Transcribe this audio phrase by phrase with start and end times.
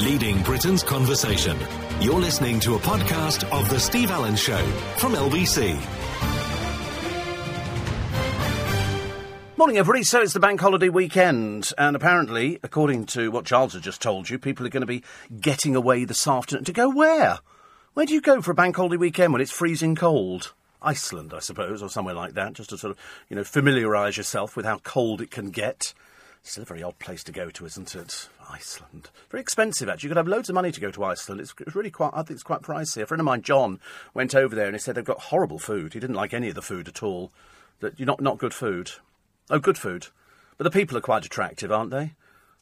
[0.00, 1.58] leading Britain's conversation.
[2.00, 4.64] You're listening to a podcast of The Steve Allen Show
[4.96, 5.78] from LBC.
[9.58, 10.02] Morning, everybody.
[10.04, 14.30] So it's the bank holiday weekend, and apparently, according to what Charles has just told
[14.30, 15.04] you, people are going to be
[15.38, 16.64] getting away this afternoon.
[16.64, 17.40] To go where?
[17.92, 20.54] Where do you go for a bank holiday weekend when it's freezing cold?
[20.80, 22.98] Iceland, I suppose, or somewhere like that, just to sort of,
[23.28, 25.92] you know, familiarise yourself with how cold it can get.
[26.42, 28.30] Still a very odd place to go to, isn't it?
[28.50, 29.10] Iceland.
[29.30, 30.08] Very expensive, actually.
[30.08, 31.40] You could have loads of money to go to Iceland.
[31.40, 33.02] It's, it's really quite, I think it's quite pricey.
[33.02, 33.80] A friend of mine, John,
[34.14, 35.94] went over there and he said they've got horrible food.
[35.94, 37.32] He didn't like any of the food at all.
[37.80, 38.90] That you're not, not good food.
[39.48, 40.08] Oh, good food.
[40.58, 42.12] But the people are quite attractive, aren't they?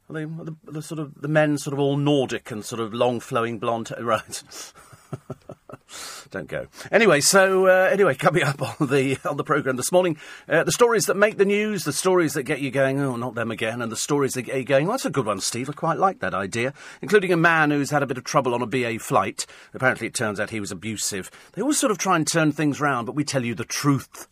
[0.08, 2.94] Are they the, the sort of the men sort of all Nordic and sort of
[2.94, 4.42] long flowing blonde right.
[6.30, 6.66] Don't go.
[6.90, 10.16] Anyway, so uh, anyway, coming up on the on the program this morning,
[10.48, 13.34] uh, the stories that make the news, the stories that get you going, oh, not
[13.34, 14.86] them again, and the stories that get you going.
[14.86, 15.68] Well, that's a good one, Steve.
[15.68, 18.62] I quite like that idea, including a man who's had a bit of trouble on
[18.62, 19.46] a BA flight.
[19.74, 21.30] Apparently, it turns out he was abusive.
[21.52, 24.28] They always sort of try and turn things round, but we tell you the truth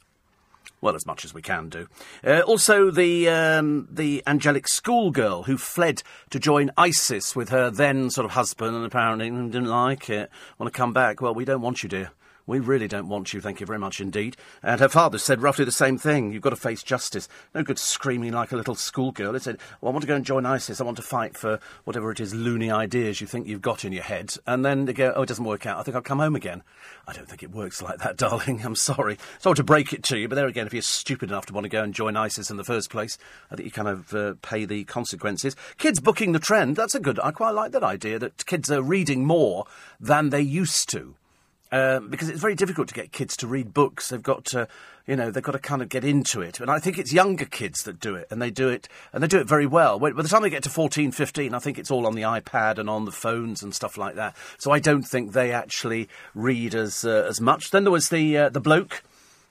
[0.86, 1.88] well, as much as we can do.
[2.24, 8.08] Uh, also, the um, the angelic schoolgirl who fled to join ISIS with her then
[8.08, 10.30] sort of husband, and apparently didn't like it.
[10.58, 11.20] Want to come back?
[11.20, 12.12] Well, we don't want you, dear.
[12.48, 14.36] We really don't want you, thank you very much indeed.
[14.62, 16.32] And her father said roughly the same thing.
[16.32, 17.28] You've got to face justice.
[17.56, 19.32] No good screaming like a little schoolgirl.
[19.32, 20.80] He said, well, I want to go and join ISIS.
[20.80, 23.92] I want to fight for whatever it is, loony ideas you think you've got in
[23.92, 24.36] your head.
[24.46, 25.80] And then they go, oh, it doesn't work out.
[25.80, 26.62] I think I'll come home again.
[27.08, 28.62] I don't think it works like that, darling.
[28.64, 29.18] I'm sorry.
[29.40, 31.64] Sorry to break it to you, but there again, if you're stupid enough to want
[31.64, 33.18] to go and join ISIS in the first place,
[33.50, 35.56] I think you kind of uh, pay the consequences.
[35.78, 36.76] Kids booking the trend.
[36.76, 39.66] That's a good, I quite like that idea that kids are reading more
[39.98, 41.16] than they used to.
[41.76, 44.08] Um, because it's very difficult to get kids to read books.
[44.08, 44.66] They've got to,
[45.06, 46.58] you know, they've got to kind of get into it.
[46.58, 49.26] And I think it's younger kids that do it, and they do it, and they
[49.26, 49.98] do it very well.
[49.98, 52.78] By the time they get to 14, 15, I think it's all on the iPad
[52.78, 54.34] and on the phones and stuff like that.
[54.56, 57.70] So I don't think they actually read as uh, as much.
[57.70, 59.02] Then there was the uh, the bloke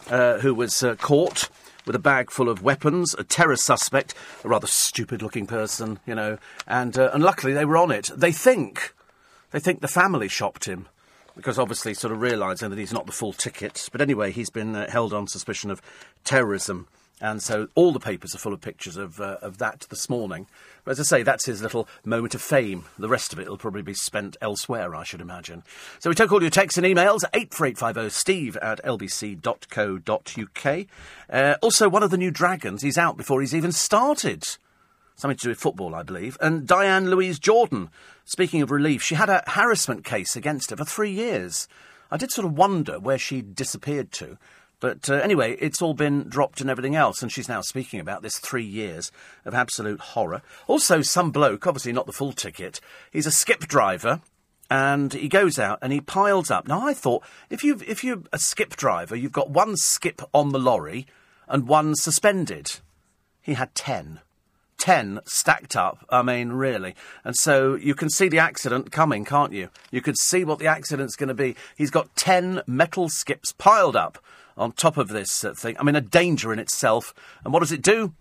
[0.10, 1.50] uh, who was uh, caught
[1.86, 6.40] with a bag full of weapons, a terror suspect, a rather stupid-looking person, you know,
[6.66, 8.10] and uh, and luckily they were on it.
[8.16, 8.96] They think,
[9.52, 10.88] they think the family shopped him
[11.36, 13.90] because obviously sort of realising that he's not the full ticket.
[13.92, 15.82] But anyway, he's been uh, held on suspicion of
[16.24, 16.88] terrorism.
[17.22, 20.48] And so all the papers are full of pictures of, uh, of that this morning.
[20.84, 22.86] But as I say, that's his little moment of fame.
[23.00, 25.64] The rest of it will probably be spent elsewhere, I should imagine.
[26.00, 30.86] So we took all your texts and emails, 84850 steve at lbc.co.uk.
[31.30, 34.44] Uh, also, one of the new Dragons, he's out before he's even started.
[35.16, 36.38] Something to do with football, I believe.
[36.42, 37.90] And Diane Louise Jordan,
[38.26, 41.68] speaking of relief, she had a harassment case against her for three years.
[42.12, 44.38] I did sort of wonder where she disappeared to.
[44.80, 48.22] But uh, anyway, it's all been dropped and everything else, and she's now speaking about
[48.22, 49.12] this three years
[49.46, 50.42] of absolute horror.
[50.68, 52.82] Also, some bloke, obviously not the full ticket,
[53.12, 54.22] he's a skip driver,
[54.70, 56.68] and he goes out and he piles up.
[56.68, 60.50] Now, I thought if you if you're a skip driver, you've got one skip on
[60.50, 61.08] the lorry
[61.48, 62.80] and one suspended.
[63.42, 64.20] He had ten.
[64.78, 66.06] 10 stacked up.
[66.10, 66.96] I mean, really.
[67.24, 69.70] And so you can see the accident coming, can't you?
[69.92, 71.56] You could see what the accident's going to be.
[71.76, 74.18] He's got 10 metal skips piled up
[74.58, 75.76] on top of this uh, thing.
[75.80, 77.14] I mean, a danger in itself.
[77.44, 78.14] And what does it do?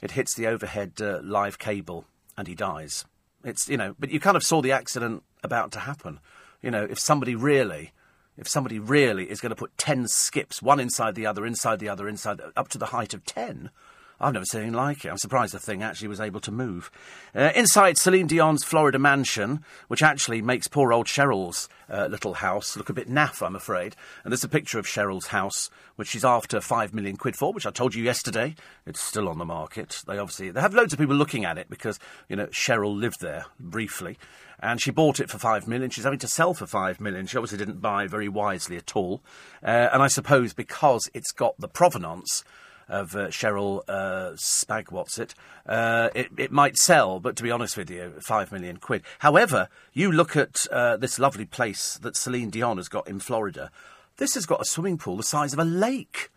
[0.00, 2.04] It hits the overhead uh, live cable
[2.36, 3.04] and he dies.
[3.44, 6.20] It's, you know, but you kind of saw the accident about to happen.
[6.60, 7.92] You know, if somebody really.
[8.38, 11.90] If somebody really is going to put 10 skips, one inside the other, inside the
[11.90, 13.70] other, inside, up to the height of 10,
[14.22, 15.08] I've never seen anything like it.
[15.08, 16.90] I'm surprised the thing actually was able to move.
[17.34, 22.76] Uh, inside Celine Dion's Florida mansion, which actually makes poor old Cheryl's uh, little house
[22.76, 23.96] look a bit naff, I'm afraid.
[24.22, 27.66] And there's a picture of Cheryl's house, which she's after five million quid for, which
[27.66, 28.54] I told you yesterday.
[28.86, 30.02] It's still on the market.
[30.06, 33.20] They obviously they have loads of people looking at it because you know Cheryl lived
[33.20, 34.18] there briefly,
[34.60, 35.90] and she bought it for five million.
[35.90, 37.26] She's having to sell for five million.
[37.26, 39.20] She obviously didn't buy very wisely at all,
[39.64, 42.44] uh, and I suppose because it's got the provenance
[42.88, 45.34] of uh, Cheryl uh, Spag,
[45.66, 49.02] uh, it, it might sell, but to be honest with you, five million quid.
[49.20, 53.70] However, you look at uh, this lovely place that Celine Dion has got in Florida.
[54.16, 56.30] This has got a swimming pool the size of a lake.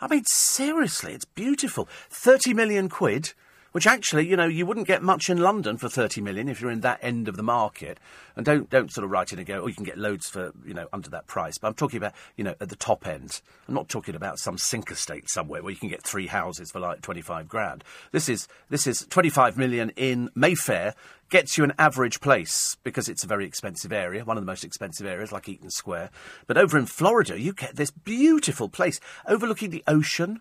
[0.00, 1.88] I mean, seriously, it's beautiful.
[2.10, 3.32] 30 million quid
[3.72, 6.70] which actually, you know, you wouldn't get much in London for 30 million if you're
[6.70, 7.98] in that end of the market.
[8.36, 10.52] And don't, don't sort of write in and go, oh, you can get loads for,
[10.64, 11.58] you know, under that price.
[11.58, 13.40] But I'm talking about, you know, at the top end.
[13.66, 16.80] I'm not talking about some sink estate somewhere where you can get three houses for
[16.80, 17.84] like 25 grand.
[18.12, 20.94] This is, this is 25 million in Mayfair
[21.30, 24.64] gets you an average place because it's a very expensive area, one of the most
[24.64, 26.10] expensive areas, like Eaton Square.
[26.46, 30.40] But over in Florida, you get this beautiful place overlooking the ocean.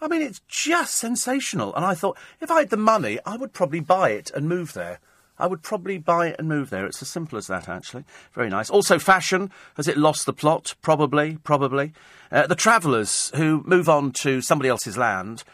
[0.00, 1.74] I mean, it's just sensational.
[1.74, 4.72] And I thought, if I had the money, I would probably buy it and move
[4.72, 5.00] there.
[5.38, 6.86] I would probably buy it and move there.
[6.86, 8.04] It's as simple as that, actually.
[8.32, 8.70] Very nice.
[8.70, 9.50] Also, fashion.
[9.76, 10.74] Has it lost the plot?
[10.82, 11.92] Probably, probably.
[12.30, 15.44] Uh, the travellers who move on to somebody else's land,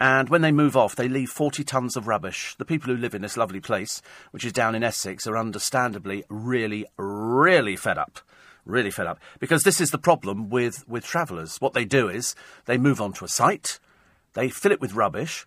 [0.00, 2.56] and when they move off, they leave 40 tons of rubbish.
[2.58, 4.02] The people who live in this lovely place,
[4.32, 8.20] which is down in Essex, are understandably really, really fed up.
[8.64, 9.20] Really fed up.
[9.38, 11.58] Because this is the problem with, with travellers.
[11.58, 12.34] What they do is
[12.64, 13.78] they move on to a site,
[14.34, 15.46] they fill it with rubbish,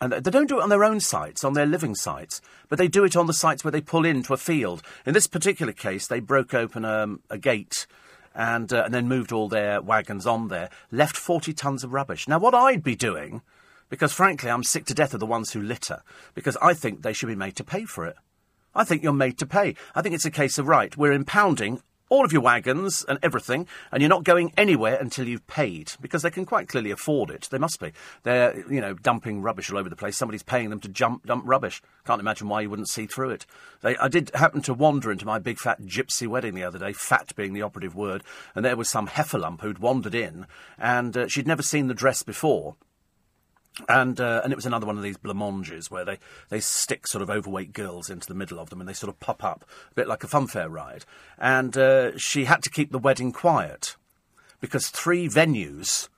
[0.00, 2.88] and they don't do it on their own sites, on their living sites, but they
[2.88, 4.82] do it on the sites where they pull into a field.
[5.04, 7.86] In this particular case, they broke open um, a gate
[8.34, 12.28] and, uh, and then moved all their wagons on there, left 40 tons of rubbish.
[12.28, 13.42] Now, what I'd be doing,
[13.88, 16.02] because frankly, I'm sick to death of the ones who litter,
[16.34, 18.16] because I think they should be made to pay for it.
[18.74, 19.74] I think you're made to pay.
[19.96, 23.66] I think it's a case of, right, we're impounding all of your wagons and everything,
[23.92, 27.48] and you're not going anywhere until you've paid, because they can quite clearly afford it.
[27.50, 27.92] They must be.
[28.22, 30.16] They're, you know, dumping rubbish all over the place.
[30.16, 31.82] Somebody's paying them to jump, dump rubbish.
[32.06, 33.46] Can't imagine why you wouldn't see through it.
[33.82, 36.92] They, I did happen to wander into my big fat gypsy wedding the other day,
[36.92, 38.22] fat being the operative word,
[38.54, 40.46] and there was some heffalump who'd wandered in,
[40.78, 42.76] and uh, she'd never seen the dress before.
[43.88, 47.22] And uh, and it was another one of these blancmanges where they, they stick sort
[47.22, 49.94] of overweight girls into the middle of them and they sort of pop up, a
[49.94, 51.04] bit like a funfair ride.
[51.38, 53.96] And uh, she had to keep the wedding quiet
[54.60, 56.08] because three venues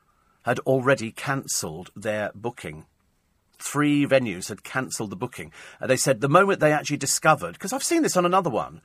[0.42, 2.86] had already cancelled their booking.
[3.58, 5.52] Three venues had cancelled the booking.
[5.80, 8.80] And they said the moment they actually discovered, because I've seen this on another one,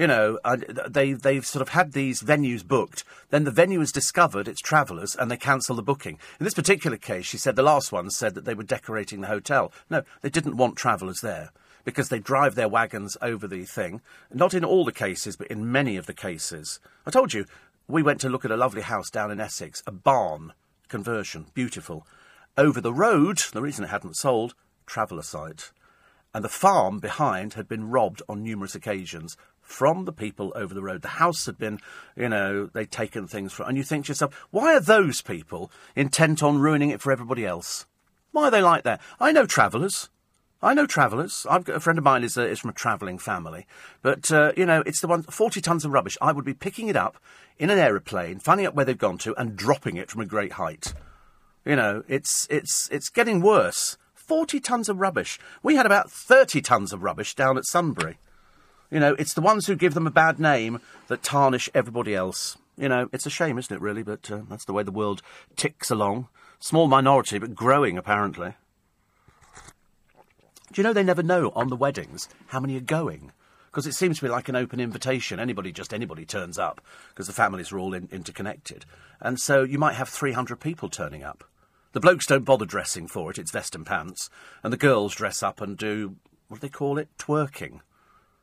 [0.00, 0.56] you know, uh,
[0.88, 3.04] they they've sort of had these venues booked.
[3.28, 6.18] Then the venue has discovered its travellers, and they cancel the booking.
[6.38, 9.26] In this particular case, she said the last one said that they were decorating the
[9.26, 9.72] hotel.
[9.90, 11.50] No, they didn't want travellers there
[11.84, 14.00] because they drive their wagons over the thing.
[14.32, 16.80] Not in all the cases, but in many of the cases.
[17.04, 17.44] I told you
[17.86, 20.54] we went to look at a lovely house down in Essex, a barn
[20.88, 22.06] conversion, beautiful.
[22.56, 24.54] Over the road, the reason it hadn't sold,
[24.86, 25.72] traveller site
[26.34, 29.36] and the farm behind had been robbed on numerous occasions
[29.70, 31.02] from the people over the road.
[31.02, 31.78] The house had been,
[32.16, 33.68] you know, they'd taken things from.
[33.68, 37.46] And you think to yourself, why are those people intent on ruining it for everybody
[37.46, 37.86] else?
[38.32, 39.00] Why are they like that?
[39.20, 40.10] I know travellers.
[40.60, 41.46] I know travellers.
[41.48, 43.66] I've got a friend of mine is, uh, is from a travelling family,
[44.02, 46.18] but uh, you know it's the one forty tons of rubbish.
[46.20, 47.16] I would be picking it up
[47.58, 50.52] in an aeroplane, finding out where they've gone to, and dropping it from a great
[50.52, 50.92] height.
[51.64, 53.96] You know, it's it's it's getting worse.
[54.12, 55.38] Forty tons of rubbish.
[55.62, 58.18] We had about thirty tons of rubbish down at Sunbury.
[58.90, 62.56] You know, it's the ones who give them a bad name that tarnish everybody else.
[62.76, 64.02] You know, it's a shame, isn't it, really?
[64.02, 65.22] But uh, that's the way the world
[65.56, 66.28] ticks along.
[66.58, 68.54] Small minority, but growing, apparently.
[70.72, 73.32] Do you know they never know on the weddings how many are going?
[73.70, 75.38] Because it seems to be like an open invitation.
[75.38, 78.84] Anybody, just anybody turns up because the families are all in, interconnected.
[79.20, 81.44] And so you might have 300 people turning up.
[81.92, 84.30] The blokes don't bother dressing for it, it's vest and pants.
[84.62, 86.16] And the girls dress up and do,
[86.48, 87.08] what do they call it?
[87.18, 87.80] Twerking.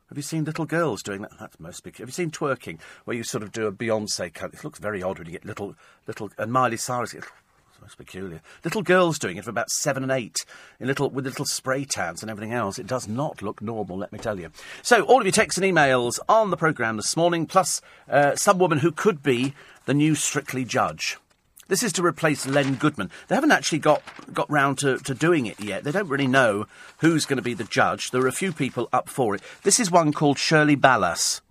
[0.08, 1.32] Have you seen little girls doing that?
[1.38, 1.98] That's most big.
[1.98, 4.54] Have you seen twerking, where you sort of do a Beyonce cut?
[4.54, 5.74] It looks very odd when you get little,
[6.06, 7.12] little, and Miley Cyrus.
[7.12, 7.26] It's
[7.82, 8.40] most peculiar.
[8.64, 10.46] Little girls doing it for about seven and eight,
[10.80, 12.78] in little with little spray tans and everything else.
[12.78, 14.50] It does not look normal, let me tell you.
[14.82, 18.58] So, all of your texts and emails on the programme this morning, plus uh, some
[18.58, 19.52] woman who could be
[19.84, 21.18] the new Strictly judge.
[21.68, 23.10] This is to replace Len Goodman.
[23.28, 25.84] They haven't actually got, got round to, to doing it yet.
[25.84, 26.66] They don't really know
[26.98, 28.10] who's going to be the judge.
[28.10, 29.42] There are a few people up for it.
[29.62, 31.42] This is one called Shirley Ballas.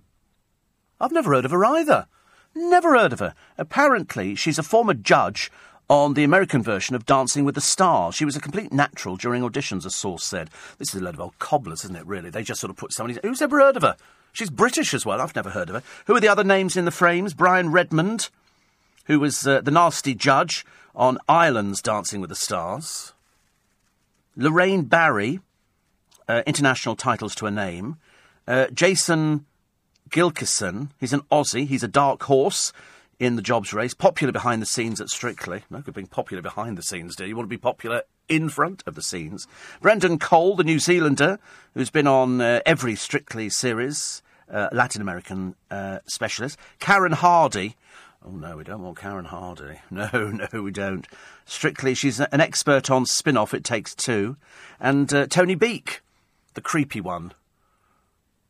[1.00, 2.08] I've never heard of her either.
[2.56, 3.36] Never heard of her.
[3.60, 5.52] Apparently, she's a former judge
[5.90, 8.16] on the American version of Dancing with the Stars.
[8.16, 10.50] She was a complete natural during auditions, a source said.
[10.80, 12.32] This is a load of old cobblers, isn't it, really?
[12.32, 13.20] They just sort of put somebody.
[13.22, 13.96] Who's ever heard of her?
[14.34, 15.22] She's British as well.
[15.22, 15.84] I've never heard of her.
[16.08, 17.36] Who are the other names in the frames?
[17.36, 18.30] Brian Redmond
[19.08, 23.14] who was uh, the nasty judge on Ireland's Dancing with the Stars.
[24.38, 25.40] Loraine Barry,
[26.28, 27.98] uh, international titles to a name.
[28.48, 29.46] Uh, Jason
[30.10, 32.72] Gilkison, he's an Aussie, he's a dark horse
[33.20, 35.64] in the jobs race, popular behind the scenes at Strictly.
[35.70, 37.26] No good being popular behind the scenes, you?
[37.26, 39.48] You want to be popular in front of the scenes.
[39.82, 41.40] Brendan Cole, the New Zealander,
[41.74, 44.22] who's been on uh, every Strictly series,
[44.52, 46.60] uh, Latin American uh, specialist.
[46.80, 47.76] Karen Hardy,
[48.26, 49.80] Oh no, we don't want Karen Hardy.
[49.92, 51.08] No, no, we don't.
[51.46, 54.38] Strictly, she's an expert on spin off, It Takes Two.
[54.80, 56.02] And uh, Tony Beak,
[56.54, 57.34] the creepy one.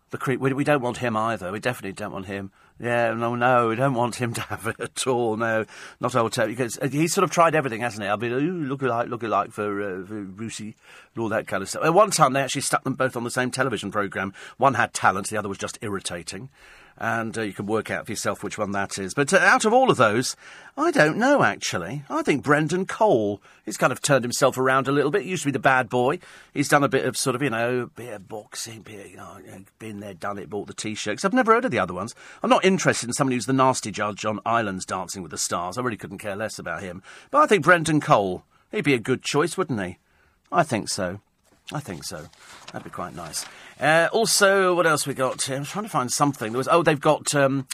[0.10, 0.40] The creep.
[0.40, 1.52] We, we, don't want him either.
[1.52, 2.52] We definitely don't want him.
[2.80, 5.36] Yeah, no, no, we don't want him to have it at all.
[5.36, 5.66] No,
[6.00, 6.54] not old Tony.
[6.54, 8.08] Because uh, he's sort of tried everything, hasn't he?
[8.08, 10.74] I'll be looking like, looking like for, uh, for and
[11.18, 11.84] all that kind of stuff.
[11.84, 14.34] At one time, they actually stuck them both on the same television program.
[14.58, 16.50] One had talent, the other was just irritating.
[17.00, 19.14] And uh, you can work out for yourself which one that is.
[19.14, 20.36] But uh, out of all of those,
[20.76, 22.04] I don't know actually.
[22.10, 23.42] I think Brendan Cole.
[23.66, 25.24] He's kind of turned himself around a little bit.
[25.24, 26.20] He used to be the bad boy.
[26.54, 29.38] He's done a bit of sort of you know, of boxing, bit you know,
[29.78, 31.24] been there, done it, bought the t-shirts.
[31.24, 32.16] I've never heard of the other ones.
[32.42, 35.78] I'm not interested in somebody who's the nasty judge on Ireland's Dancing with the Stars.
[35.78, 37.04] I really couldn't care less about him.
[37.30, 38.44] But I think Brendan Cole.
[38.72, 39.98] He'd be a good choice, wouldn't he?
[40.52, 41.22] I think so.
[41.74, 42.26] I think so.
[42.72, 43.46] That'd be quite nice.
[43.80, 45.48] Uh, also, what else we got?
[45.50, 46.52] I'm trying to find something.
[46.52, 47.68] There was oh, they've got um,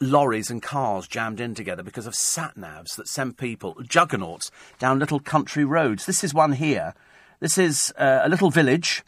[0.00, 5.00] lorries and cars jammed in together because of sat navs that send people juggernauts down
[5.00, 6.06] little country roads.
[6.06, 6.94] This is one here.
[7.40, 9.02] This is uh, a little village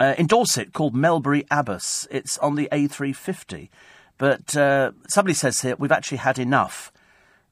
[0.00, 2.08] uh, in Dorset called Melbury Abbas.
[2.10, 3.68] It's on the A350,
[4.18, 6.92] but uh, somebody says here we've actually had enough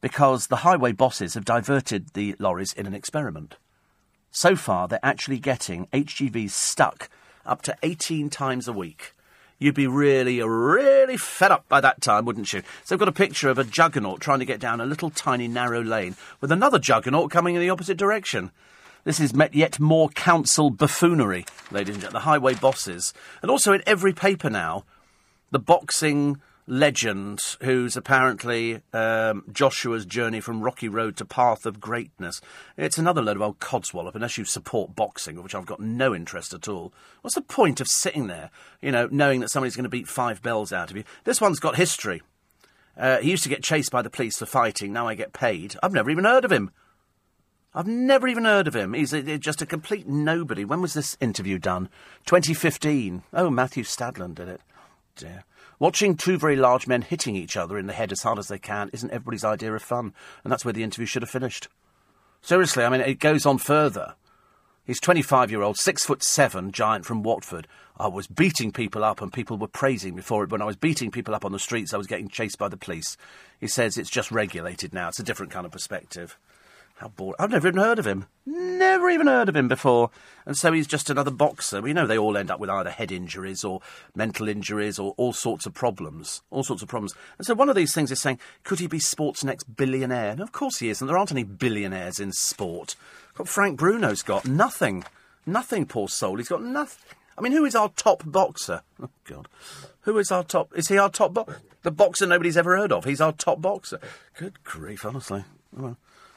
[0.00, 3.56] because the highway bosses have diverted the lorries in an experiment.
[4.32, 7.08] So far, they're actually getting HGVs stuck
[7.46, 9.12] up to 18 times a week.
[9.58, 12.62] You'd be really, really fed up by that time, wouldn't you?
[12.84, 15.48] So I've got a picture of a juggernaut trying to get down a little tiny
[15.48, 18.50] narrow lane with another juggernaut coming in the opposite direction.
[19.04, 22.20] This is met yet more council buffoonery, ladies and gentlemen.
[22.20, 23.14] The highway bosses.
[23.40, 24.84] And also in every paper now,
[25.52, 32.40] the boxing legend who's apparently um, Joshua's journey from Rocky Road to Path of Greatness.
[32.76, 36.52] It's another load of old codswallop, unless you support boxing, which I've got no interest
[36.52, 36.92] at all.
[37.23, 40.42] What's the point of sitting there, you know, knowing that somebody's going to beat five
[40.42, 41.04] bells out of you?
[41.25, 42.23] This one's got history.
[42.96, 44.92] Uh, he used to get chased by the police for fighting.
[44.92, 45.76] Now I get paid.
[45.82, 46.70] I've never even heard of him.
[47.75, 48.94] I've never even heard of him.
[48.94, 50.64] He's a, just a complete nobody.
[50.64, 51.90] When was this interview done?
[52.25, 53.23] 2015.
[53.35, 54.62] Oh, Matthew Stadlen did it.
[55.14, 55.44] Dear.
[55.78, 58.59] Watching two very large men hitting each other in the head as hard as they
[58.59, 61.68] can isn't everybody's idea of fun, and that's where the interview should have finished.
[62.40, 64.14] Seriously, I mean, it goes on further.
[64.87, 67.66] He's 25 year old, six foot seven giant from Watford.
[67.99, 70.50] I was beating people up and people were praising me for it.
[70.50, 72.76] When I was beating people up on the streets, I was getting chased by the
[72.76, 73.16] police.
[73.59, 75.09] He says it's just regulated now.
[75.09, 76.38] It's a different kind of perspective.
[76.96, 77.34] How boring.
[77.38, 78.24] I've never even heard of him.
[78.46, 80.10] Never even heard of him before.
[80.46, 81.82] And so he's just another boxer.
[81.82, 83.82] We know they all end up with either head injuries or
[84.14, 86.40] mental injuries or all sorts of problems.
[86.50, 87.14] All sorts of problems.
[87.36, 90.30] And so one of these things is saying, could he be sport's next billionaire?
[90.30, 91.02] And of course he is.
[91.02, 92.96] And there aren't any billionaires in sport.
[93.44, 95.04] Frank Bruno's got nothing.
[95.44, 96.38] Nothing, poor soul.
[96.38, 97.04] He's got nothing.
[97.36, 98.82] I mean, who is our top boxer?
[99.02, 99.48] Oh, God.
[100.02, 100.72] Who is our top?
[100.74, 101.60] Is he our top boxer?
[101.82, 103.04] The boxer nobody's ever heard of.
[103.04, 104.00] He's our top boxer.
[104.38, 105.44] Good grief, honestly.
[105.78, 105.96] Oh,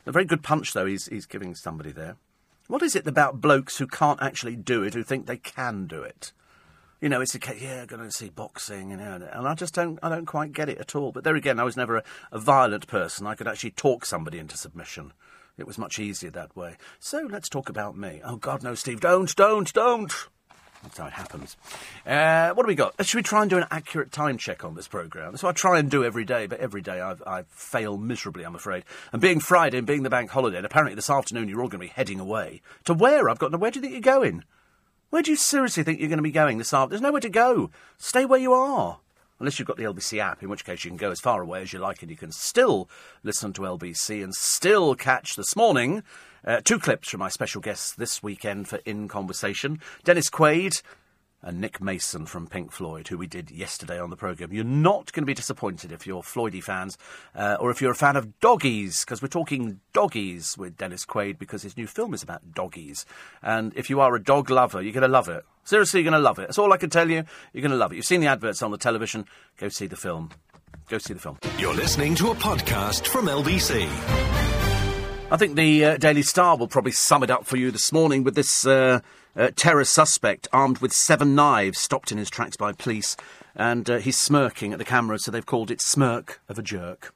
[0.10, 2.18] a very good punch, though, he's, he's giving somebody there.
[2.68, 6.02] What is it about blokes who can't actually do it, who think they can do
[6.02, 6.34] it?
[7.00, 9.74] You know, it's a case, yeah, going to see boxing, you know, and I just
[9.74, 11.12] don't, I don't quite get it at all.
[11.12, 13.28] But there again, I was never a, a violent person.
[13.28, 15.14] I could actually talk somebody into submission.
[15.58, 16.78] It was much easier that way.
[17.00, 18.20] So let's talk about me.
[18.24, 20.14] Oh, God, no, Steve, don't, don't, don't.
[20.84, 21.58] That's how it happens.
[22.06, 22.94] Uh, what do we got?
[23.06, 25.36] Should we try and do an accurate time check on this programme?
[25.36, 28.56] So I try and do every day, but every day I've, I fail miserably, I'm
[28.56, 28.86] afraid.
[29.12, 31.82] And being Friday and being the bank holiday, and apparently this afternoon you're all going
[31.82, 32.62] to be heading away.
[32.86, 33.30] To where?
[33.30, 33.58] I've got no.
[33.58, 34.44] Where do you think you're going?
[35.10, 36.90] Where do you seriously think you're going to be going this afternoon?
[36.92, 37.72] There's nowhere to go.
[37.98, 39.00] Stay where you are.
[39.40, 41.62] Unless you've got the LBC app, in which case you can go as far away
[41.62, 42.90] as you like and you can still
[43.24, 46.04] listen to LBC and still catch this morning
[46.46, 50.82] uh, two clips from my special guests this weekend for In Conversation Dennis Quaid
[51.42, 54.52] and Nick Mason from Pink Floyd, who we did yesterday on the programme.
[54.52, 56.98] You're not going to be disappointed if you're Floydie fans
[57.34, 61.40] uh, or if you're a fan of doggies, because we're talking doggies with Dennis Quaid
[61.40, 63.06] because his new film is about doggies.
[63.42, 65.46] And if you are a dog lover, you're going to love it.
[65.64, 66.48] Seriously, you're going to love it.
[66.48, 67.24] That's all I can tell you.
[67.54, 67.96] You're going to love it.
[67.96, 69.26] You've seen the adverts on the television.
[69.58, 70.32] Go see the film.
[70.90, 71.38] Go see the film.
[71.58, 74.59] You're listening to a podcast from LBC.
[75.32, 78.24] I think the uh, Daily Star will probably sum it up for you this morning
[78.24, 79.02] with this uh,
[79.36, 83.16] uh, terror suspect armed with seven knives stopped in his tracks by police,
[83.56, 87.14] and uh, he's smirking at the camera, so they've called it Smirk of a Jerk.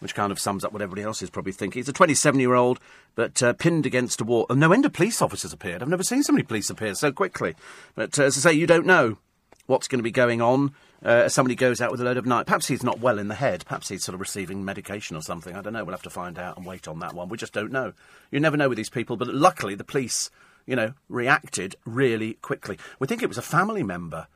[0.00, 1.78] Which kind of sums up what everybody else is probably thinking.
[1.78, 2.80] He's a 27 year old,
[3.14, 4.46] but uh, pinned against a wall.
[4.50, 5.82] no end of police officers appeared.
[5.82, 7.54] I've never seen so many police appear so quickly.
[7.94, 9.18] But uh, as I say, you don't know
[9.66, 10.74] what's going to be going on
[11.06, 12.46] uh, somebody goes out with a load of night.
[12.46, 13.64] Perhaps he's not well in the head.
[13.64, 15.54] Perhaps he's sort of receiving medication or something.
[15.54, 15.84] I don't know.
[15.84, 17.28] We'll have to find out and wait on that one.
[17.28, 17.92] We just don't know.
[18.32, 19.16] You never know with these people.
[19.16, 20.30] But luckily, the police,
[20.66, 22.76] you know, reacted really quickly.
[22.98, 24.26] We think it was a family member,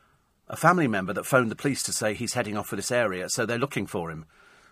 [0.46, 3.28] a family member that phoned the police to say he's heading off for this area.
[3.30, 4.24] So they're looking for him.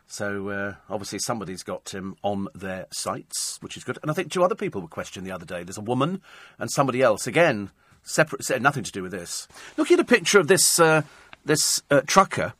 [0.07, 3.99] So uh, obviously somebody's got him on their sights, which is good.
[4.02, 5.64] And I think two other people were questioned the other day.
[5.64, 6.23] There's a woman
[6.61, 7.26] and somebody else.
[7.26, 7.71] Again,
[8.05, 9.49] separate, nothing to do with this.
[9.76, 10.78] Look at a picture of this.
[10.78, 11.02] Uh,
[11.49, 12.52] this uh, trucker,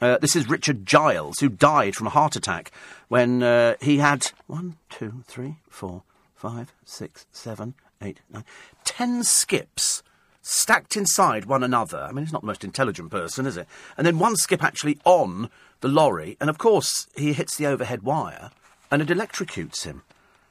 [0.00, 2.70] uh, this is Richard Giles, who died from a heart attack
[3.08, 6.02] when uh, he had one, two, three, four,
[6.34, 8.44] five, six, seven, eight, nine,
[8.84, 10.02] ten skips
[10.42, 11.98] stacked inside one another.
[11.98, 13.66] I mean, he's not the most intelligent person, is it?
[13.96, 15.50] And then one skip actually on
[15.80, 18.50] the lorry, and of course he hits the overhead wire,
[18.90, 20.02] and it electrocutes him.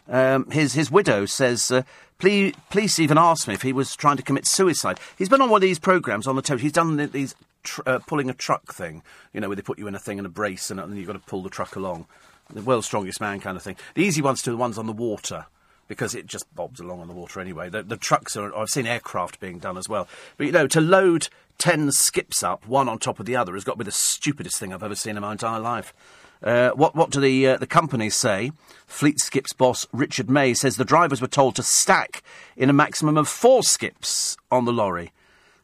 [0.08, 1.84] Um, his his widow says, uh,
[2.18, 5.00] "Please, police even asked me if he was trying to commit suicide.
[5.18, 6.66] He's been on one of these programs on the television.
[6.66, 9.04] He's done these tr- uh, pulling a truck thing,
[9.34, 11.08] you know, where they put you in a thing and a brace, and, and you've
[11.08, 12.06] got to pull the truck along.
[12.54, 13.76] The world's strongest man kind of thing.
[13.96, 15.48] The easy ones to the ones on the water."
[15.88, 17.70] Because it just bobs along on the water anyway.
[17.70, 18.56] The, the trucks are.
[18.56, 20.08] I've seen aircraft being done as well.
[20.36, 21.28] But you know, to load
[21.60, 24.58] ten skips up, one on top of the other, has got to be the stupidest
[24.58, 25.94] thing I've ever seen in my entire life.
[26.42, 28.52] Uh, what, what do the, uh, the companies say?
[28.88, 32.24] Fleet Skips boss Richard May says the drivers were told to stack
[32.58, 35.12] in a maximum of four skips on the lorry.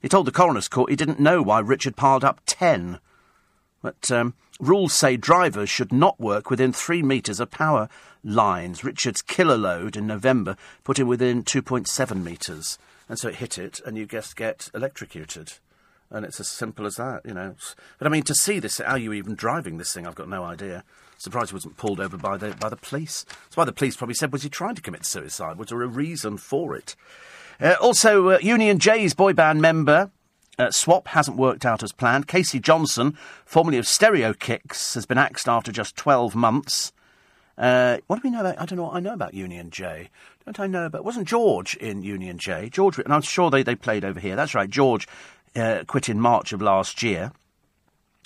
[0.01, 2.99] He told the coroner's court he didn't know why Richard piled up ten.
[3.81, 7.89] But um, rules say drivers should not work within three metres of power
[8.23, 8.83] lines.
[8.83, 12.77] Richard's killer load in November put him within 2.7 metres.
[13.09, 15.53] And so it hit it, and you just get electrocuted.
[16.09, 17.55] And it's as simple as that, you know.
[17.97, 20.05] But I mean, to see this, how are you even driving this thing?
[20.05, 20.83] I've got no idea.
[21.17, 23.23] Surprised he wasn't pulled over by the by the police.
[23.23, 25.57] That's why the police probably said, "Was he trying to commit suicide?
[25.57, 26.95] Was there a reason for it?"
[27.61, 30.09] Uh, also, uh, Union J's boy band member
[30.57, 32.27] uh, swap hasn't worked out as planned.
[32.27, 33.15] Casey Johnson,
[33.45, 36.91] formerly of Stereo Kicks, has been axed after just 12 months.
[37.57, 38.59] Uh, what do we know about?
[38.59, 40.09] I don't know what I know about Union J.
[40.45, 41.05] Don't I know about?
[41.05, 42.69] Wasn't George in Union J?
[42.69, 44.35] George, and I'm sure they, they played over here.
[44.35, 44.69] That's right.
[44.69, 45.07] George
[45.55, 47.31] uh, quit in March of last year.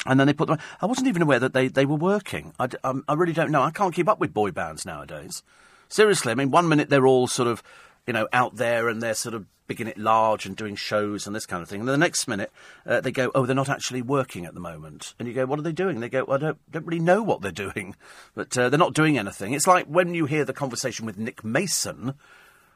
[0.05, 0.59] And then they put them.
[0.81, 2.53] I wasn't even aware that they, they were working.
[2.59, 3.63] I, um, I really don't know.
[3.63, 5.43] I can't keep up with boy bands nowadays.
[5.89, 7.63] Seriously, I mean, one minute they're all sort of,
[8.07, 11.35] you know, out there and they're sort of bigging it large and doing shows and
[11.35, 11.79] this kind of thing.
[11.79, 12.51] And the next minute
[12.85, 15.13] uh, they go, oh, they're not actually working at the moment.
[15.17, 15.99] And you go, what are they doing?
[15.99, 17.95] They go, well, I don't, don't really know what they're doing,
[18.35, 19.53] but uh, they're not doing anything.
[19.53, 22.13] It's like when you hear the conversation with Nick Mason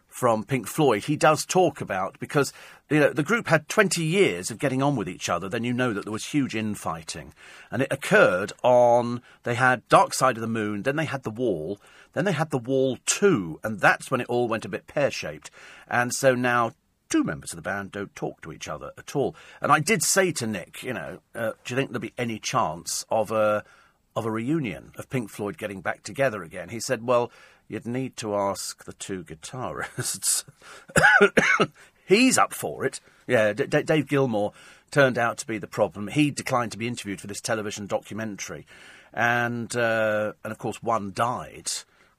[0.07, 2.51] from Pink Floyd, he does talk about because
[2.89, 5.47] you know the group had 20 years of getting on with each other.
[5.47, 7.33] Then you know that there was huge infighting,
[7.69, 11.29] and it occurred on they had Dark Side of the Moon, then they had The
[11.29, 11.79] Wall,
[12.13, 15.11] then they had The Wall Two, and that's when it all went a bit pear
[15.11, 15.51] shaped.
[15.87, 16.73] And so now
[17.09, 19.35] two members of the band don't talk to each other at all.
[19.61, 22.39] And I did say to Nick, you know, uh, do you think there'll be any
[22.39, 23.63] chance of a
[24.15, 26.69] of a reunion of Pink Floyd getting back together again?
[26.69, 27.31] He said, well
[27.69, 30.43] you'd need to ask the two guitarists.
[32.05, 32.99] He's up for it.
[33.27, 34.51] Yeah, D- D- Dave Gilmour
[34.91, 36.07] turned out to be the problem.
[36.07, 38.65] He declined to be interviewed for this television documentary,
[39.13, 41.69] and uh, and of course one died.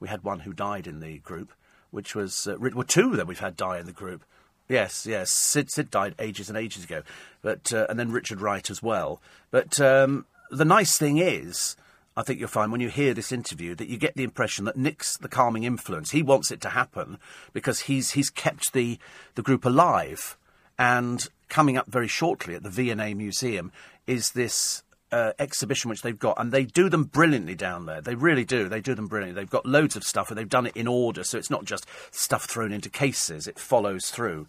[0.01, 1.53] We had one who died in the group,
[1.91, 4.25] which was uh, well two that we've had die in the group.
[4.69, 5.31] Yes, yes.
[5.31, 7.03] Syd, Syd died ages and ages ago,
[7.43, 9.21] but uh, and then Richard Wright as well.
[9.51, 11.77] But um, the nice thing is
[12.17, 14.77] I think you'll find when you hear this interview that you get the impression that
[14.77, 16.11] Nick's the calming influence.
[16.11, 17.19] He wants it to happen
[17.53, 18.99] because he's he's kept the
[19.37, 20.37] the group alive.
[20.79, 23.71] And coming up very shortly at the V&A Museum
[24.07, 28.01] is this uh, exhibition which they've got, and they do them brilliantly down there.
[28.01, 28.69] They really do.
[28.69, 29.41] They do them brilliantly.
[29.41, 31.87] They've got loads of stuff, and they've done it in order, so it's not just
[32.11, 33.47] stuff thrown into cases.
[33.47, 34.47] It follows through.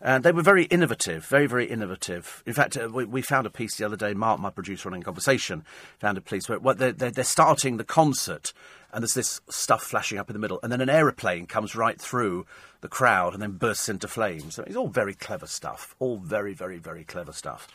[0.00, 2.42] And they were very innovative, very, very innovative.
[2.44, 4.94] In fact, uh, we, we, found a piece the other day, Mark, my producer on
[4.94, 5.64] In Conversation,
[5.98, 8.52] found a piece where they're, they're, they're, starting the concert
[8.92, 12.00] and there's this stuff flashing up in the middle, and then an aeroplane comes right
[12.00, 12.46] through
[12.80, 14.54] the crowd and then bursts into flames.
[14.54, 17.68] So it's all very clever stuff, all very, very, very clever stuff.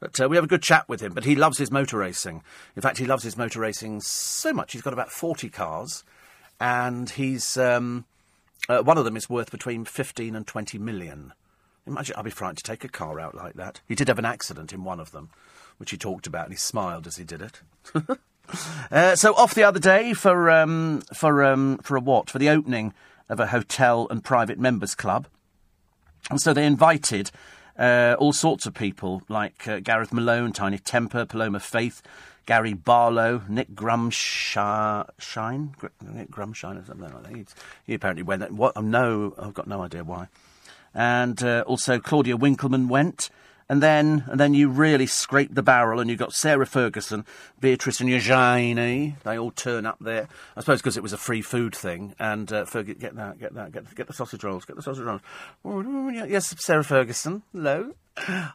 [0.00, 2.42] But uh, we have a good chat with him, but he loves his motor racing.
[2.74, 6.04] In fact, he loves his motor racing so much, he's got about 40 cars,
[6.60, 7.56] and he's.
[7.56, 8.04] Um,
[8.68, 11.32] uh, one of them is worth between 15 and 20 million.
[11.86, 13.80] Imagine, I'd be frightened to take a car out like that.
[13.86, 15.30] He did have an accident in one of them,
[15.78, 17.60] which he talked about, and he smiled as he did it.
[18.90, 22.28] uh, so off the other day for um, for um, for a what?
[22.28, 22.92] For the opening
[23.28, 25.28] of a hotel and private members club,
[26.28, 27.30] and so they invited
[27.78, 32.02] uh, all sorts of people like uh, Gareth Malone, Tinie Tempah, Paloma Faith,
[32.46, 35.04] Gary Barlow, Nick Grumshine,
[36.02, 37.36] Nick Grumshine or something like that.
[37.36, 37.44] He,
[37.86, 38.50] he apparently went.
[38.52, 38.82] What?
[38.82, 40.28] No, I've got no idea why
[40.96, 43.28] and uh, also Claudia Winkleman went.
[43.68, 47.24] And then, and then you really scrape the barrel, and you've got Sarah Ferguson,
[47.58, 49.16] Beatrice, and Eugenie.
[49.24, 50.28] They all turn up there.
[50.56, 52.14] I suppose because it was a free food thing.
[52.20, 55.04] And uh, Ferg- get that, get that, get, get the sausage rolls, get the sausage
[55.04, 55.20] rolls.
[56.28, 57.42] Yes, Sarah Ferguson.
[57.52, 57.94] Hello.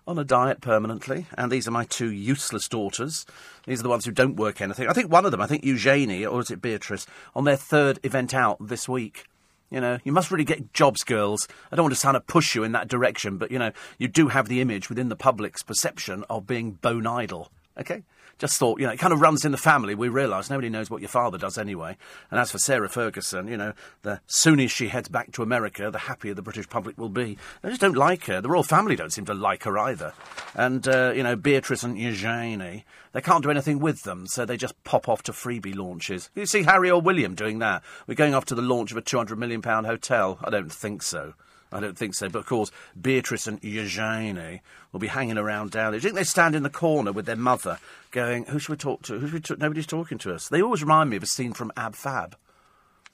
[0.08, 3.28] On a diet permanently, and these are my two useless daughters.
[3.68, 4.88] These are the ones who don't work anything.
[4.88, 8.00] I think one of them, I think Eugenie, or is it Beatrice, on their third
[8.02, 9.26] event out this week.
[9.72, 11.48] You know, you must really get jobs, girls.
[11.72, 14.10] I don't want to sound of push you in that direction, but you know, you
[14.10, 17.50] do have the image within the public's perception of being bone idle.
[17.80, 18.04] Okay?
[18.42, 19.94] Just thought, you know, it kind of runs in the family.
[19.94, 21.96] We realise nobody knows what your father does anyway.
[22.32, 26.00] And as for Sarah Ferguson, you know, the sooner she heads back to America, the
[26.00, 27.38] happier the British public will be.
[27.62, 28.42] They just don't like her.
[28.42, 30.14] The royal family don't seem to like her either.
[30.56, 34.58] And, uh, you know, Beatrice and Eugenie, they can't do anything with them, so they
[34.58, 36.32] just pop off to freebie launches.
[36.34, 37.84] You see Harry or William doing that?
[38.08, 40.40] We're going off to the launch of a £200 million hotel.
[40.44, 41.36] I don't think so.
[41.72, 42.30] I don't think so.
[42.30, 46.00] But of course, Beatrice and Eugenie will be hanging around down there.
[46.00, 47.80] Do you think they stand in the corner with their mother
[48.12, 49.20] going, Who should we talk to?
[49.20, 49.60] Who should we talk?
[49.60, 50.50] Nobody's talking to us.
[50.50, 52.36] They always remind me of a scene from Ab Fab,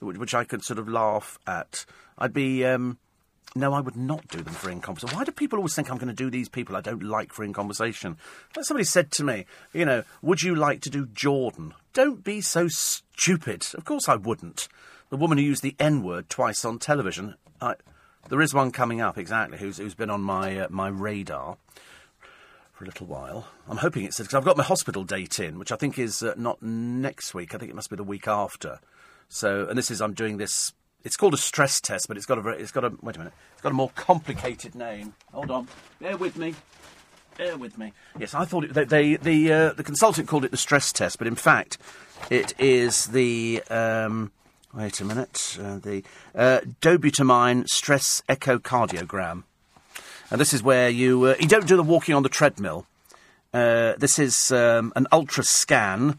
[0.00, 1.84] which I could sort of laugh at.
[2.18, 2.64] I'd be.
[2.64, 2.98] Um,
[3.54, 5.16] no, I would not do them for in conversation.
[5.16, 7.44] Why do people always think I'm going to do these people I don't like for
[7.44, 8.18] in conversation?
[8.54, 11.72] Like somebody said to me, you know, would you like to do Jordan?
[11.94, 13.66] Don't be so stupid.
[13.74, 14.68] Of course I wouldn't.
[15.08, 17.36] The woman who used the N word twice on television.
[17.60, 17.74] I,
[18.28, 21.56] there is one coming up, exactly, who's, who's been on my, uh, my radar
[22.72, 23.48] for a little while.
[23.68, 26.34] I'm hoping it's because I've got my hospital date in, which I think is uh,
[26.36, 27.54] not next week.
[27.54, 28.78] I think it must be the week after.
[29.28, 30.72] So, and this is I'm doing this.
[31.04, 33.18] It's called a stress test, but it's got a very, it's got a wait a
[33.18, 33.34] minute.
[33.52, 35.14] It's got a more complicated name.
[35.32, 35.68] Hold on,
[36.00, 36.54] bear with me.
[37.36, 37.92] Bear with me.
[38.18, 41.18] Yes, I thought it, they, they the uh, the consultant called it the stress test,
[41.18, 41.78] but in fact,
[42.30, 44.32] it is the um,
[44.74, 45.56] Wait a minute.
[45.60, 46.02] Uh, the
[46.34, 49.44] uh, dobutamine stress echocardiogram.
[50.30, 52.86] And this is where you uh, you don't do the walking on the treadmill.
[53.54, 56.18] Uh, this is um, an ultra scan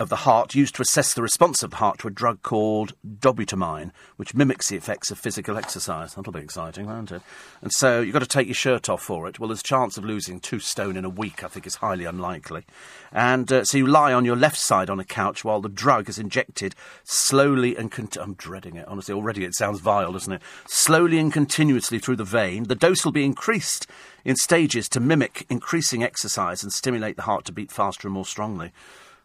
[0.00, 2.94] of the heart used to assess the response of the heart to a drug called
[3.04, 6.14] dobutamine, which mimics the effects of physical exercise.
[6.14, 7.20] That'll be exciting, won't it?
[7.62, 9.40] And so you've got to take your shirt off for it.
[9.40, 12.04] Well, there's a chance of losing two stone in a week, I think, is highly
[12.04, 12.64] unlikely.
[13.10, 16.08] And uh, so you lie on your left side on a couch while the drug
[16.08, 19.14] is injected slowly and I'm dreading it, honestly.
[19.14, 20.42] Already it sounds vile, doesn't it?
[20.68, 22.64] Slowly and continuously through the vein.
[22.64, 23.88] The dose will be increased
[24.24, 28.26] in stages to mimic increasing exercise and stimulate the heart to beat faster and more
[28.26, 28.72] strongly.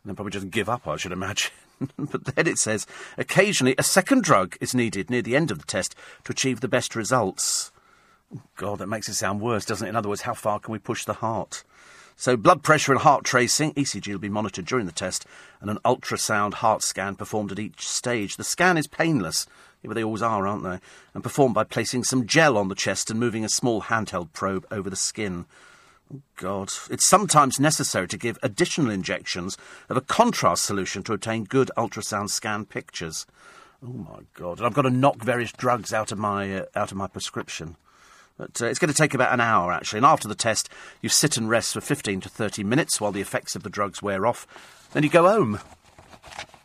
[0.05, 1.51] They'll probably just give up, I should imagine.
[1.97, 2.85] but then it says
[3.17, 6.67] occasionally a second drug is needed near the end of the test to achieve the
[6.67, 7.71] best results.
[8.55, 9.89] God, that makes it sound worse, doesn't it?
[9.89, 11.63] In other words, how far can we push the heart?
[12.15, 15.25] So, blood pressure and heart tracing, ECG will be monitored during the test,
[15.61, 18.37] and an ultrasound heart scan performed at each stage.
[18.37, 19.47] The scan is painless,
[19.81, 20.79] yeah, but they always are, aren't they?
[21.13, 24.65] And performed by placing some gel on the chest and moving a small handheld probe
[24.71, 25.45] over the skin.
[26.35, 26.71] God.
[26.89, 29.57] It's sometimes necessary to give additional injections
[29.89, 33.25] of a contrast solution to obtain good ultrasound scan pictures.
[33.83, 34.59] Oh my God!
[34.59, 37.75] And I've got to knock various drugs out of my uh, out of my prescription.
[38.37, 39.97] But uh, it's going to take about an hour actually.
[39.97, 40.69] And after the test,
[41.01, 44.01] you sit and rest for 15 to 30 minutes while the effects of the drugs
[44.01, 44.47] wear off.
[44.93, 45.59] Then you go home.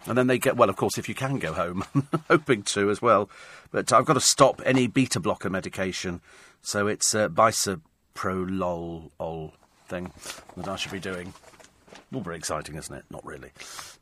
[0.07, 1.85] And then they get well, of course, if you can go home,
[2.29, 3.29] hoping to as well.
[3.71, 6.23] But I've got to stop any beta blocker medication,
[6.63, 7.29] so it's uh,
[8.19, 9.53] Bicep pro-lol ol
[9.87, 10.11] thing
[10.57, 11.33] that I should be doing.
[12.13, 13.05] All very exciting, isn't it?
[13.11, 13.51] Not really,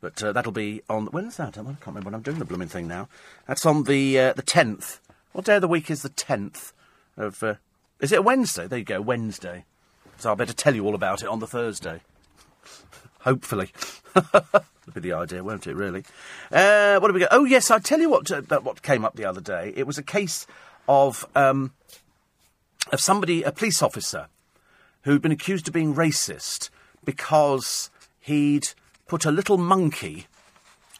[0.01, 1.05] but uh, that'll be on.
[1.07, 1.57] When is that?
[1.57, 3.09] I can't remember when I'm doing the blooming thing now.
[3.47, 4.99] That's on the uh, the tenth.
[5.33, 6.73] What day of the week is the tenth
[7.15, 7.43] of?
[7.43, 7.55] Uh,
[7.99, 8.65] is it a Wednesday?
[8.65, 9.65] There you go, Wednesday.
[10.17, 12.01] So I better tell you all about it on the Thursday.
[13.19, 13.69] Hopefully,
[14.13, 15.75] that'll be the idea, won't it?
[15.75, 16.05] Really.
[16.51, 17.27] Uh, what do we go?
[17.29, 18.31] Oh yes, I tell you what.
[18.31, 19.73] Uh, what came up the other day.
[19.75, 20.47] It was a case
[20.87, 21.25] of.
[21.35, 21.73] Um,
[22.91, 24.27] of somebody, a police officer,
[25.03, 26.69] who'd been accused of being racist
[27.03, 28.69] because he'd
[29.07, 30.27] put a little monkey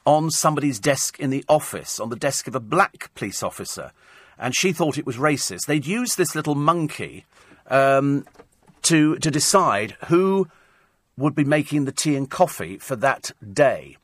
[0.06, 3.92] on somebody's desk in the office, on the desk of a black police officer,
[4.40, 5.66] and she thought it was racist.
[5.66, 7.26] They'd used this little monkey
[7.68, 8.26] um,
[8.84, 10.48] to to decide who
[11.18, 13.98] would be making the tea and coffee for that day,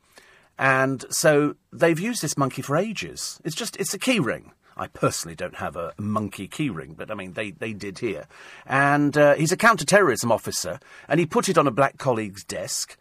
[0.58, 3.40] and so they've used this monkey for ages.
[3.44, 4.52] It's just it's a key ring.
[4.76, 8.26] I personally don't have a monkey keyring, but I mean, they, they did here.
[8.66, 12.96] And uh, he's a counter-terrorism officer, and he put it on a black colleague's desk,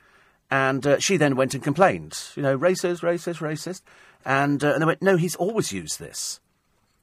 [0.51, 2.17] and uh, she then went and complained.
[2.35, 3.81] You know, racist, racist, racist.
[4.25, 6.39] And, uh, and they went, no, he's always used this.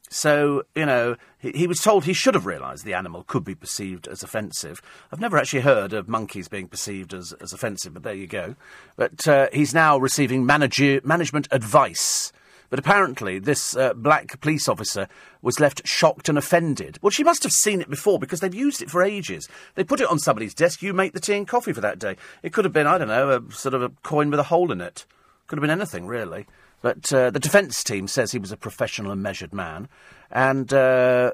[0.08, 3.54] So, you know, he, he, was told he should have realised the animal could be
[3.54, 4.82] perceived as offensive.
[5.12, 8.56] I've never actually heard of monkeys being perceived as, as offensive, but there you go.
[8.96, 12.32] But uh, he's now receiving manager, management advice
[12.70, 15.08] but apparently, this uh, black police officer
[15.42, 16.98] was left shocked and offended.
[17.02, 19.48] Well, she must have seen it before because they've used it for ages.
[19.74, 20.80] They put it on somebody's desk.
[20.80, 22.16] You make the tea and coffee for that day.
[22.44, 24.70] It could have been, I don't know, a sort of a coin with a hole
[24.70, 25.04] in it.
[25.48, 26.46] Could have been anything, really.
[26.80, 29.88] But uh, the defence team says he was a professional and measured man.
[30.30, 31.32] And uh,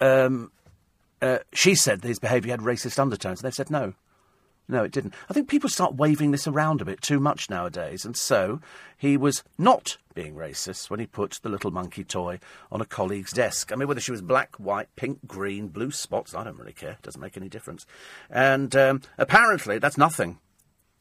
[0.00, 0.52] um,
[1.20, 3.40] uh, she said that his behaviour had racist undertones.
[3.40, 3.94] And they've said no.
[4.68, 5.14] No, it didn't.
[5.30, 8.60] I think people start waving this around a bit too much nowadays, and so
[8.96, 12.40] he was not being racist when he put the little monkey toy
[12.72, 13.70] on a colleague's desk.
[13.70, 16.92] I mean, whether she was black, white, pink, green, blue spots, I don't really care.
[16.92, 17.86] It doesn't make any difference.
[18.28, 20.38] And um, apparently, that's nothing.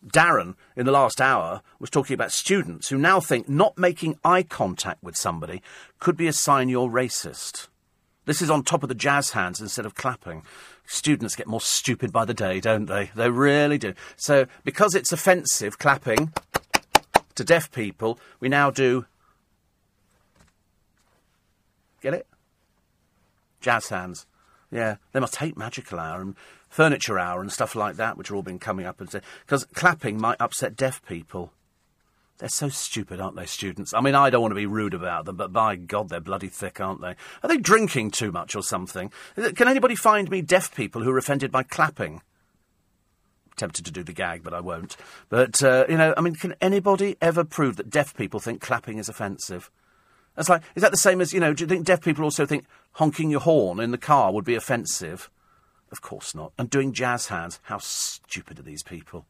[0.06, 4.44] Darren, in the last hour, was talking about students who now think not making eye
[4.44, 5.64] contact with somebody
[6.00, 7.68] could be a sign you're racist.
[8.26, 10.44] This is on top of the jazz hands instead of clapping.
[10.88, 13.12] Students get more stupid by the day, don't they?
[13.16, 13.94] They really do.
[14.16, 16.32] So, because it's offensive, clapping
[17.36, 19.06] to deaf people, we now do.
[22.02, 22.28] Get it?
[23.62, 24.28] Jazz hands.
[24.72, 26.36] Yeah, they must hate Magical Hour and
[26.70, 29.10] Furniture Hour and stuff like that, which are all been coming up and
[29.46, 31.52] because clapping might upset deaf people.
[32.38, 33.94] They're so stupid, aren't they, students?
[33.94, 36.50] I mean, I don't want to be rude about them, but by God, they're bloody
[36.50, 37.16] thick, aren't they?
[37.42, 39.12] Are they drinking too much or something?
[39.36, 42.22] Can anybody find me deaf people who are offended by clapping?
[43.56, 44.98] tempted to do the gag, but I won't.
[45.30, 48.98] But, uh, you know, I mean, can anybody ever prove that deaf people think clapping
[48.98, 49.72] is offensive?
[50.36, 52.46] That's like, is that the same as, you know, do you think deaf people also
[52.46, 55.30] think honking your horn in the car would be offensive?
[55.92, 56.52] Of course not.
[56.58, 57.60] And doing jazz hands.
[57.64, 59.26] How stupid are these people?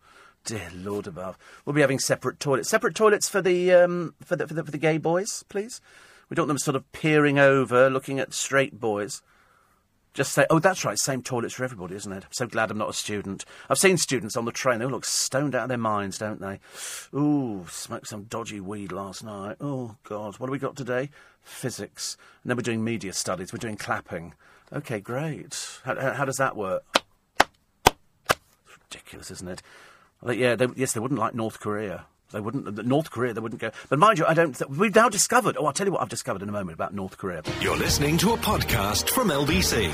[0.46, 1.38] Dear Lord above.
[1.66, 2.70] We'll be having separate toilets.
[2.70, 5.82] Separate toilets for the, um, for the, for the, for the gay boys, please.
[6.30, 9.24] We don't want them sort of peering over, looking at straight boys.
[10.14, 12.24] Just say, oh, that's right, same toilets for everybody, isn't it?
[12.24, 13.44] I'm so glad I'm not a student.
[13.70, 16.40] I've seen students on the train, they all look stoned out of their minds, don't
[16.40, 16.60] they?
[17.14, 19.58] Ooh, smoked some dodgy weed last night.
[19.60, 21.10] Oh, God, what have we got today?
[21.44, 22.18] Physics.
[22.44, 24.36] And then we're doing media studies, we're doing clapping.
[24.72, 25.82] Okay, great.
[25.84, 26.84] How, how, does that work?
[27.86, 29.62] It's ridiculous, isn't it?
[30.32, 32.06] Yeah, they, yes, they wouldn't like North Korea.
[32.32, 32.86] They wouldn't.
[32.86, 33.72] North Korea, they wouldn't go.
[33.90, 34.56] But mind you, I don't.
[34.56, 35.56] Th- we've now discovered.
[35.60, 37.44] Oh, I'll tell you what I've discovered in a moment about North Korea.
[37.62, 39.92] You're listening to a podcast from LBC.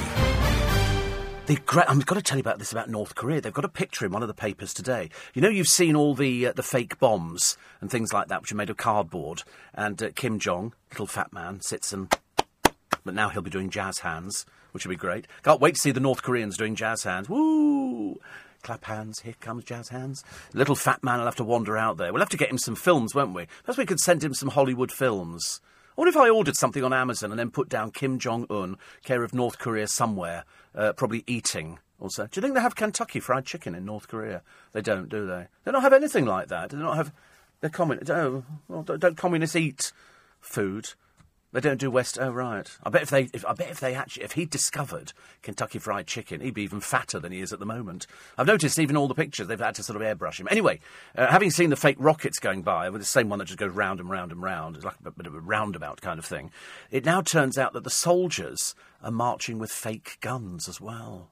[1.48, 3.42] The great, I've got to tell you about this about North Korea.
[3.42, 5.10] They've got a picture in one of the papers today.
[5.34, 8.52] You know, you've seen all the uh, the fake bombs and things like that, which
[8.54, 9.44] are made of cardboard.
[9.74, 12.14] And uh, Kim Jong, little fat man, sits and.
[13.04, 15.26] But now he'll be doing jazz hands, which will be great.
[15.44, 17.28] Can't wait to see the North Koreans doing jazz hands.
[17.28, 18.20] Woo!
[18.62, 20.24] Clap hands, here comes jazz hands.
[20.54, 22.12] Little fat man will have to wander out there.
[22.12, 23.48] We'll have to get him some films, won't we?
[23.64, 25.62] Perhaps we could send him some Hollywood films.
[25.96, 29.24] What if I ordered something on Amazon and then put down Kim Jong Un, care
[29.24, 31.80] of North Korea somewhere, uh, probably eating?
[32.00, 34.42] Also, do you think they have Kentucky Fried Chicken in North Korea?
[34.74, 35.48] They don't, do they?
[35.64, 36.70] They don't have anything like that.
[36.70, 37.12] They don't have.
[37.60, 38.10] They're communist.
[38.10, 39.92] Oh, well, don't, don't communists eat
[40.40, 40.94] food?
[41.54, 42.18] They don't do West.
[42.20, 42.70] Oh right.
[42.82, 45.12] I bet if they, if, I bet if they actually, if he discovered
[45.42, 48.08] Kentucky Fried Chicken, he'd be even fatter than he is at the moment.
[48.38, 50.48] I've noticed even all the pictures they've had to sort of airbrush him.
[50.50, 50.80] Anyway,
[51.18, 53.74] uh, having seen the fake rockets going by with the same one that just goes
[53.74, 56.52] round and round and round, it's like a bit of a roundabout kind of thing.
[56.90, 61.32] It now turns out that the soldiers are marching with fake guns as well.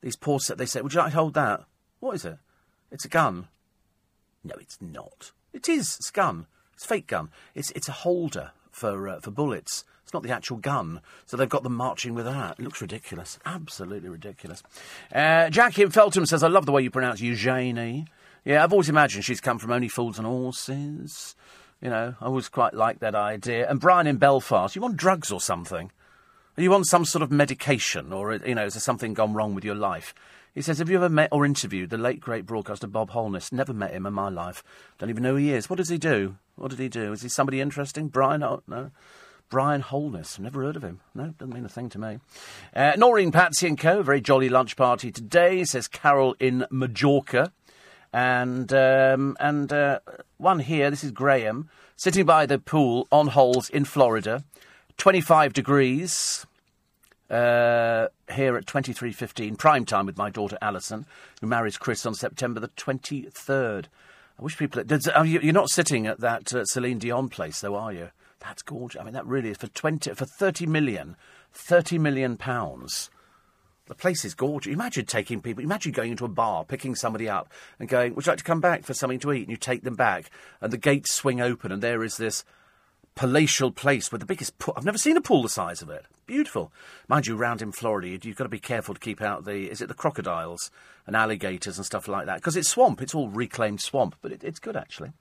[0.00, 1.64] These poor set, they say, "Would you like to hold that?"
[2.00, 2.38] What is it?
[2.90, 3.48] It's a gun.
[4.42, 5.32] No, it's not.
[5.52, 5.96] It is.
[6.00, 6.46] It's a gun.
[6.72, 7.30] It's a fake gun.
[7.54, 9.84] It's it's a holder for uh, for bullets.
[10.02, 12.58] It's not the actual gun, so they've got them marching with that.
[12.58, 14.62] It looks ridiculous, absolutely ridiculous.
[15.14, 18.06] Uh, Jackie in Feltham says, "I love the way you pronounce Eugenie."
[18.44, 21.36] Yeah, I've always imagined she's come from Only Fools and Horses.
[21.80, 23.68] You know, I always quite like that idea.
[23.68, 25.92] And Brian in Belfast, you want drugs or something?
[26.56, 29.54] Are you on some sort of medication, or you know, is there something gone wrong
[29.54, 30.14] with your life?
[30.54, 33.52] He says, Have you ever met or interviewed the late great broadcaster Bob Holness?
[33.52, 34.62] Never met him in my life.
[34.98, 35.70] Don't even know who he is.
[35.70, 36.36] What does he do?
[36.56, 37.12] What did he do?
[37.12, 38.08] Is he somebody interesting?
[38.08, 38.42] Brian?
[38.42, 38.90] Oh, no.
[39.48, 40.38] Brian Holness.
[40.38, 41.00] Never heard of him.
[41.14, 42.18] No, doesn't mean a thing to me.
[42.74, 44.02] Uh, Noreen, Patsy and Co.
[44.02, 47.52] Very jolly lunch party today, says Carol in Majorca.
[48.14, 50.00] And um, and uh,
[50.38, 54.44] one here, this is Graham, sitting by the pool on holes in Florida.
[54.98, 56.46] 25 degrees
[57.30, 61.06] uh, here at 23.15, prime time with my daughter Alison,
[61.40, 63.86] who marries Chris on September the 23rd.
[64.42, 64.82] I wish people...
[64.82, 68.10] Does, oh, you're not sitting at that uh, Celine Dion place, though, are you?
[68.40, 69.00] That's gorgeous.
[69.00, 70.14] I mean, that really is for 20...
[70.14, 71.14] For 30 million.
[71.52, 73.08] 30 million pounds.
[73.86, 74.72] The place is gorgeous.
[74.72, 75.62] Imagine taking people...
[75.62, 78.60] Imagine going into a bar, picking somebody up and going, would you like to come
[78.60, 79.42] back for something to eat?
[79.42, 80.28] And you take them back
[80.60, 82.44] and the gates swing open and there is this
[83.14, 84.74] palatial place with the biggest pool.
[84.76, 86.06] I've never seen a pool the size of it.
[86.26, 86.72] Beautiful.
[87.08, 89.80] Mind you, round in Florida, you've got to be careful to keep out the, is
[89.82, 90.70] it the crocodiles
[91.06, 92.36] and alligators and stuff like that?
[92.36, 93.02] Because it's swamp.
[93.02, 95.12] It's all reclaimed swamp, but it, it's good actually.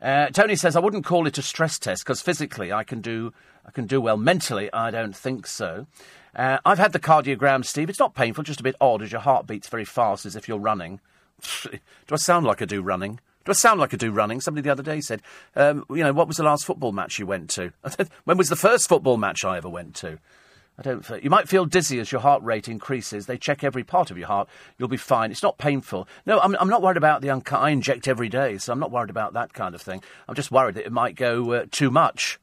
[0.00, 3.32] Uh, Tony says, I wouldn't call it a stress test because physically I can do,
[3.66, 4.16] I can do well.
[4.16, 5.86] Mentally, I don't think so.
[6.34, 7.90] Uh, I've had the cardiogram, Steve.
[7.90, 10.48] It's not painful, just a bit odd as your heart beats very fast as if
[10.48, 11.00] you're running.
[11.62, 11.78] do
[12.10, 13.20] I sound like I do running?
[13.44, 14.40] Do I sound like I do running?
[14.40, 15.20] Somebody the other day said,
[15.54, 17.72] um, you know, what was the last football match you went to?
[18.24, 20.18] when was the first football match I ever went to?
[20.78, 21.08] I don't.
[21.22, 23.26] You might feel dizzy as your heart rate increases.
[23.26, 24.48] They check every part of your heart.
[24.76, 25.30] You'll be fine.
[25.30, 26.08] It's not painful.
[26.26, 27.60] No, I'm, I'm not worried about the uncut.
[27.60, 30.02] I inject every day, so I'm not worried about that kind of thing.
[30.28, 32.40] I'm just worried that it might go uh, too much.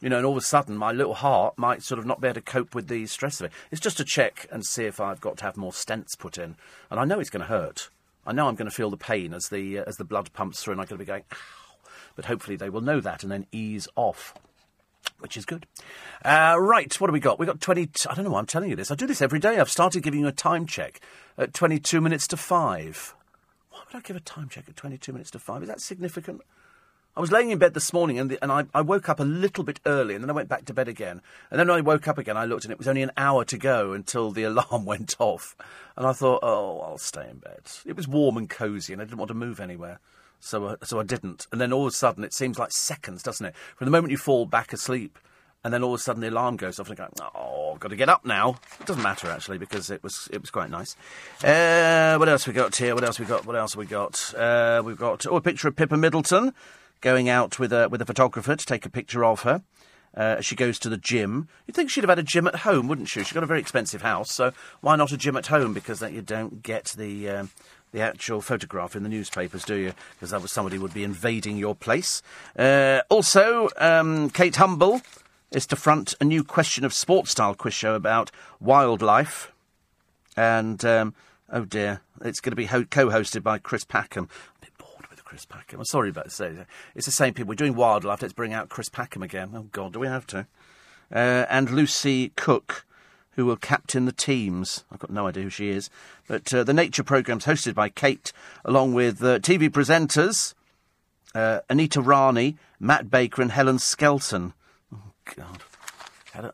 [0.00, 2.28] You know, and all of a sudden my little heart might sort of not be
[2.28, 3.52] able to cope with the stress of it.
[3.70, 6.54] It's just to check and see if I've got to have more stents put in.
[6.90, 7.88] And I know it's going to hurt.
[8.28, 10.62] I know I'm going to feel the pain as the uh, as the blood pumps
[10.62, 11.36] through, and I'm going to be going, ow.
[12.14, 14.34] But hopefully they will know that and then ease off
[15.20, 15.66] which is good.
[16.24, 17.38] Uh, right, what have we got?
[17.38, 17.90] We've got 20.
[18.08, 18.90] I don't know why I'm telling you this.
[18.90, 19.58] I do this every day.
[19.58, 21.00] I've started giving you a time check
[21.36, 23.14] at 22 minutes to 5.
[23.70, 25.62] Why would I give a time check at 22 minutes to 5?
[25.62, 26.42] Is that significant?
[27.18, 29.24] I was laying in bed this morning and, the, and I, I, woke up a
[29.24, 31.20] little bit early and then I went back to bed again.
[31.50, 33.44] And then when I woke up again, I looked and it was only an hour
[33.46, 35.56] to go until the alarm went off.
[35.96, 37.62] And I thought, oh, I'll stay in bed.
[37.84, 39.98] It was warm and cosy and I didn't want to move anywhere.
[40.38, 41.48] So, uh, so I didn't.
[41.50, 43.56] And then all of a sudden, it seems like seconds, doesn't it?
[43.74, 45.18] From the moment you fall back asleep,
[45.64, 47.88] and then all of a sudden the alarm goes off, and I go, "Oh, got
[47.88, 50.94] to get up now." It doesn't matter actually because it was it was quite nice.
[51.42, 52.94] Uh, what else we got here?
[52.94, 53.44] What else we got?
[53.44, 54.32] What else we got?
[54.36, 56.54] Uh, we've got oh, a picture of Pippa Middleton
[57.00, 59.62] going out with a with a photographer to take a picture of her.
[60.16, 61.48] Uh, she goes to the gym.
[61.66, 63.20] You'd think she'd have had a gym at home, wouldn't she?
[63.20, 65.74] She's got a very expensive house, so why not a gym at home?
[65.74, 67.50] Because then you don't get the um,
[67.92, 69.92] the actual photograph in the newspapers, do you?
[70.14, 72.22] Because that was somebody would be invading your place.
[72.58, 75.00] Uh, also, um, Kate Humble
[75.50, 78.30] is to front a new question of sports style quiz show about
[78.60, 79.52] wildlife.
[80.36, 81.14] And, um,
[81.50, 84.28] oh dear, it's going to be ho- co hosted by Chris Packham.
[85.28, 85.78] Chris Packham.
[85.78, 86.56] I'm sorry about to say.
[86.94, 87.50] It's the same people.
[87.50, 88.22] We're doing wildlife.
[88.22, 89.50] Let's bring out Chris Packham again.
[89.54, 90.46] Oh, God, do we have to?
[91.12, 92.86] Uh, and Lucy Cooke
[93.32, 94.84] who will captain the teams.
[94.90, 95.90] I've got no idea who she is.
[96.26, 98.32] But uh, the nature programme's hosted by Kate,
[98.64, 100.54] along with uh, TV presenters
[101.34, 104.54] uh, Anita Rani, Matt Baker, and Helen Skelton.
[104.92, 105.62] Oh, God.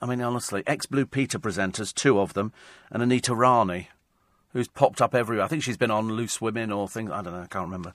[0.03, 2.53] I mean, honestly, ex Blue Peter presenters, two of them,
[2.91, 3.89] and Anita Rani,
[4.55, 5.45] who's popped up everywhere.
[5.45, 7.11] I think she's been on Loose Women or things.
[7.11, 7.93] I don't know, I can't remember.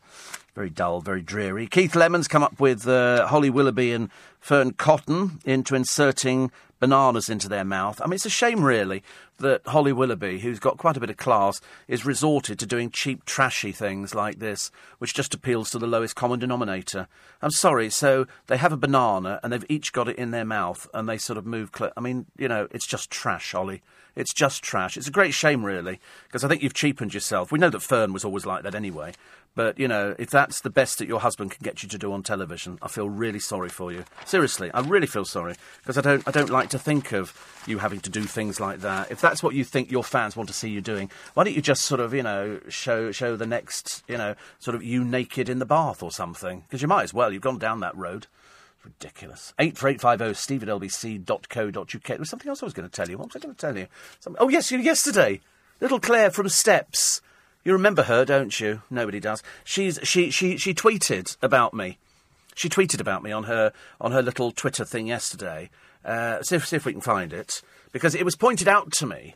[0.54, 1.66] Very dull, very dreary.
[1.66, 7.50] Keith Lemon's come up with uh, Holly Willoughby and Fearne Cotton into inserting bananas into
[7.50, 8.02] their mouth.
[8.02, 9.04] I mean, it's a shame, really,
[9.38, 13.26] that Holly Willoughby, who's got quite a bit of class, is resorted to doing cheap,
[13.26, 17.08] trashy things like this, which just appeals to the lowest common denominator.
[17.42, 20.88] I'm sorry, so they have a banana and they've each got it in their mouth
[20.94, 21.72] and they sort of move.
[21.76, 23.82] Cl- I mean, you know, it's just trash, Holly.
[24.20, 24.98] It's just trash.
[24.98, 27.52] It's a great shame, really, because I think you've cheapened yourself.
[27.52, 29.14] We know that Fearne was always like that anyway.
[29.56, 32.14] But, you know, if that's the best that your husband can get you to do
[32.14, 34.06] on television, I feel really sorry for you.
[34.26, 35.56] Seriously, I really feel sorry.
[35.82, 37.34] Because I don't, I don't like to think of
[37.66, 39.10] you having to do things like that.
[39.10, 41.62] If that's what you think your fans want to see you doing, why don't you
[41.62, 45.50] just sort of, you know, show, show the next, you know, sort of you naked
[45.50, 46.62] in the bath or something?
[46.62, 47.32] Because you might as well.
[47.34, 48.28] You've gone down that road.
[48.84, 49.54] Ridiculous.
[49.60, 52.04] 84850 steve lbc.co.uk.
[52.04, 53.18] There was something else I was going to tell you.
[53.18, 53.88] What was I going to tell you?
[54.20, 54.42] Something...
[54.42, 55.42] Oh, yes, you yesterday.
[55.82, 57.22] Little Claire from Steps
[57.64, 58.82] you remember her, don't you?
[58.90, 59.44] Nobody does.
[59.64, 61.98] She's she she she tweeted about me.
[62.56, 65.70] She tweeted about me on her on her little Twitter thing yesterday.
[66.04, 67.62] Uh, see, if, see if we can find it
[67.92, 69.36] because it was pointed out to me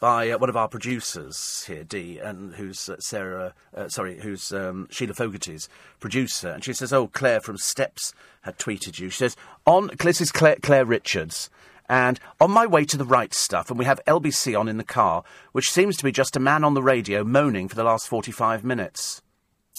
[0.00, 4.52] by uh, one of our producers here, Dee, and who's uh, Sarah, uh, sorry, who's
[4.52, 5.68] um, Sheila Fogarty's
[6.00, 10.20] producer, and she says, "Oh, Claire from Steps had tweeted you." She says, "On this
[10.20, 11.50] is Claire, Claire Richards."
[11.86, 14.84] And on my way to the right stuff, and we have LBC on in the
[14.84, 18.08] car, which seems to be just a man on the radio moaning for the last
[18.08, 19.20] 45 minutes.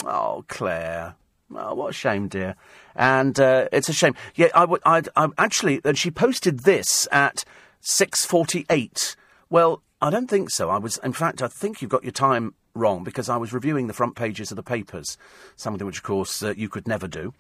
[0.04, 1.16] Oh, Claire.
[1.54, 2.56] Oh, what a shame, dear.
[2.96, 4.16] And uh, it's a shame.
[4.36, 4.82] Yeah, I would.
[4.86, 5.04] I
[5.38, 5.82] actually.
[5.84, 7.44] And she posted this at
[7.82, 9.16] six forty-eight.
[9.50, 10.70] Well, I don't think so.
[10.70, 10.98] I was.
[10.98, 14.16] In fact, I think you've got your time wrong because I was reviewing the front
[14.16, 15.18] pages of the papers,
[15.56, 17.34] something which, of course, uh, you could never do.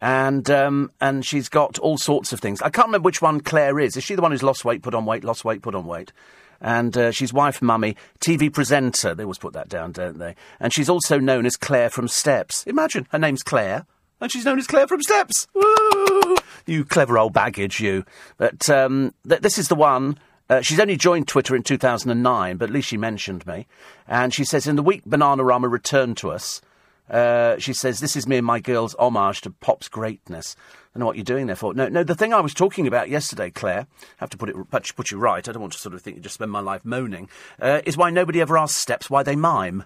[0.00, 2.60] And um, and she's got all sorts of things.
[2.62, 3.96] I can't remember which one Claire is.
[3.96, 6.12] Is she the one who's lost weight, put on weight, lost weight, put on weight?
[6.60, 9.14] And uh, she's wife, mummy, TV presenter.
[9.16, 10.36] They always put that down, don't they?
[10.60, 12.64] And she's also known as Claire from Steps.
[12.68, 13.84] Imagine her name's Claire,
[14.20, 15.48] and she's known as Claire from Steps.
[15.54, 16.36] Woo!
[16.66, 18.04] You clever old baggage, you.
[18.36, 20.18] But um, th- this is the one
[20.52, 23.66] uh, she's only joined Twitter in 2009, but at least she mentioned me.
[24.06, 26.60] And she says, in the week Bananarama returned to us,
[27.08, 30.54] uh, she says, this is me and my girl's homage to pop's greatness.
[30.58, 31.72] I don't know what you're doing there for.
[31.72, 34.70] No, no, the thing I was talking about yesterday, Claire, I have to put it
[34.70, 35.48] put, put you right.
[35.48, 37.30] I don't want to sort of think you just spend my life moaning.
[37.58, 39.84] Uh, is why nobody ever asks Steps why they mime.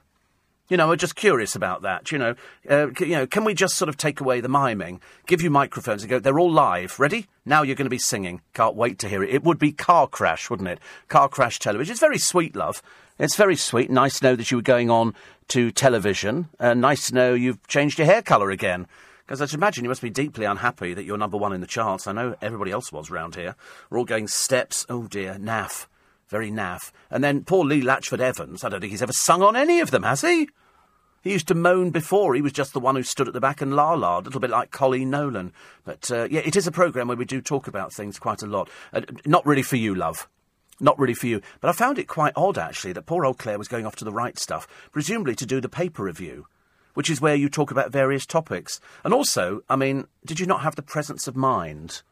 [0.68, 2.10] You know, we're just curious about that.
[2.10, 2.34] You know,
[2.68, 6.02] uh, you know, can we just sort of take away the miming, give you microphones
[6.02, 6.18] and go?
[6.18, 6.98] They're all live.
[6.98, 7.28] Ready?
[7.44, 8.40] Now you're going to be singing.
[8.52, 9.32] Can't wait to hear it.
[9.32, 10.80] It would be car crash, wouldn't it?
[11.08, 11.92] Car crash television.
[11.92, 12.82] It's very sweet, love.
[13.18, 13.90] It's very sweet.
[13.90, 15.14] Nice to know that you were going on
[15.48, 16.48] to television.
[16.58, 18.88] Uh, nice to know you've changed your hair colour again.
[19.24, 21.66] Because I should imagine you must be deeply unhappy that you're number one in the
[21.66, 22.06] charts.
[22.06, 23.54] I know everybody else was round here.
[23.88, 24.84] We're all going steps.
[24.88, 25.86] Oh dear, naff
[26.28, 26.90] very naff.
[27.10, 29.90] And then poor Lee Latchford Evans, I don't think he's ever sung on any of
[29.90, 30.48] them, has he?
[31.22, 32.34] He used to moan before.
[32.34, 34.38] He was just the one who stood at the back and la la, a little
[34.40, 35.52] bit like Coleen Nolan.
[35.84, 38.46] But uh, yeah, it is a programme where we do talk about things quite a
[38.46, 38.68] lot.
[38.92, 40.28] Uh, not really for you, love.
[40.80, 41.40] not really for you.
[41.60, 44.04] But I found it quite odd, actually, that poor old Claire was going off to
[44.04, 46.46] the right stuff, presumably to do the paper review,
[46.94, 48.80] which is where you talk about various topics.
[49.04, 52.02] And also, I mean, did you not have the presence of mind?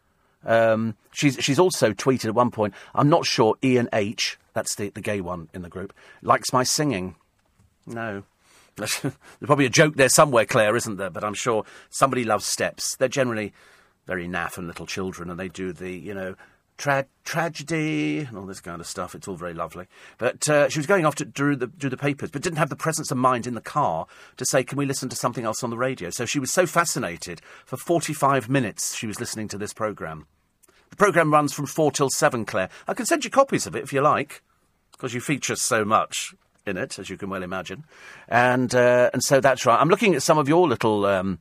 [0.45, 4.91] Um, she's, she's also tweeted at one point, I'm not sure Ian H., that's the,
[4.91, 5.93] the gay one in the group,
[6.23, 7.17] likes my singing.
[7.87, 8.25] No.
[8.77, 9.01] There's
[9.43, 11.11] probably a joke there somewhere, Claire, isn't there?
[11.11, 12.97] But I'm sure somebody loves steps.
[12.97, 13.53] They're generally
[14.07, 16.35] very naff and little children, and they do the, you know,
[16.77, 19.15] tra- tragedy and all this kind of stuff.
[19.15, 19.87] It's all very lovely.
[20.19, 22.69] But uh, she was going off to do the, do the papers, but didn't have
[22.69, 25.63] the presence of mind in the car to say, can we listen to something else
[25.63, 26.11] on the radio?
[26.11, 27.41] So she was so fascinated.
[27.65, 30.27] For 45 minutes, she was listening to this programme.
[30.95, 32.69] The programme runs from 4 till 7, Claire.
[32.87, 34.45] I can send you copies of it if you like,
[34.93, 37.85] because you feature so much in it, as you can well imagine.
[38.29, 39.81] And, uh, and so that's right.
[39.81, 41.41] I'm looking at some of your little um,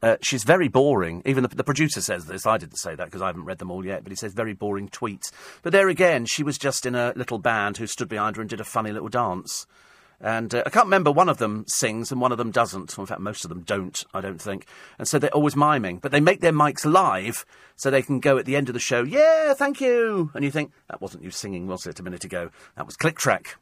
[0.00, 1.20] uh, she's very boring.
[1.26, 2.46] Even the, the, producer says this.
[2.46, 4.54] I didn't say that because I haven't read them all yet, but he says very
[4.54, 5.30] boring tweets.
[5.60, 8.48] But there again, she was just in a little band who stood behind her and
[8.48, 9.66] did a funny little dance.
[10.20, 12.96] And uh, I can't remember, one of them sings and one of them doesn't.
[12.96, 14.66] in fact, most of them don't, I don't think.
[14.98, 15.98] And so they're always miming.
[15.98, 17.44] But they make their mics live
[17.76, 20.30] so they can go at the end of the show, yeah, thank you.
[20.34, 22.50] And you think, that wasn't you singing, was it, a minute ago?
[22.76, 23.56] That was Click Track.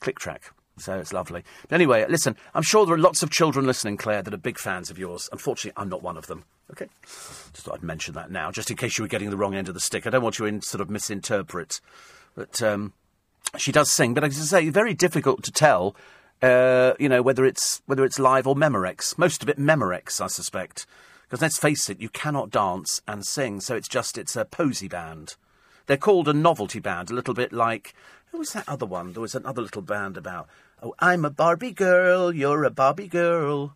[0.00, 0.52] Click Track.
[0.78, 1.42] So it's lovely.
[1.62, 4.58] But anyway, listen, I'm sure there are lots of children listening, Claire, that are big
[4.58, 5.28] fans of yours.
[5.32, 6.44] Unfortunately, I'm not one of them.
[6.70, 6.88] Okay?
[7.02, 9.68] Just thought I'd mention that now, just in case you were getting the wrong end
[9.68, 10.06] of the stick.
[10.06, 11.80] I don't want you to sort of misinterpret.
[12.34, 12.92] But um,
[13.56, 15.96] she does sing, but as I say, very difficult to tell,
[16.42, 19.16] uh, you know, whether it's, whether it's live or Memorex.
[19.18, 20.86] Most of it Memorex, I suspect.
[21.22, 24.88] Because let's face it, you cannot dance and sing, so it's just, it's a posy
[24.88, 25.36] band.
[25.86, 27.94] They're called a novelty band, a little bit like
[28.32, 29.12] who was that other one?
[29.12, 30.48] There was another little band about
[30.82, 33.74] Oh, I'm a Barbie girl, you're a Barbie girl.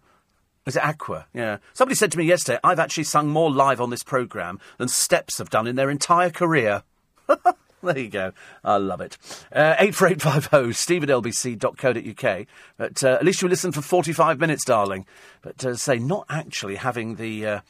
[0.66, 1.26] Is it Aqua?
[1.32, 1.56] Yeah.
[1.72, 5.38] Somebody said to me yesterday, I've actually sung more live on this programme than Steps
[5.38, 6.82] have done in their entire career.
[7.82, 8.32] there you go.
[8.62, 9.16] I love it.
[9.52, 12.46] Uh, 84850 steve at lbc.co.uk.
[12.76, 15.06] But uh, at least you listened for 45 minutes, darling.
[15.42, 17.46] But uh, say, not actually having the.
[17.46, 17.60] Uh,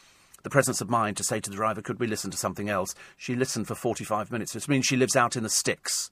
[0.43, 2.95] the presence of mind to say to the driver, could we listen to something else?
[3.19, 6.11] She listened for 45 minutes, which means she lives out in the sticks.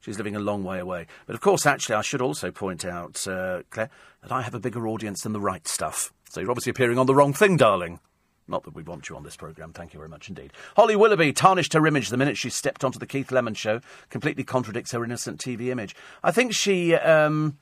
[0.00, 1.06] She's living a long way away.
[1.26, 3.90] But of course, actually, I should also point out, uh, Claire,
[4.22, 6.10] that I have a bigger audience than the right stuff.
[6.30, 8.00] So you're obviously appearing on the wrong thing, darling.
[8.48, 10.52] Not that we want you on this programme, thank you very much indeed.
[10.76, 14.44] Holly Willoughby tarnished her image the minute she stepped onto the Keith Lemon show, completely
[14.44, 15.96] contradicts her innocent TV image.
[16.22, 17.58] I think she, um,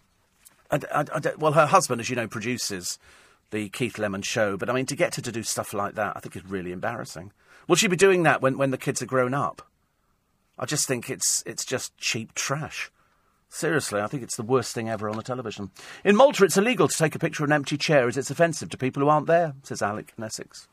[0.71, 2.99] I, I, I, well, her husband, as you know, produces
[3.51, 6.17] the Keith Lemon show, but I mean, to get her to do stuff like that,
[6.17, 7.33] I think is really embarrassing.
[7.67, 9.63] Will she be doing that when, when the kids are grown up?
[10.59, 12.91] I just think it's it's just cheap trash.
[13.49, 15.71] Seriously, I think it's the worst thing ever on the television.
[16.05, 18.69] In Malta, it's illegal to take a picture of an empty chair as it's offensive
[18.71, 20.69] to people who aren't there, says Alec in Essex.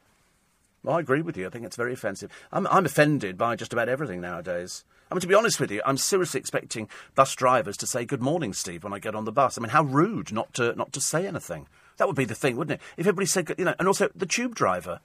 [0.88, 1.46] I agree with you.
[1.46, 2.32] I think it's very offensive.
[2.52, 4.84] I'm, I'm offended by just about everything nowadays.
[5.12, 8.22] I mean, to be honest with you, I'm seriously expecting bus drivers to say "Good
[8.22, 9.58] morning, Steve" when I get on the bus.
[9.58, 11.68] I mean, how rude not to not to say anything.
[11.98, 12.86] That would be the thing, wouldn't it?
[12.98, 15.02] If everybody said, you know, and also the tube driver.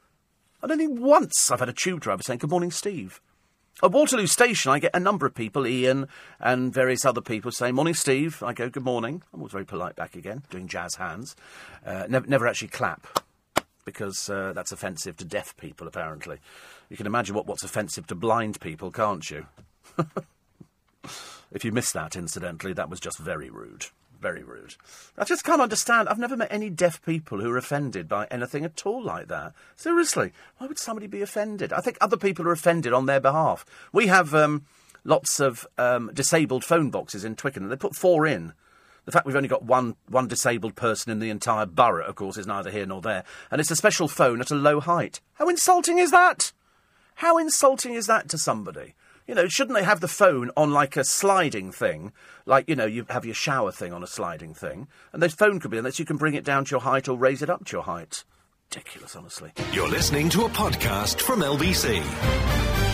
[0.62, 3.20] I don't think once I've had a tube driver saying "Good morning, Steve."
[3.82, 6.08] At Waterloo Station, I get a number of people, Ian
[6.40, 8.42] and various other people, saying, Morning, Steve.
[8.42, 9.22] I go, Good morning.
[9.34, 11.36] I'm always very polite back again, doing jazz hands.
[11.84, 13.06] Uh, never, never actually clap,
[13.86, 16.38] because uh, that's offensive to deaf people, apparently.
[16.90, 19.46] You can imagine what, what's offensive to blind people, can't you?
[21.52, 23.86] if you missed that, incidentally, that was just very rude.
[24.20, 24.74] Very rude.
[25.16, 26.08] I just can't understand.
[26.08, 29.52] I've never met any deaf people who are offended by anything at all like that.
[29.76, 31.72] Seriously, why would somebody be offended?
[31.72, 33.64] I think other people are offended on their behalf.
[33.92, 34.64] We have um,
[35.04, 37.68] lots of um, disabled phone boxes in Twickenham.
[37.68, 38.52] They put four in.
[39.06, 42.36] The fact we've only got one, one disabled person in the entire borough, of course,
[42.36, 43.24] is neither here nor there.
[43.50, 45.20] And it's a special phone at a low height.
[45.34, 46.52] How insulting is that?
[47.14, 48.94] How insulting is that to somebody?
[49.26, 52.12] You know, shouldn't they have the phone on like a sliding thing?
[52.44, 54.88] Like, you know, you have your shower thing on a sliding thing.
[55.12, 57.16] And the phone could be unless you can bring it down to your height or
[57.16, 58.24] raise it up to your height.
[58.70, 59.52] Ridiculous, honestly.
[59.72, 62.85] You're listening to a podcast from LBC.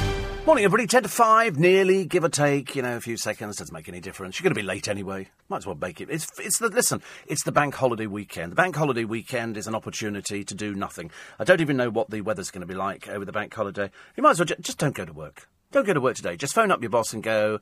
[0.45, 0.89] Morning, everybody.
[0.89, 3.57] 10 to 5, nearly, give or take, you know, a few seconds.
[3.57, 4.39] Doesn't make any difference.
[4.39, 5.29] You're going to be late anyway.
[5.49, 6.11] Might as well make it.
[6.11, 8.51] It's, it's the, listen, it's the bank holiday weekend.
[8.51, 11.13] The bank holiday weekend is an opportunity to do nothing.
[11.39, 13.55] I don't even know what the weather's going to be like uh, over the bank
[13.55, 13.89] holiday.
[14.17, 15.49] You might as well ju- just don't go to work.
[15.71, 16.37] Don't go to work today.
[16.37, 17.61] Just phone up your boss and go,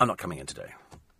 [0.00, 0.72] I'm not coming in today.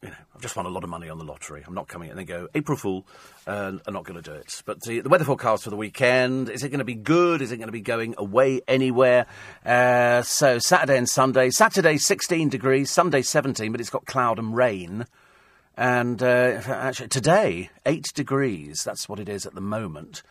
[0.04, 1.64] You know, I've just won a lot of money on the lottery.
[1.66, 2.18] I'm not coming in.
[2.18, 3.06] And they go, April Fool,
[3.46, 4.62] uh, I'm not going to do it.
[4.66, 7.40] But the, the, weather forecast for the weekend, is it going to be good?
[7.40, 9.24] Is it going to be going away anywhere?
[9.64, 11.48] Uh, so Saturday and Sunday.
[11.48, 12.90] Saturday, 16 degrees.
[12.90, 15.06] Sunday, 17, but it's got cloud and rain.
[15.74, 18.84] And uh, actually, today, 8 degrees.
[18.84, 20.22] That's what it is at the moment.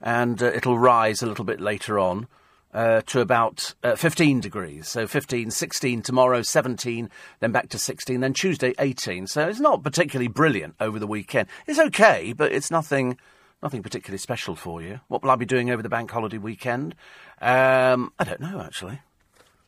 [0.00, 2.26] And uh, it'll rise a little bit later on.
[2.72, 4.88] Uh, to about uh, 15 degrees.
[4.88, 7.10] So 15, 16 tomorrow, 17,
[7.40, 9.26] then back to 16, then Tuesday 18.
[9.26, 11.48] So it's not particularly brilliant over the weekend.
[11.66, 13.18] It's okay, but it's nothing.
[13.62, 15.00] Nothing particularly special for you.
[15.08, 16.94] What will I be doing over the bank holiday weekend?
[17.42, 19.00] Um, I don't know actually.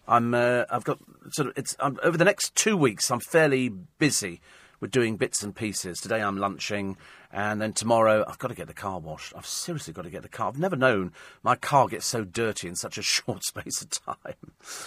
[0.09, 0.33] I'm.
[0.33, 0.99] Uh, I've got
[1.33, 1.59] sort of.
[1.59, 3.11] It's I'm, over the next two weeks.
[3.11, 4.41] I'm fairly busy
[4.83, 6.01] with doing bits and pieces.
[6.01, 6.97] Today I'm lunching,
[7.33, 9.33] and then tomorrow I've got to get the car washed.
[9.37, 10.49] I've seriously got to get the car.
[10.49, 11.13] I've never known
[11.45, 14.35] my car gets so dirty in such a short space of time.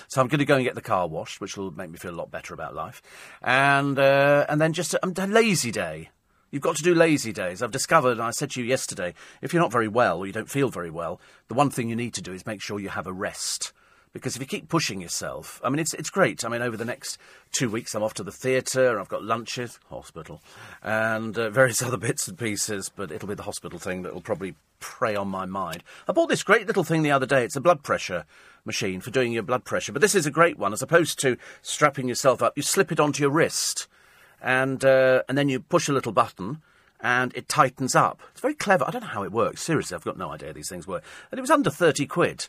[0.10, 2.12] So I'm going to go and get the car washed, which will make me feel
[2.12, 3.02] a lot better about life.
[3.41, 6.10] And uh, and then just a, a lazy day.
[6.52, 7.62] You've got to do lazy days.
[7.62, 10.34] I've discovered, and I said to you yesterday, if you're not very well or you
[10.34, 12.89] don't feel very well, the one thing you need to do is make sure you
[12.89, 13.74] have a rest.
[14.16, 16.45] Because if you keep pushing yourself, I mean, it's it's great.
[16.45, 17.18] I mean, over the next
[17.51, 18.97] two weeks, I'm off to the theatre.
[18.97, 20.41] I've got lunches, hospital,
[20.82, 22.88] and uh, various other bits and pieces.
[22.88, 25.84] But it'll be the hospital thing that will probably prey on my mind.
[26.07, 27.43] I bought this great little thing the other day.
[27.43, 28.24] It's a blood pressure
[28.63, 29.91] machine for doing your blood pressure.
[29.91, 32.53] But this is a great one, as opposed to strapping yourself up.
[32.55, 33.89] You slip it onto your wrist,
[34.41, 36.61] and uh, and then you push a little button
[37.01, 38.22] and it tightens up.
[38.32, 38.86] It's very clever.
[38.88, 39.61] I don't know how it works.
[39.61, 41.03] Seriously, I've got no idea these things work.
[41.32, 42.47] And it was under 30 quid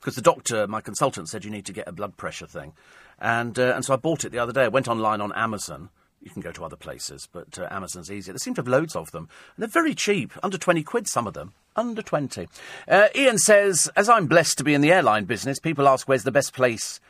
[0.00, 2.72] because the doctor, my consultant, said you need to get a blood pressure thing,
[3.20, 4.64] and uh, and so I bought it the other day.
[4.64, 5.90] I went online on Amazon.
[6.22, 8.34] You can go to other places, but uh, Amazon's easier.
[8.34, 11.08] They seem to have loads of them, and they're very cheap, under twenty quid.
[11.08, 12.48] Some of them, under twenty.
[12.88, 16.24] Uh, Ian says, as I'm blessed to be in the airline business, people ask where's
[16.24, 17.00] the best place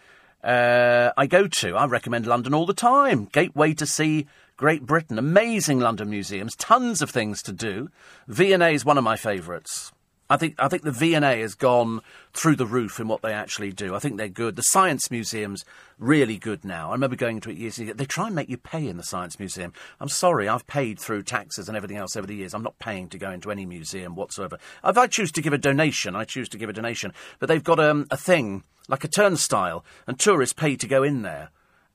[0.43, 1.77] uh, I go to.
[1.77, 3.27] I recommend London all the time.
[3.27, 4.27] Gateway to see
[4.57, 7.89] Great Britain, amazing London museums, tons of things to do.
[8.29, 9.93] V&A is one of my favourites.
[10.31, 12.01] I think I think the V&A has gone
[12.33, 13.97] through the roof in what they actually do.
[13.97, 14.55] I think they're good.
[14.55, 15.65] The Science Museum's
[15.99, 16.91] really good now.
[16.91, 17.93] I remember going to it years ago.
[17.93, 19.73] They try and make you pay in the Science Museum.
[19.99, 22.55] I'm sorry, I've paid through taxes and everything else over the years.
[22.55, 24.59] I'm not paying to go into any museum whatsoever.
[24.85, 27.13] If I choose to give a donation, I choose to give a donation.
[27.41, 31.23] But they've got um, a thing like a turnstile, and tourists pay to go in
[31.23, 31.51] there.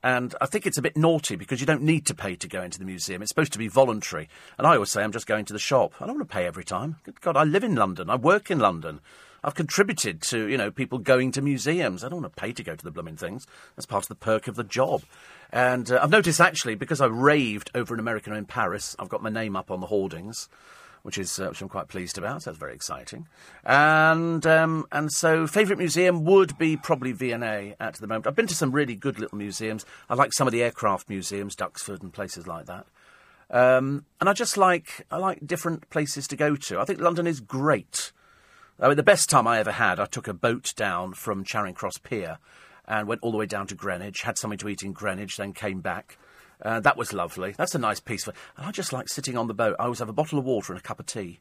[0.05, 2.61] And I think it's a bit naughty because you don't need to pay to go
[2.61, 3.23] into the museum.
[3.23, 4.29] It's supposed to be voluntary.
[4.55, 5.93] And I always say I'm just going to the shop.
[5.99, 6.97] I don't want to pay every time.
[7.05, 8.07] Good God, I live in London.
[8.07, 9.01] I work in London.
[9.43, 12.03] I've contributed to, you know, people going to museums.
[12.03, 13.47] I don't want to pay to go to the blooming things.
[13.75, 15.01] That's part of the perk of the job.
[15.51, 19.23] And uh, I've noticed actually, because I raved over an American in Paris, I've got
[19.23, 20.49] my name up on the hoardings
[21.05, 22.41] which is uh, which I'm quite pleased about.
[22.41, 23.27] So that's very exciting.
[23.63, 28.25] And um, and so favourite museum would be probably V&A at the moment.
[28.25, 29.85] I've been to some really good little museums.
[30.09, 32.87] I like some of the aircraft museums, Duxford and places like that.
[33.51, 36.79] Um, and I just like I like different places to go to.
[36.79, 38.11] I think London is great.
[38.79, 41.75] I mean, the best time I ever had, I took a boat down from Charing
[41.75, 42.39] Cross Pier
[42.87, 45.53] and went all the way down to Greenwich, had something to eat in Greenwich, then
[45.53, 46.17] came back.
[46.65, 47.53] Uh, that was lovely.
[47.55, 48.23] That's a nice piece.
[48.23, 49.75] For, and I just like sitting on the boat.
[49.77, 51.39] I always have a bottle of water and a cup of tea.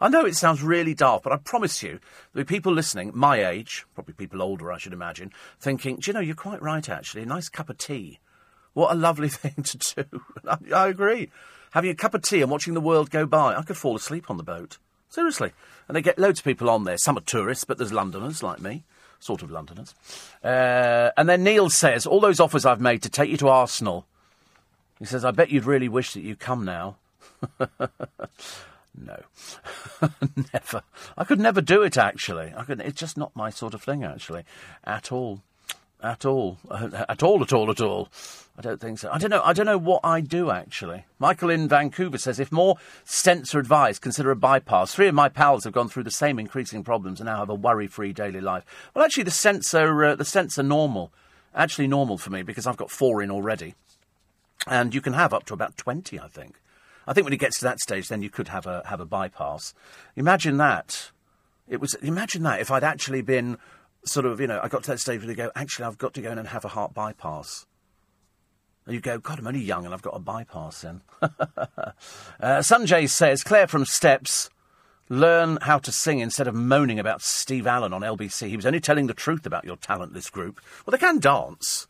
[0.00, 2.00] I know it sounds really daft, but I promise you,
[2.32, 5.30] there'll be people listening, my age, probably people older, I should imagine,
[5.60, 7.22] thinking, do you know, you're quite right, actually.
[7.22, 8.18] A nice cup of tea.
[8.72, 10.20] What a lovely thing to do.
[10.48, 11.30] I, I agree.
[11.70, 13.54] Having a cup of tea and watching the world go by.
[13.54, 14.78] I could fall asleep on the boat.
[15.10, 15.52] Seriously.
[15.86, 16.98] And they get loads of people on there.
[16.98, 18.82] Some are tourists, but there's Londoners like me.
[19.20, 19.94] Sort of Londoners.
[20.42, 24.06] Uh, and then Neil says, all those offers I've made to take you to Arsenal
[25.00, 26.96] he says, I bet you'd really wish that you'd come now.
[28.94, 29.16] no.
[30.52, 30.82] never.
[31.16, 32.52] I could never do it, actually.
[32.54, 34.44] I could, it's just not my sort of thing, actually,
[34.84, 35.40] at all.
[36.02, 36.58] At all.
[36.70, 38.08] at all, at all, at all.
[38.58, 39.10] I don't think so.
[39.10, 39.42] I don't know.
[39.42, 41.06] I don't know what I do, actually.
[41.18, 42.76] Michael in Vancouver says, if more
[43.06, 44.94] stents are advised, consider a bypass.
[44.94, 47.54] Three of my pals have gone through the same increasing problems and now have a
[47.54, 48.64] worry-free daily life.
[48.94, 51.10] Well, actually, the stents are, uh, the stents are normal.
[51.54, 53.74] Actually normal for me because I've got four in already.
[54.66, 56.60] And you can have up to about 20, I think.
[57.06, 59.06] I think when it gets to that stage, then you could have a, have a
[59.06, 59.74] bypass.
[60.16, 61.10] Imagine that.
[61.68, 63.58] It was, imagine that if I'd actually been
[64.04, 66.14] sort of, you know, I got to that stage where you go, actually, I've got
[66.14, 67.66] to go in and have a heart bypass.
[68.86, 71.02] And you go, God, I'm only young and I've got a bypass then.
[71.22, 71.92] uh,
[72.40, 74.50] Sanjay says, Claire from Steps,
[75.08, 78.48] learn how to sing instead of moaning about Steve Allen on LBC.
[78.48, 80.60] He was only telling the truth about your talentless group.
[80.86, 81.86] Well, they can dance.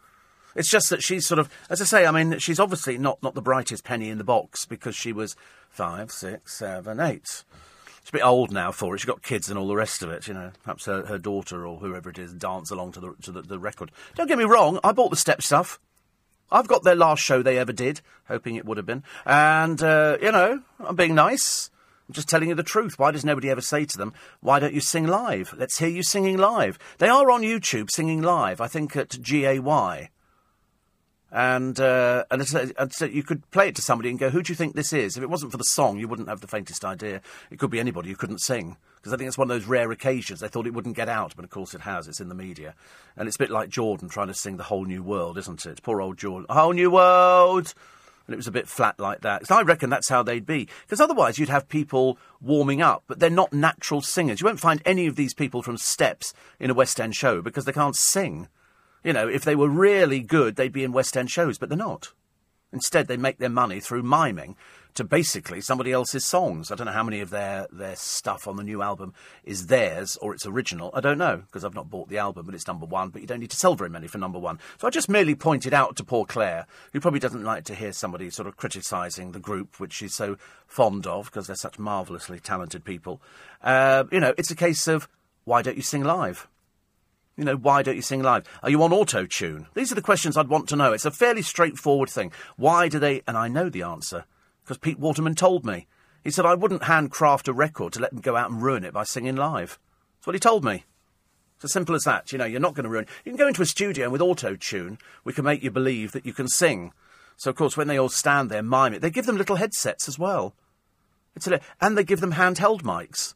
[0.61, 3.35] It's just that she's sort of, as I say, I mean, she's obviously not, not
[3.35, 5.35] the brightest penny in the box because she was
[5.71, 7.45] five, six, seven, eight.
[8.03, 8.99] She's a bit old now for it.
[8.99, 10.53] She's got kids and all the rest of it, you know.
[10.63, 13.59] Perhaps her, her daughter or whoever it is dance along to the to the, the
[13.59, 13.91] record.
[14.17, 15.81] Don't get me wrong, I bought the step stuff.
[16.53, 19.03] I've got their last show they ever did, hoping it would have been.
[19.25, 21.71] And, uh, you know, I'm being nice.
[22.07, 22.99] I'm just telling you the truth.
[22.99, 25.55] Why does nobody ever say to them, why don't you sing live?
[25.57, 26.79] Let's hear you singing live.
[26.99, 30.11] They are on YouTube singing live, I think at GAY.
[31.33, 34.43] And, uh, and, it's, and so you could play it to somebody and go, who
[34.43, 35.17] do you think this is?
[35.17, 37.21] If it wasn't for the song, you wouldn't have the faintest idea.
[37.51, 38.77] It could be anybody who couldn't sing.
[38.97, 40.41] Because I think it's one of those rare occasions.
[40.41, 42.09] They thought it wouldn't get out, but of course it has.
[42.09, 42.75] It's in the media.
[43.17, 45.83] And it's a bit like Jordan trying to sing The Whole New World, isn't it?
[45.83, 46.47] Poor old Jordan.
[46.49, 47.73] A whole new world!
[48.27, 49.47] And it was a bit flat like that.
[49.47, 50.69] So I reckon that's how they'd be.
[50.83, 54.41] Because otherwise you'd have people warming up, but they're not natural singers.
[54.41, 57.65] You won't find any of these people from Steps in a West End show because
[57.65, 58.49] they can't sing.
[59.03, 61.79] You know, if they were really good, they'd be in West End shows, but they're
[61.79, 62.13] not.
[62.73, 64.57] Instead, they make their money through miming
[64.95, 66.71] to basically somebody else's songs.
[66.71, 70.17] I don't know how many of their, their stuff on the new album is theirs
[70.21, 70.91] or it's original.
[70.95, 73.11] I don't know because I've not bought the album, but it's number one.
[73.11, 74.59] But you don't need to sell very many for number one.
[74.79, 77.93] So I just merely pointed out to poor Claire, who probably doesn't like to hear
[77.93, 80.37] somebody sort of criticising the group, which she's so
[80.67, 83.21] fond of because they're such marvellously talented people.
[83.63, 85.09] Uh, you know, it's a case of
[85.45, 86.49] why don't you sing live?
[87.41, 88.47] You know, why don't you sing live?
[88.63, 89.67] Are you on auto tune?
[89.73, 90.93] These are the questions I'd want to know.
[90.93, 92.33] It's a fairly straightforward thing.
[92.59, 93.23] Why do they?
[93.27, 94.27] And I know the answer
[94.63, 95.87] because Pete Waterman told me.
[96.23, 98.93] He said I wouldn't handcraft a record to let them go out and ruin it
[98.93, 99.79] by singing live.
[100.19, 100.85] That's what he told me.
[101.57, 102.31] It's as simple as that.
[102.31, 103.07] You know, you're not going to ruin.
[103.25, 106.13] You can go into a studio and with auto tune, we can make you believe
[106.13, 106.93] that you can sing.
[107.39, 110.09] So of course, when they all stand there mime it, they give them little headsets
[110.09, 110.55] as well.
[111.35, 113.33] It's a, and they give them handheld mics.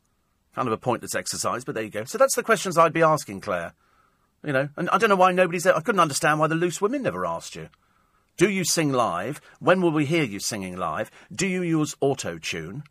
[0.54, 2.04] Kind of a pointless exercise, but there you go.
[2.04, 3.72] So that's the questions I'd be asking Claire.
[4.44, 5.62] You know, and I don't know why nobody's.
[5.62, 5.76] There.
[5.76, 7.68] I couldn't understand why the loose women never asked you.
[8.36, 9.40] Do you sing live?
[9.58, 11.10] When will we hear you singing live?
[11.32, 12.82] Do you use auto tune?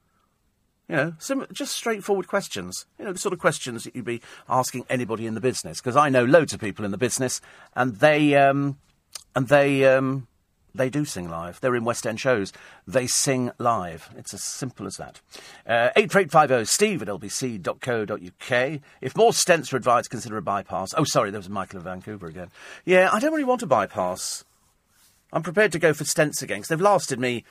[0.90, 2.86] You know, some just straightforward questions.
[2.98, 5.80] You know, the sort of questions that you'd be asking anybody in the business.
[5.80, 7.40] Because I know loads of people in the business,
[7.76, 8.78] and they um,
[9.36, 10.28] and they um,
[10.76, 11.60] they do sing live.
[11.62, 12.52] They're in West End shows.
[12.88, 14.10] They sing live.
[14.18, 15.22] It's as simple as that.
[15.68, 18.82] Uh, 84850 steve at lbc.co.uk.
[19.02, 20.94] If more stents are advised, consider a bypass.
[20.98, 22.50] Oh, sorry, there was Michael in Vancouver again.
[22.86, 24.44] Yeah, I don't really want a bypass.
[25.32, 27.44] I'm prepared to go for stents again because they've lasted me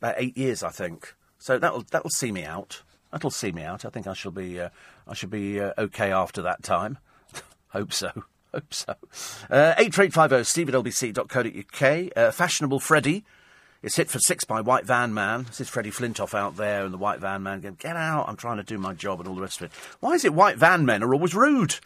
[0.00, 1.14] about eight years, I think.
[1.38, 2.82] So that'll that'll see me out.
[3.12, 3.84] That'll see me out.
[3.84, 4.70] I think I shall be uh,
[5.06, 6.98] I shall be uh, okay after that time.
[7.68, 8.24] Hope so
[8.56, 8.94] hope so.
[9.50, 12.12] Uh, 83850 steve at lbc.co.uk.
[12.16, 13.24] Uh, fashionable Freddie
[13.82, 15.44] is hit for six by White Van Man.
[15.44, 18.36] This is Freddie Flintoff out there, and the White Van Man going, Get out, I'm
[18.36, 19.72] trying to do my job, and all the rest of it.
[20.00, 21.76] Why is it White Van Men are always rude?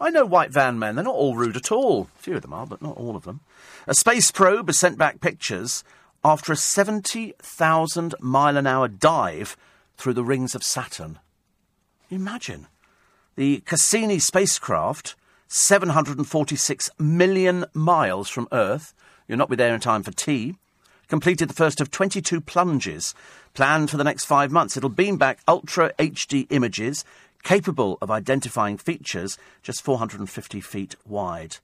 [0.00, 2.08] I know White Van Men, they're not all rude at all.
[2.18, 3.40] A few of them are, but not all of them.
[3.86, 5.84] A space probe has sent back pictures
[6.24, 9.56] after a 70,000 mile an hour dive
[9.96, 11.20] through the rings of Saturn.
[12.10, 12.66] Imagine.
[13.36, 15.14] The Cassini spacecraft
[15.48, 18.94] 746 million miles from Earth.
[19.28, 20.56] You'll not be there in time for tea.
[21.08, 23.14] Completed the first of 22 plunges
[23.54, 24.76] planned for the next five months.
[24.76, 27.04] It'll beam back ultra HD images
[27.42, 31.58] capable of identifying features just 450 feet wide.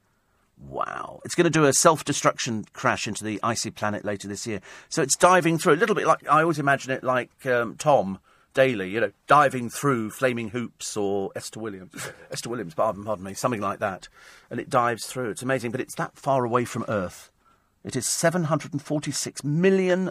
[0.57, 1.20] Wow.
[1.24, 4.61] It's going to do a self destruction crash into the icy planet later this year.
[4.89, 8.20] So it's diving through, a little bit like, I always imagine it like um, Tom
[8.55, 13.35] Daley, you know, diving through flaming hoops or Esther Williams, Esther Williams, pardon, pardon me,
[13.35, 14.09] something like that,
[14.51, 15.31] and it dives through.
[15.31, 17.31] It's amazing, but it's that far away from Earth.
[17.85, 20.11] It is 746 million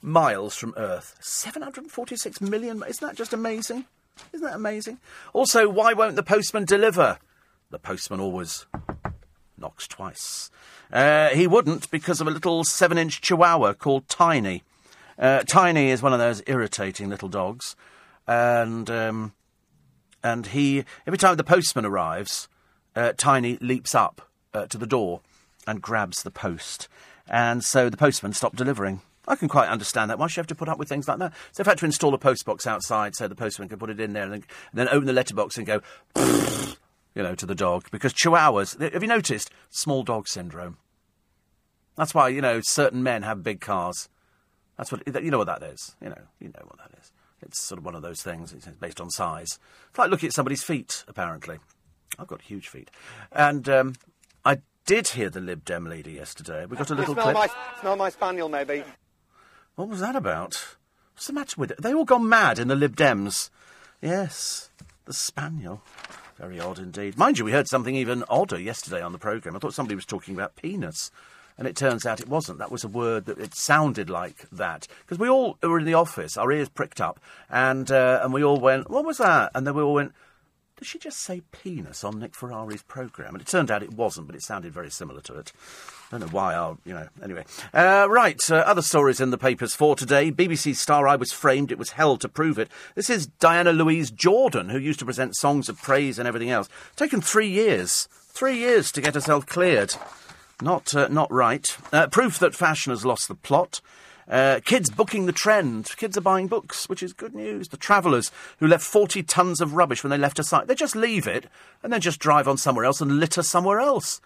[0.00, 1.16] miles from Earth.
[1.20, 2.82] 746 million.
[2.86, 3.84] Isn't that just amazing?
[4.32, 4.98] Isn't that amazing?
[5.32, 7.18] Also, why won't the postman deliver?
[7.70, 8.66] The postman always
[9.56, 10.50] knocks twice.
[10.92, 14.62] Uh, he wouldn't because of a little seven inch chihuahua called Tiny.
[15.20, 17.76] Uh, Tiny is one of those irritating little dogs,
[18.26, 19.34] and um,
[20.24, 22.48] and he every time the postman arrives,
[22.96, 25.20] uh, Tiny leaps up uh, to the door
[25.66, 26.88] and grabs the post,
[27.28, 29.02] and so the postman stopped delivering.
[29.28, 30.18] I can quite understand that.
[30.18, 31.34] Why should you have to put up with things like that?
[31.52, 34.14] So I've had to install a postbox outside so the postman can put it in
[34.14, 35.82] there and then, and then open the letterbox and go,
[37.14, 37.88] you know, to the dog.
[37.92, 39.50] Because chihuahuas, have you noticed?
[39.68, 40.78] Small dog syndrome.
[41.96, 44.08] That's why, you know, certain men have big cars.
[44.80, 45.94] That's what you know what that is.
[46.00, 47.12] You know, you know what that is.
[47.42, 48.54] It's sort of one of those things.
[48.54, 49.58] It's based on size.
[49.90, 51.04] It's like looking at somebody's feet.
[51.06, 51.58] Apparently,
[52.18, 52.90] I've got huge feet,
[53.30, 53.94] and um,
[54.42, 56.64] I did hear the Lib Dem lady yesterday.
[56.64, 57.34] We got a little smell clip.
[57.34, 58.82] My, smell my spaniel, maybe.
[59.74, 60.76] What was that about?
[61.12, 61.82] What's the matter with it?
[61.82, 63.50] They all gone mad in the Lib Dems.
[64.00, 64.70] Yes,
[65.04, 65.82] the spaniel.
[66.38, 67.18] Very odd indeed.
[67.18, 69.54] Mind you, we heard something even odder yesterday on the programme.
[69.54, 71.10] I thought somebody was talking about penis.
[71.60, 72.58] And it turns out it wasn't.
[72.58, 74.88] That was a word that it sounded like that.
[75.02, 78.42] Because we all were in the office, our ears pricked up, and, uh, and we
[78.42, 79.50] all went, What was that?
[79.54, 80.14] And then we all went,
[80.78, 83.34] Did she just say penis on Nick Ferrari's programme?
[83.34, 85.52] And it turned out it wasn't, but it sounded very similar to it.
[86.10, 87.44] I don't know why I'll, you know, anyway.
[87.74, 90.32] Uh, right, uh, other stories in the papers for today.
[90.32, 92.70] BBC star I Was Framed, it was hell to prove it.
[92.94, 96.70] This is Diana Louise Jordan, who used to present songs of praise and everything else.
[96.96, 98.08] Taken three years.
[98.32, 99.94] Three years to get herself cleared.
[100.62, 101.76] Not, uh, not right.
[101.92, 103.80] Uh, proof that fashion has lost the plot.
[104.28, 105.90] Uh, kids booking the trend.
[105.96, 107.68] Kids are buying books, which is good news.
[107.68, 110.94] The travellers who left 40 tons of rubbish when they left a site, they just
[110.94, 111.46] leave it
[111.82, 114.20] and then just drive on somewhere else and litter somewhere else.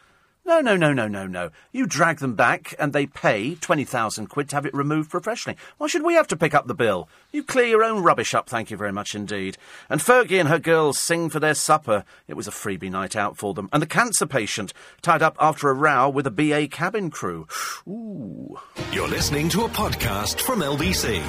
[0.47, 1.51] No, no, no, no, no, no.
[1.73, 5.57] You drag them back and they pay 20,000 quid to have it removed professionally.
[5.79, 7.09] Why should we have to pick up the bill?
[7.33, 9.57] You clear your own rubbish up, thank you very much indeed.
[9.89, 12.05] And Fergie and her girls sing for their supper.
[12.29, 13.71] It was a freebie night out for them.
[13.73, 17.49] And the cancer patient tied up after a row with a BA cabin crew.
[17.89, 18.61] Ooh.
[18.93, 21.23] You're listening to a podcast from LBC.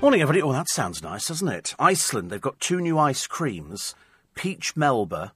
[0.00, 0.42] Morning, everybody.
[0.42, 1.74] Oh, that sounds nice, doesn't it?
[1.80, 3.96] Iceland, they've got two new ice creams
[4.36, 5.32] peach melba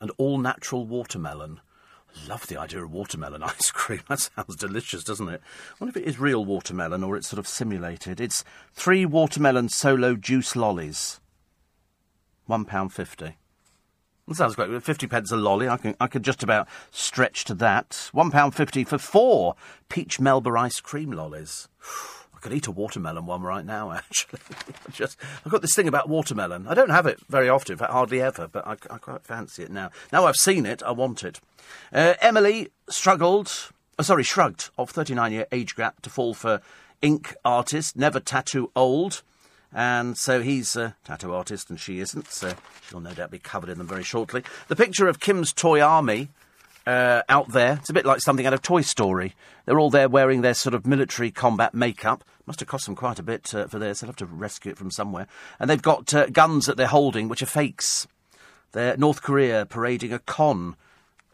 [0.00, 1.60] and all natural watermelon.
[2.28, 4.00] Love the idea of watermelon ice cream.
[4.08, 5.40] That sounds delicious, doesn't it?
[5.72, 8.20] I wonder if it is real watermelon or it's sort of simulated.
[8.20, 11.20] It's three watermelon solo juice lollies.
[12.46, 13.36] One pound fifty.
[14.26, 14.82] That sounds great.
[14.82, 15.68] Fifty pence a lolly.
[15.68, 18.10] I can I could just about stretch to that.
[18.12, 19.54] One pound fifty for four
[19.88, 21.68] peach melba ice cream lollies.
[22.40, 24.40] I could eat a watermelon one right now, actually.
[24.92, 26.66] Just, I've got this thing about watermelon.
[26.66, 29.62] I don't have it very often, in fact, hardly ever, but I, I quite fancy
[29.62, 29.90] it now.
[30.10, 31.38] Now I've seen it, I want it.
[31.92, 33.52] Uh, Emily struggled,
[33.98, 36.62] oh, sorry, shrugged of 39 year age gap to fall for
[37.02, 39.22] ink artist, never tattoo old.
[39.72, 42.54] And so he's a tattoo artist and she isn't, so
[42.88, 44.44] she'll no doubt be covered in them very shortly.
[44.68, 46.30] The picture of Kim's Toy Army
[46.86, 47.74] uh, out there.
[47.74, 49.34] It's a bit like something out of Toy Story.
[49.64, 52.24] They're all there wearing their sort of military combat makeup.
[52.46, 54.00] Must have cost them quite a bit uh, for this.
[54.00, 55.26] They'll have to rescue it from somewhere.
[55.58, 58.06] And they've got uh, guns that they're holding, which are fakes.
[58.72, 60.76] They're North Korea parading a con,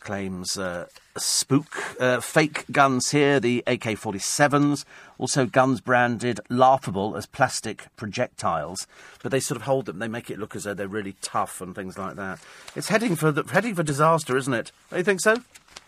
[0.01, 0.87] claims uh,
[1.19, 2.01] Spook.
[2.01, 4.85] Uh, fake guns here, the AK 47s.
[5.19, 8.87] Also, guns branded laughable as plastic projectiles.
[9.23, 9.99] But they sort of hold them.
[9.99, 12.39] They make it look as though they're really tough and things like that.
[12.75, 14.73] It's heading for, the, heading for disaster, isn't it?
[14.91, 15.37] Don't you think so?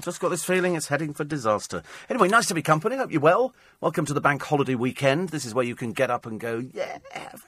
[0.00, 1.82] Just got this feeling it's heading for disaster.
[2.08, 2.94] Anyway, nice to be company.
[2.94, 3.52] Hope you're well.
[3.80, 5.30] Welcome to the bank holiday weekend.
[5.30, 6.98] This is where you can get up and go, yeah,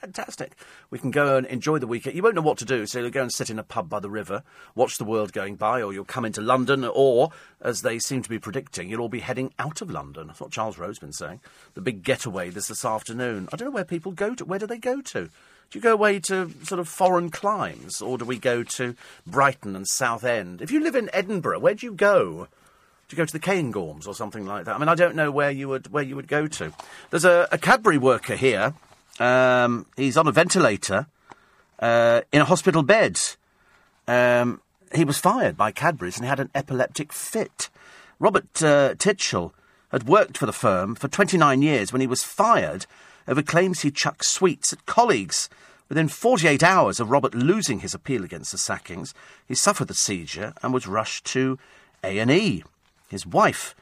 [0.01, 0.57] fantastic.
[0.89, 2.17] We can go and enjoy the weekend.
[2.17, 4.01] You won't know what to do, so you'll go and sit in a pub by
[4.01, 4.43] the river,
[4.75, 7.29] watch the world going by, or you'll come into London, or,
[7.61, 10.27] as they seem to be predicting, you'll all be heading out of London.
[10.27, 11.39] That's what Charles Rowe's been saying.
[11.75, 13.47] The big getaway this this afternoon.
[13.53, 14.43] I don't know where people go to.
[14.43, 15.29] Where do they go to?
[15.71, 18.93] Do you go away to sort of foreign climes, or do we go to
[19.25, 20.61] Brighton and Southend?
[20.61, 22.49] If you live in Edinburgh, where do you go?
[23.07, 24.75] Do you go to the Cairngorms or something like that?
[24.75, 26.73] I mean, I don't know where you would where you would go to.
[27.09, 28.73] There's a, a Cadbury worker here.
[29.17, 31.07] Um, he's on a ventilator
[31.79, 33.17] uh, in a hospital bed.
[34.09, 34.59] Um,
[34.93, 37.69] he was fired by Cadbury's and had an epileptic fit.
[38.19, 39.53] Robert uh, Titchell
[39.93, 42.85] had worked for the firm for 29 years when he was fired
[43.27, 45.49] over claims he chucked sweets at colleagues.
[45.89, 49.13] Within 48 hours of Robert losing his appeal against the sackings,
[49.47, 51.59] he suffered the seizure and was rushed to
[52.03, 52.63] A&E.
[53.09, 53.75] His wife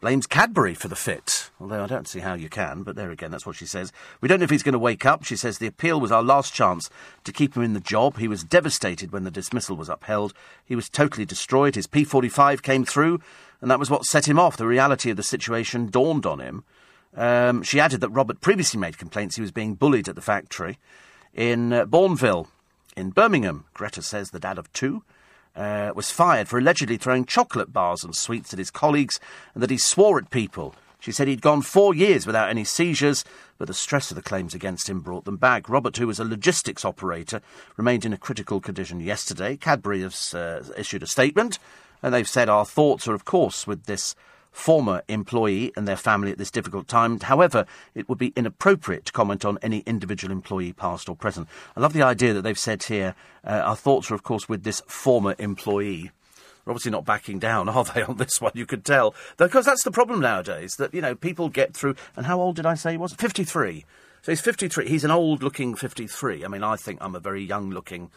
[0.00, 3.30] blames Cadbury for the fit, although I don't see how you can, but there again,
[3.30, 3.92] that's what she says.
[4.20, 5.24] We don't know if he's going to wake up.
[5.24, 6.90] She says the appeal was our last chance
[7.24, 8.18] to keep him in the job.
[8.18, 10.34] He was devastated when the dismissal was upheld.
[10.64, 11.74] He was totally destroyed.
[11.74, 13.20] His P45 came through,
[13.60, 14.56] and that was what set him off.
[14.56, 16.62] The reality of the situation dawned on him.
[17.16, 20.78] Um, she added that Robert previously made complaints he was being bullied at the factory
[21.34, 22.48] in uh, Bournville,
[22.96, 23.64] in Birmingham.
[23.74, 25.02] Greta says the dad of two
[25.56, 29.18] uh, was fired for allegedly throwing chocolate bars and sweets at his colleagues
[29.54, 30.74] and that he swore at people.
[30.98, 33.24] She said he'd gone four years without any seizures,
[33.58, 35.68] but the stress of the claims against him brought them back.
[35.68, 37.40] Robert, who was a logistics operator,
[37.76, 39.56] remained in a critical condition yesterday.
[39.56, 41.58] Cadbury has uh, issued a statement,
[42.02, 44.16] and they've said our thoughts are, of course, with this
[44.56, 47.20] former employee and their family at this difficult time.
[47.20, 51.46] However, it would be inappropriate to comment on any individual employee, past or present.
[51.76, 54.64] I love the idea that they've said here uh, our thoughts are, of course, with
[54.64, 56.10] this former employee.
[56.64, 58.52] They're obviously not backing down, are they, on this one?
[58.54, 59.14] You could tell.
[59.36, 61.94] Because that's the problem nowadays, that, you know, people get through.
[62.16, 63.12] And how old did I say he was?
[63.12, 63.84] 53.
[64.22, 64.88] So he's 53.
[64.88, 66.46] He's an old looking 53.
[66.46, 68.10] I mean, I think I'm a very young looking,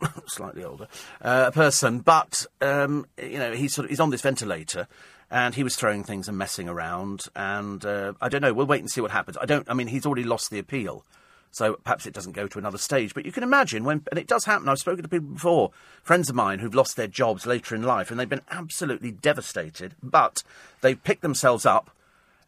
[0.26, 0.86] slightly older
[1.20, 1.98] uh, person.
[1.98, 4.86] But, um, you know, he's, sort of, he's on this ventilator
[5.30, 7.22] and he was throwing things and messing around.
[7.36, 8.52] And uh, I don't know.
[8.52, 9.36] We'll wait and see what happens.
[9.40, 9.68] I don't.
[9.70, 11.04] I mean, he's already lost the appeal,
[11.50, 13.14] so perhaps it doesn't go to another stage.
[13.14, 14.68] But you can imagine when, and it does happen.
[14.68, 15.70] I've spoken to people before,
[16.02, 19.94] friends of mine who've lost their jobs later in life, and they've been absolutely devastated.
[20.02, 20.42] But
[20.80, 21.90] they've picked themselves up.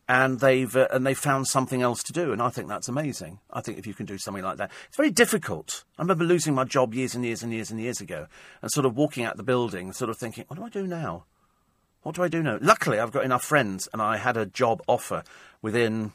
[0.08, 3.38] And they've uh, and they've found something else to do, and I think that's amazing.
[3.52, 5.84] I think if you can do something like that, it's very difficult.
[5.96, 8.26] I remember losing my job years and years and years and years ago,
[8.60, 11.24] and sort of walking out the building, sort of thinking, "What do I do now?"
[12.02, 12.58] What do I do now?
[12.60, 15.22] Luckily, I've got enough friends, and I had a job offer
[15.60, 16.12] within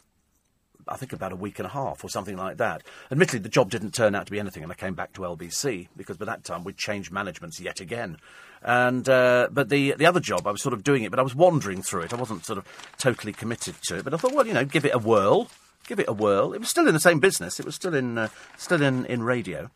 [0.90, 2.84] I think about a week and a half or something like that.
[3.12, 5.88] Admittedly, the job didn't turn out to be anything, and I came back to LBC
[5.96, 8.18] because by that time we'd changed managements yet again.
[8.62, 11.24] And uh, but the the other job, I was sort of doing it, but I
[11.24, 12.14] was wandering through it.
[12.14, 12.66] I wasn't sort of
[12.98, 14.04] totally committed to it.
[14.04, 15.50] But I thought, well, you know, give it a whirl.
[15.86, 16.54] Give it a whirl.
[16.54, 17.60] It was still in the same business.
[17.60, 19.70] It was still in uh, still in, in radio,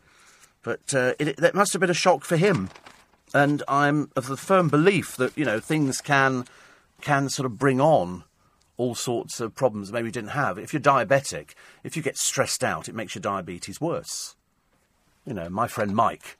[0.62, 2.70] but uh, it, it must have been a shock for him.
[3.34, 6.46] And I'm of the firm belief that you know things can
[7.00, 8.24] can sort of bring on
[8.76, 10.58] all sorts of problems maybe you didn't have.
[10.58, 11.50] If you're diabetic,
[11.84, 14.34] if you get stressed out, it makes your diabetes worse.
[15.26, 16.36] You know, my friend Mike,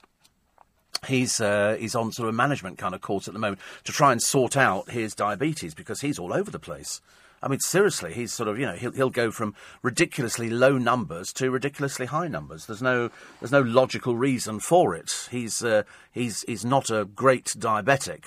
[1.06, 3.92] he's uh, he's on sort of a management kind of course at the moment to
[3.92, 7.00] try and sort out his diabetes because he's all over the place.
[7.42, 11.32] I mean, seriously, he's sort of you know he'll he'll go from ridiculously low numbers
[11.34, 12.66] to ridiculously high numbers.
[12.66, 15.28] There's no there's no logical reason for it.
[15.30, 15.82] He's uh,
[16.12, 18.26] he's he's not a great diabetic.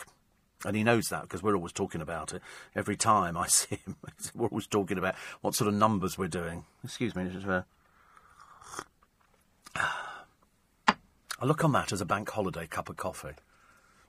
[0.66, 2.42] And he knows that because we're always talking about it.
[2.76, 3.98] Every time I see him,
[4.34, 6.66] we're always talking about what sort of numbers we're doing.
[6.84, 7.30] Excuse me.
[7.32, 7.62] Just, uh...
[11.38, 13.36] I look on that as a bank holiday cup of coffee.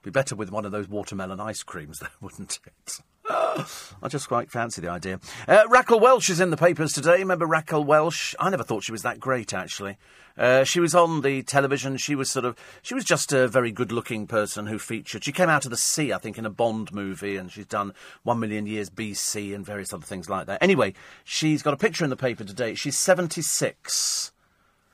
[0.01, 3.01] Be better with one of those watermelon ice creams, though, wouldn't it?
[3.29, 5.19] I just quite fancy the idea.
[5.47, 7.17] Uh, Raquel Welch is in the papers today.
[7.17, 8.35] Remember Raquel Welch?
[8.39, 9.97] I never thought she was that great, actually.
[10.37, 11.97] Uh, she was on the television.
[11.97, 15.23] She was sort of, she was just a very good-looking person who featured.
[15.23, 17.93] She came out of the sea, I think, in a Bond movie, and she's done
[18.23, 20.61] One Million Years BC and various other things like that.
[20.61, 22.75] Anyway, she's got a picture in the paper today.
[22.75, 24.31] She's 76.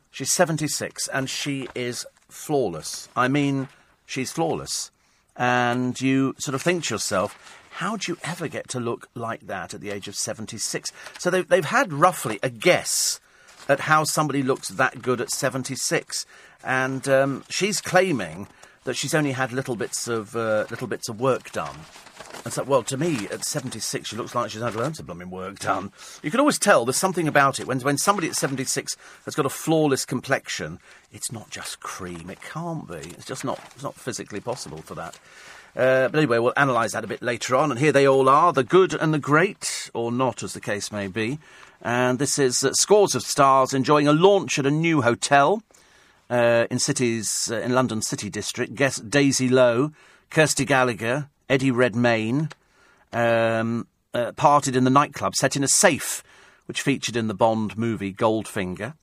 [0.09, 3.09] She's 76, and she is flawless.
[3.15, 3.67] I mean,
[4.05, 4.91] she's flawless.
[5.35, 9.47] And you sort of think to yourself, how do you ever get to look like
[9.47, 10.91] that at the age of 76?
[11.17, 13.19] So they've, they've had roughly a guess
[13.67, 16.25] at how somebody looks that good at 76.
[16.63, 18.47] And um, she's claiming
[18.83, 21.75] that she's only had little bits of, uh, little bits of work done.
[22.43, 25.29] And so, well, to me, at 76, she looks like she's had loads of blooming
[25.29, 25.91] work done.
[26.21, 27.67] You can always tell there's something about it.
[27.67, 30.79] When, when somebody at 76 has got a flawless complexion,
[31.11, 32.29] it's not just cream.
[32.29, 32.97] It can't be.
[32.97, 35.17] It's just not, it's not physically possible for that.
[35.75, 37.71] Uh, but anyway, we'll analyse that a bit later on.
[37.71, 40.91] And here they all are the good and the great, or not, as the case
[40.91, 41.39] may be.
[41.81, 45.63] And this is uh, scores of stars enjoying a launch at a new hotel
[46.29, 48.75] uh, in cities uh, in London City District.
[48.75, 49.91] Guest Daisy Lowe,
[50.29, 52.49] Kirsty Gallacher, Eddie Redmayne
[53.11, 56.23] um, uh, parted in the nightclub set in a safe,
[56.65, 58.93] which featured in the Bond movie Goldfinger.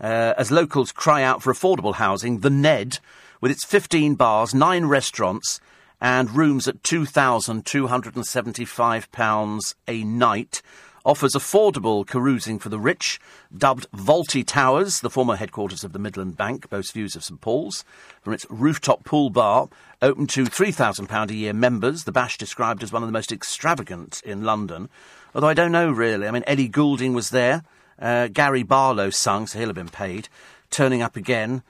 [0.00, 2.98] Uh, as locals cry out for affordable housing, the Ned,
[3.40, 5.60] with its 15 bars, nine restaurants,
[6.00, 10.62] and rooms at £2,275 a night,
[11.04, 13.20] offers affordable carousing for the rich,
[13.56, 17.84] dubbed Vaulty Towers, the former headquarters of the Midland Bank, boasts views of St Paul's.
[18.22, 19.68] From its rooftop pool bar,
[20.00, 24.22] open to £3,000 a year members, the bash described as one of the most extravagant
[24.24, 24.88] in London.
[25.34, 26.26] Although I don't know really.
[26.26, 27.64] I mean, Ellie Goulding was there.
[27.98, 30.28] Uh, Gary Barlow sung, so he'll have been paid.
[30.70, 31.62] Turning up again.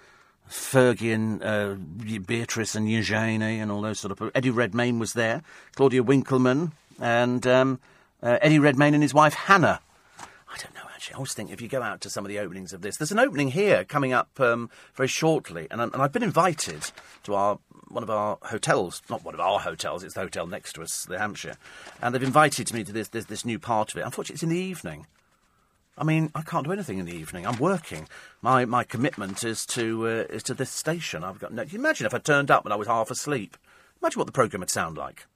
[0.54, 1.74] Fergie and uh,
[2.20, 4.30] Beatrice and Eugenie and all those sort of.
[4.34, 5.42] Eddie Redmayne was there.
[5.74, 7.80] Claudia Winkleman and um,
[8.22, 9.80] uh, Eddie Redmayne and his wife Hannah.
[10.20, 11.14] I don't know actually.
[11.14, 13.12] I always think if you go out to some of the openings of this, there's
[13.12, 16.92] an opening here coming up um, very shortly, and, and I've been invited
[17.24, 20.74] to our one of our hotels, not one of our hotels, it's the hotel next
[20.74, 21.56] to us, the Hampshire,
[22.00, 24.02] and they've invited me to this this, this new part of it.
[24.02, 25.06] Unfortunately, it's in the evening.
[25.96, 27.46] I mean, I can't do anything in the evening.
[27.46, 28.08] I'm working.
[28.42, 31.22] My my commitment is to uh, is to this station.
[31.22, 31.52] I've got.
[31.52, 33.56] No, imagine if I turned up and I was half asleep?
[34.02, 35.26] Imagine what the programme would sound like.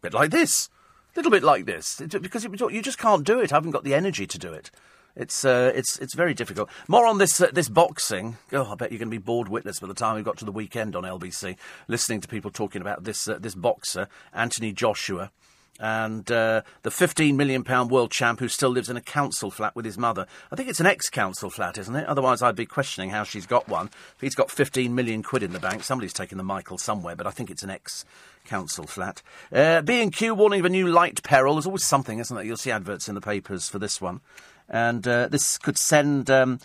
[0.00, 0.68] A bit like this
[1.14, 3.52] A little bit like this because it, you just can't do it.
[3.52, 4.70] I haven't got the energy to do it.
[5.14, 6.70] It's uh, it's it's very difficult.
[6.88, 8.36] More on this uh, this boxing.
[8.52, 10.44] Oh, I bet you're going to be bored witless by the time we got to
[10.44, 11.56] the weekend on LBC,
[11.88, 15.30] listening to people talking about this uh, this boxer Anthony Joshua
[15.78, 19.74] and uh, the 15 million pound world champ who still lives in a council flat
[19.76, 20.26] with his mother.
[20.50, 22.06] I think it's an ex-council flat, isn't it?
[22.06, 23.86] Otherwise, I'd be questioning how she's got one.
[23.86, 27.26] If he's got 15 million quid in the bank, somebody's taken the Michael somewhere, but
[27.26, 28.04] I think it's an ex
[28.44, 29.22] council flat.
[29.52, 31.54] Uh, B&Q warning of a new light peril.
[31.54, 32.44] There's always something, isn't there?
[32.44, 34.20] You'll see adverts in the papers for this one.
[34.68, 36.60] And uh, this could send um,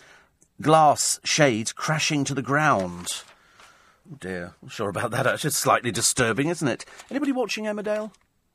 [0.60, 3.22] glass shades crashing to the ground.
[4.10, 5.26] Oh dear, I'm sure about that.
[5.44, 6.84] It's slightly disturbing, isn't it?
[7.10, 8.10] Anybody watching Emmerdale?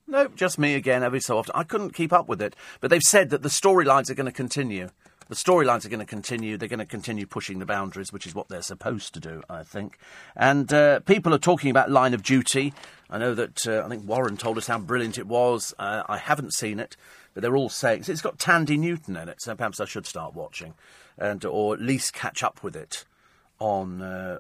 [0.07, 1.51] No, just me again every so often.
[1.53, 2.55] I couldn't keep up with it.
[2.79, 4.89] But they've said that the storylines are going to continue.
[5.27, 6.55] The storylines are going to continue.
[6.55, 9.63] They're going to continue pushing the boundaries, which is what they're supposed to do, I
[9.63, 9.97] think.
[10.37, 12.73] And uh, people are talking about Line of Duty.
[13.09, 15.73] I know that uh, I think Warren told us how brilliant it was.
[15.77, 16.95] Uh, I haven't seen it,
[17.33, 20.33] but they're all saying it's got Thandie Newton in it, so perhaps I should start
[20.33, 20.75] watching,
[21.17, 23.03] and or at least catch up with it
[23.59, 24.39] on uh,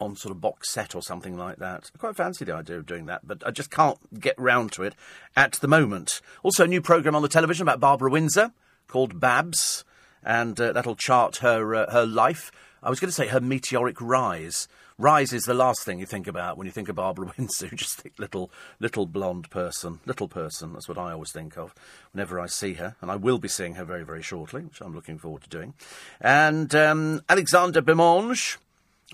[0.00, 1.90] on sort of box set or something like that.
[1.94, 4.82] I quite fancy the idea of doing that, but I just can't get round to
[4.82, 4.94] it
[5.36, 6.20] at the moment.
[6.42, 8.52] Also, a new programme on the television about Barbara Windsor
[8.88, 9.84] called Babs.
[10.22, 12.50] and uh, that'll chart her uh, her life.
[12.82, 14.68] I was going to say her meteoric rise.
[14.98, 17.68] Rise is the last thing you think about when you think of Barbara Windsor.
[17.70, 20.74] You just think little, little blonde person, little person.
[20.74, 21.74] That's what I always think of
[22.12, 24.94] whenever I see her, and I will be seeing her very, very shortly, which I'm
[24.94, 25.72] looking forward to doing.
[26.20, 28.58] And um, Alexander Bermange,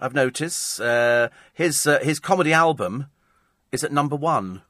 [0.01, 3.07] I've noticed uh, his uh, his comedy album
[3.73, 4.63] is at number one.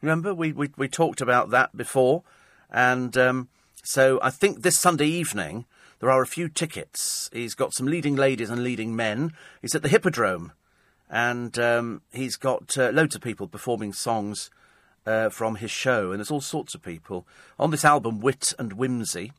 [0.00, 2.24] Remember, we, we, we talked about that before.
[2.70, 3.48] And um,
[3.84, 5.66] so I think this Sunday evening
[6.00, 7.30] there are a few tickets.
[7.32, 9.32] He's got some leading ladies and leading men.
[9.60, 10.52] He's at the Hippodrome.
[11.08, 14.50] And um, he's got uh, loads of people performing songs
[15.06, 16.10] uh, from his show.
[16.10, 17.26] And there's all sorts of people
[17.58, 19.32] on this album, Wit and Whimsy,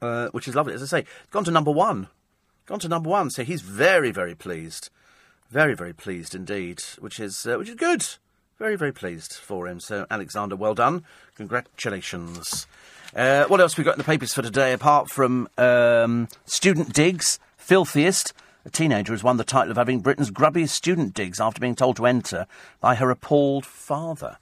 [0.00, 0.74] uh, which is lovely.
[0.74, 2.08] As I say, it's gone to number one.
[2.68, 3.30] Gone to number one.
[3.30, 4.90] So he's very, very pleased.
[5.50, 8.04] Very, very pleased indeed, which is, uh, which is good.
[8.58, 9.80] Very, very pleased for him.
[9.80, 11.02] So, Alexander, well done.
[11.36, 12.66] Congratulations.
[13.16, 17.38] Uh, what else we got in the papers for today, apart from um, student digs,
[17.56, 18.34] filthiest?
[18.66, 21.96] A teenager has won the title of having Britain's grubbiest student digs after being told
[21.96, 22.46] to enter
[22.82, 24.36] by her appalled father.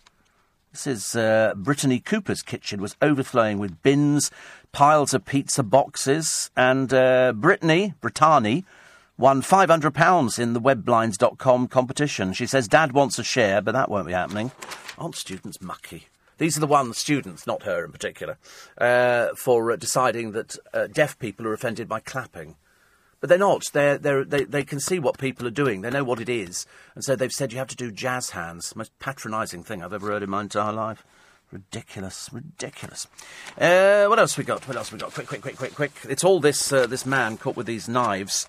[0.76, 4.30] This is uh, Brittany Cooper's kitchen was overflowing with bins,
[4.72, 8.62] piles of pizza boxes, and uh, Brittany, Brittany,
[9.16, 12.34] won £500 in the webblinds.com competition.
[12.34, 14.52] She says Dad wants a share, but that won't be happening.
[14.98, 16.08] Aren't students mucky?
[16.36, 18.36] These are the ones, students, not her in particular,
[18.76, 22.56] uh, for uh, deciding that uh, deaf people are offended by clapping.
[23.20, 23.64] But they're not.
[23.72, 25.80] They're, they're, they, they can see what people are doing.
[25.80, 26.66] They know what it is.
[26.94, 28.76] And so they've said you have to do jazz hands.
[28.76, 31.04] Most patronising thing I've ever heard in my entire life.
[31.50, 33.06] Ridiculous, ridiculous.
[33.58, 34.66] Uh, what else we got?
[34.66, 35.14] What else we got?
[35.14, 35.92] Quick, quick, quick, quick, quick.
[36.08, 38.48] It's all this uh, this man caught with these knives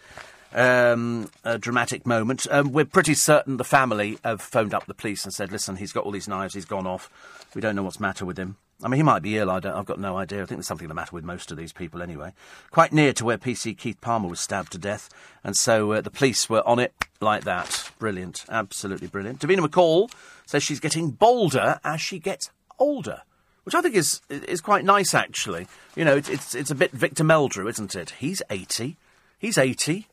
[0.54, 2.48] um, a dramatic moment.
[2.50, 5.92] Um, we're pretty certain the family have phoned up the police and said, listen, he's
[5.92, 7.10] got all these knives, he's gone off.
[7.54, 8.58] We don't know what's the matter with him.
[8.84, 10.44] I mean, he might be ill, I don't, I've got no idea.
[10.44, 12.34] I think there's something the matter with most of these people anyway.
[12.70, 15.10] Quite near to where PC Keith Palmer was stabbed to death,
[15.44, 17.92] and so uh, the police were on it like that.
[17.98, 19.40] Brilliant, absolutely brilliant.
[19.40, 20.12] Davina McCall
[20.46, 23.24] says she's getting bolder as she gets older
[23.68, 25.68] which I think is is quite nice actually.
[25.94, 28.12] You know, it's it's, it's a bit Victor Meldrew, isn't it?
[28.12, 28.96] He's eighty.
[29.38, 30.08] He's eighty.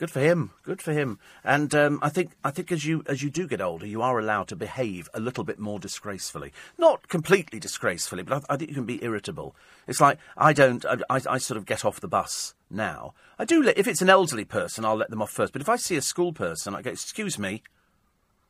[0.00, 0.52] Good for him.
[0.62, 1.18] Good for him.
[1.44, 4.18] And um, I think I think as you as you do get older, you are
[4.18, 6.54] allowed to behave a little bit more disgracefully.
[6.78, 9.54] Not completely disgracefully, but I, I think you can be irritable.
[9.86, 10.86] It's like I don't.
[10.86, 13.12] I, I, sort of get off the bus now.
[13.38, 13.62] I do.
[13.62, 15.52] Let, if it's an elderly person, I'll let them off first.
[15.52, 17.62] But if I see a school person, I go, "Excuse me,"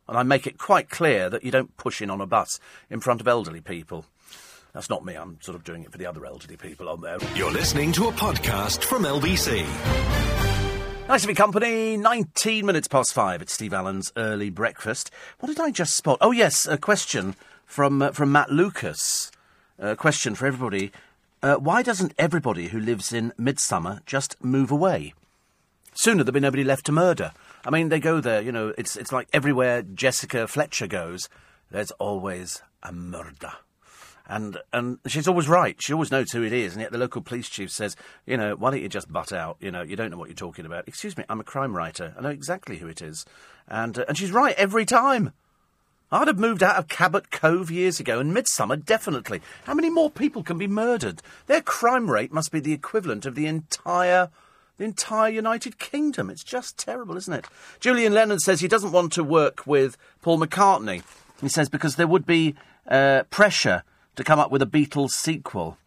[0.06, 3.00] and I make it quite clear that you don't push in on a bus in
[3.00, 4.04] front of elderly people.
[4.72, 5.14] That's not me.
[5.14, 7.18] I'm sort of doing it for the other elderly people on there.
[7.34, 10.39] You're listening to a podcast from LBC.
[11.10, 11.96] Nice to be company.
[11.96, 13.42] 19 minutes past five.
[13.42, 15.10] It's Steve Allen's early breakfast.
[15.40, 16.18] What did I just spot?
[16.20, 17.34] Oh, yes, a question
[17.66, 19.32] from, uh, from Matt Lucas.
[19.80, 20.92] A question for everybody.
[21.42, 25.12] Uh, why doesn't everybody who lives in Midsummer just move away?
[25.94, 27.32] Sooner there'd be nobody left to murder.
[27.64, 31.28] I mean, they go there, you know, it's, it's like everywhere Jessica Fletcher goes,
[31.72, 33.54] there's always a murder.
[34.30, 35.74] And and she's always right.
[35.82, 36.74] She always knows who it is.
[36.74, 39.56] And yet the local police chief says, you know, why don't you just butt out?
[39.58, 40.86] You know, you don't know what you're talking about.
[40.86, 42.14] Excuse me, I'm a crime writer.
[42.16, 43.26] I know exactly who it is.
[43.66, 45.32] And uh, and she's right every time.
[46.12, 49.42] I'd have moved out of Cabot Cove years ago, and Midsummer definitely.
[49.64, 51.22] How many more people can be murdered?
[51.46, 54.30] Their crime rate must be the equivalent of the entire
[54.78, 56.30] the entire United Kingdom.
[56.30, 57.46] It's just terrible, isn't it?
[57.80, 61.02] Julian Lennon says he doesn't want to work with Paul McCartney.
[61.40, 62.54] He says because there would be
[62.88, 63.82] uh, pressure
[64.20, 65.78] to come up with a Beatles sequel.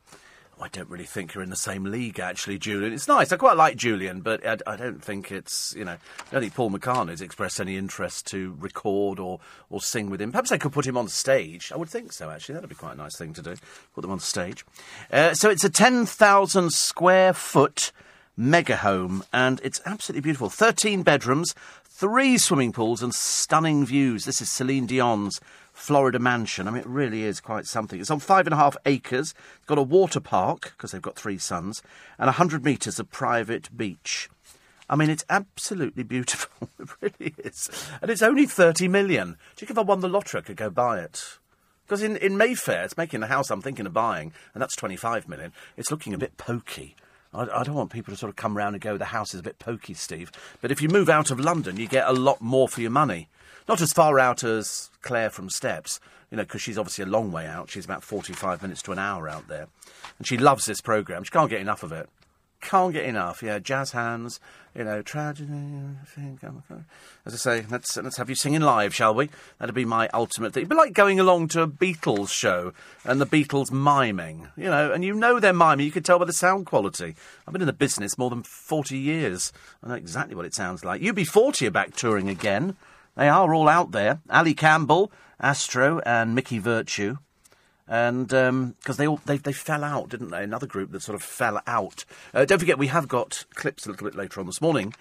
[0.59, 2.93] Oh, I don't really think you're in the same league, actually, Julian.
[2.93, 3.31] It's nice.
[3.31, 6.55] I quite like Julian, but I, I don't think it's, you know, I don't think
[6.55, 10.31] Paul McCartney's expressed any interest to record or, or sing with him.
[10.31, 11.71] Perhaps I could put him on stage.
[11.71, 12.55] I would think so, actually.
[12.55, 13.55] That'd be quite a nice thing to do.
[13.93, 14.65] Put them on stage.
[15.11, 17.91] Uh, so it's a 10,000 square foot
[18.35, 20.49] mega home, and it's absolutely beautiful.
[20.49, 21.53] 13 bedrooms,
[21.83, 24.25] three swimming pools, and stunning views.
[24.25, 25.39] This is Celine Dion's
[25.73, 26.67] Florida mansion.
[26.67, 27.99] I mean, it really is quite something.
[27.99, 29.33] It's on five and a half acres.
[29.57, 31.81] It's got a water park, because they've got three sons,
[32.17, 34.29] and 100 metres of private beach.
[34.89, 36.69] I mean, it's absolutely beautiful.
[36.79, 37.69] it really is.
[38.01, 39.31] And it's only 30 million.
[39.31, 41.39] Do you think if I won the lottery, I could go buy it?
[41.85, 45.27] Because in, in Mayfair, it's making the house I'm thinking of buying, and that's 25
[45.27, 45.51] million.
[45.75, 46.95] It's looking a bit pokey.
[47.33, 49.39] I, I, don't want people to sort of come round and go, the house is
[49.39, 50.31] a bit pokey, Steve.
[50.61, 53.27] But if you move out of London, you get a lot more for your money.
[53.67, 55.99] Not as far out as Claire from Steps,
[56.29, 57.69] you know, because she's obviously a long way out.
[57.69, 59.67] She's about 45 minutes to an hour out there.
[60.17, 61.23] And she loves this programme.
[61.23, 62.09] She can't get enough of it.
[62.61, 63.43] can't get enough.
[63.43, 64.39] Yeah, jazz hands,
[64.75, 65.51] you know, tragedy.
[66.43, 66.63] Oh
[67.25, 69.29] as I say, let's let's have you singing live, shall we?
[69.59, 70.61] That'd be my ultimate thing.
[70.61, 72.73] It'd be like going along to a Beatles show
[73.05, 75.85] and the Beatles miming, you know, and you know they're miming.
[75.85, 77.15] You could tell by the sound quality.
[77.47, 79.53] I've been in the business more than forty years.
[79.83, 81.01] I know exactly what it sounds like.
[81.01, 82.75] UB40 are back touring again.
[83.15, 84.21] They are all out there.
[84.29, 87.17] Ali Campbell, Astro, and Mickey Virtue
[87.87, 90.43] and because um, they all they, they fell out, didn't they?
[90.43, 92.05] Another group that sort of fell out.
[92.33, 94.93] Uh, don't forget, we have got clips a little bit later on this morning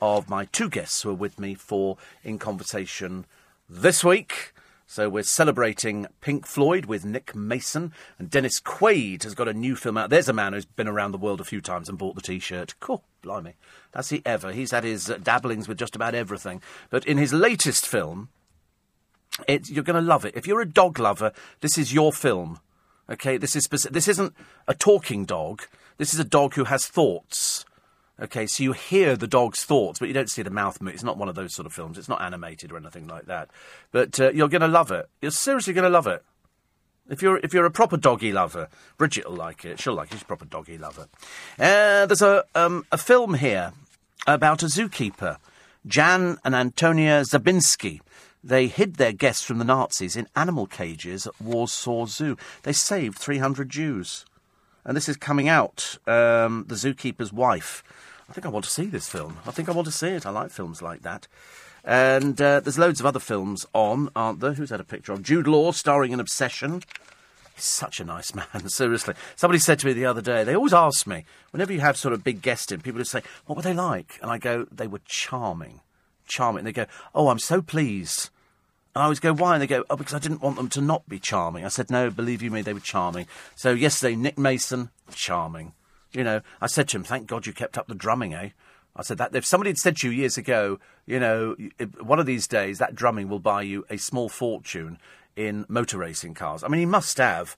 [0.00, 3.26] of my two guests who are with me for in conversation
[3.68, 4.52] this week.
[4.90, 9.76] So we're celebrating Pink Floyd with Nick Mason and Dennis Quaid has got a new
[9.76, 10.10] film out.
[10.10, 12.74] There's a man who's been around the world a few times and bought the T-shirt.
[12.80, 13.54] Cool, blimey,
[13.92, 14.50] that's he ever.
[14.50, 16.60] He's had his uh, dabblings with just about everything.
[16.90, 18.30] But in his latest film,
[19.46, 20.34] it, you're going to love it.
[20.34, 21.30] If you're a dog lover,
[21.60, 22.58] this is your film.
[23.08, 24.34] Okay, this is this isn't
[24.66, 25.62] a talking dog.
[25.98, 27.64] This is a dog who has thoughts.
[28.20, 30.92] Okay, so you hear the dog's thoughts, but you don't see the mouth move.
[30.92, 31.96] It's not one of those sort of films.
[31.96, 33.48] It's not animated or anything like that.
[33.92, 35.08] But uh, you're going to love it.
[35.22, 36.22] You're seriously going to love it.
[37.08, 39.80] If you're if you're a proper doggy lover, Bridget will like it.
[39.80, 40.14] She'll like it.
[40.14, 41.08] She's a proper doggy lover.
[41.58, 43.72] Uh, there's a um, a film here
[44.28, 45.38] about a zookeeper,
[45.86, 48.00] Jan and Antonia Zabinski.
[48.44, 52.36] They hid their guests from the Nazis in animal cages at Warsaw Zoo.
[52.62, 54.24] They saved 300 Jews.
[54.84, 55.98] And this is coming out.
[56.06, 57.82] Um, the zookeeper's wife.
[58.30, 59.38] I think I want to see this film.
[59.46, 60.24] I think I want to see it.
[60.24, 61.26] I like films like that.
[61.84, 64.52] And uh, there's loads of other films on, aren't there?
[64.52, 65.22] Who's had a picture of?
[65.22, 66.82] Jude Law starring in Obsession.
[67.54, 69.14] He's such a nice man, seriously.
[69.36, 72.14] Somebody said to me the other day, they always ask me, whenever you have sort
[72.14, 74.18] of big guests in, people just say, what were they like?
[74.22, 75.80] And I go, they were charming
[76.30, 76.60] charming.
[76.60, 78.30] And they go, Oh, I'm so pleased.
[78.94, 79.54] And I always go, Why?
[79.54, 81.64] And they go, Oh, because I didn't want them to not be charming.
[81.64, 83.26] I said, No, believe you me, they were charming.
[83.56, 85.74] So yesterday, Nick Mason, charming.
[86.12, 88.50] You know, I said to him, Thank God you kept up the drumming, eh?
[88.96, 91.56] I said that if somebody had said to you years ago, you know,
[92.00, 94.98] one of these days that drumming will buy you a small fortune
[95.36, 96.64] in motor racing cars.
[96.64, 97.56] I mean, he must have.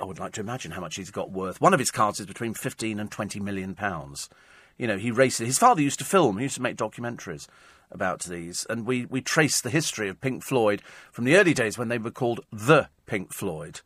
[0.00, 1.60] I would like to imagine how much he's got worth.
[1.60, 4.30] One of his cars is between 15 and 20 million pounds.
[4.78, 5.46] You know, he races.
[5.46, 7.46] His father used to film, he used to make documentaries
[7.90, 11.76] about these, and we, we trace the history of Pink Floyd from the early days
[11.76, 13.82] when they were called the Pink Floyd.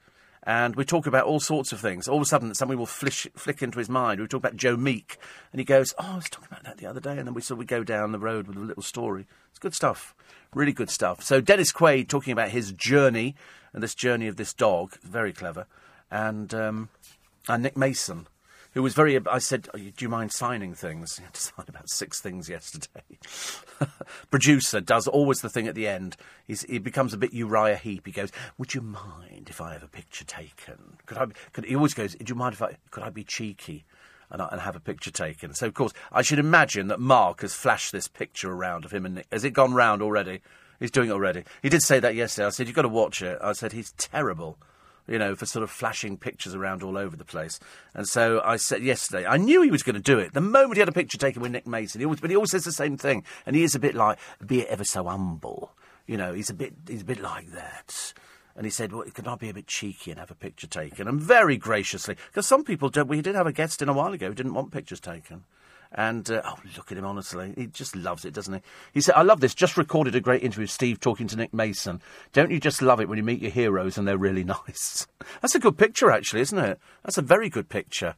[0.47, 2.07] And we talk about all sorts of things.
[2.07, 4.21] All of a sudden, something will flish, flick into his mind.
[4.21, 5.19] We talk about Joe Meek,
[5.53, 7.43] and he goes, "Oh, I was talking about that the other day." And then we
[7.43, 9.27] sort of go down the road with a little story.
[9.51, 10.15] It's good stuff,
[10.55, 11.21] really good stuff.
[11.23, 13.35] So Dennis Quaid talking about his journey
[13.73, 15.67] and this journey of this dog, very clever,
[16.13, 16.91] and um,
[17.49, 18.29] and Nick Mason
[18.77, 19.19] who was very.
[19.27, 22.51] I said, oh, "Do you mind signing things?" He had to sign about six things
[22.51, 23.19] yesterday.
[24.31, 26.17] Producer does always the thing at the end.
[26.47, 28.05] He's, he becomes a bit Uriah Heep.
[28.05, 31.27] He goes, "Would you mind if I have a picture taken?" Could I?
[31.55, 32.77] Could, he always goes, "Do you mind if I?
[32.91, 33.87] Could I be cheeky?"
[34.29, 35.55] And, and, have a picture taken.
[35.55, 39.07] So, of course, I should imagine that Mark has flashed this picture around of him
[39.07, 39.27] and Nick.
[39.31, 40.43] Has it gone round already?
[40.81, 41.45] He's doing it already.
[41.63, 42.47] He did say that yesterday.
[42.47, 43.39] I said, You've got to watch it.
[43.41, 44.59] I said, He's terrible
[45.09, 47.61] you know, for sort of flashing pictures around all over the place.
[47.95, 50.33] And so I said yesterday, I knew he was going to do it.
[50.33, 52.51] The moment he had a picture taken with Nick Mason, he always, but he always
[52.51, 53.25] says the same thing.
[53.45, 55.73] And he is a bit like, be it ever so humble.
[56.07, 58.15] You know, he's a bit, he's a bit like that.
[58.57, 61.07] And he said, well, could I be a bit cheeky and have a picture taken?
[61.07, 64.13] And very graciously, because some people don't, we did have a guest in a while
[64.13, 65.45] ago who didn't want pictures taken.
[65.97, 67.55] And uh, oh, look at him, honestly.
[67.57, 68.61] He just loves it, doesn't he?
[68.93, 69.55] He said, I love this.
[69.55, 72.03] Just recorded a great interview with Steve talking to Nick Mason.
[72.35, 75.07] Don't you just love it when you meet your heroes and they're really nice?
[75.41, 76.79] That's a good picture, actually, isn't it?
[77.03, 78.15] That's a very good picture.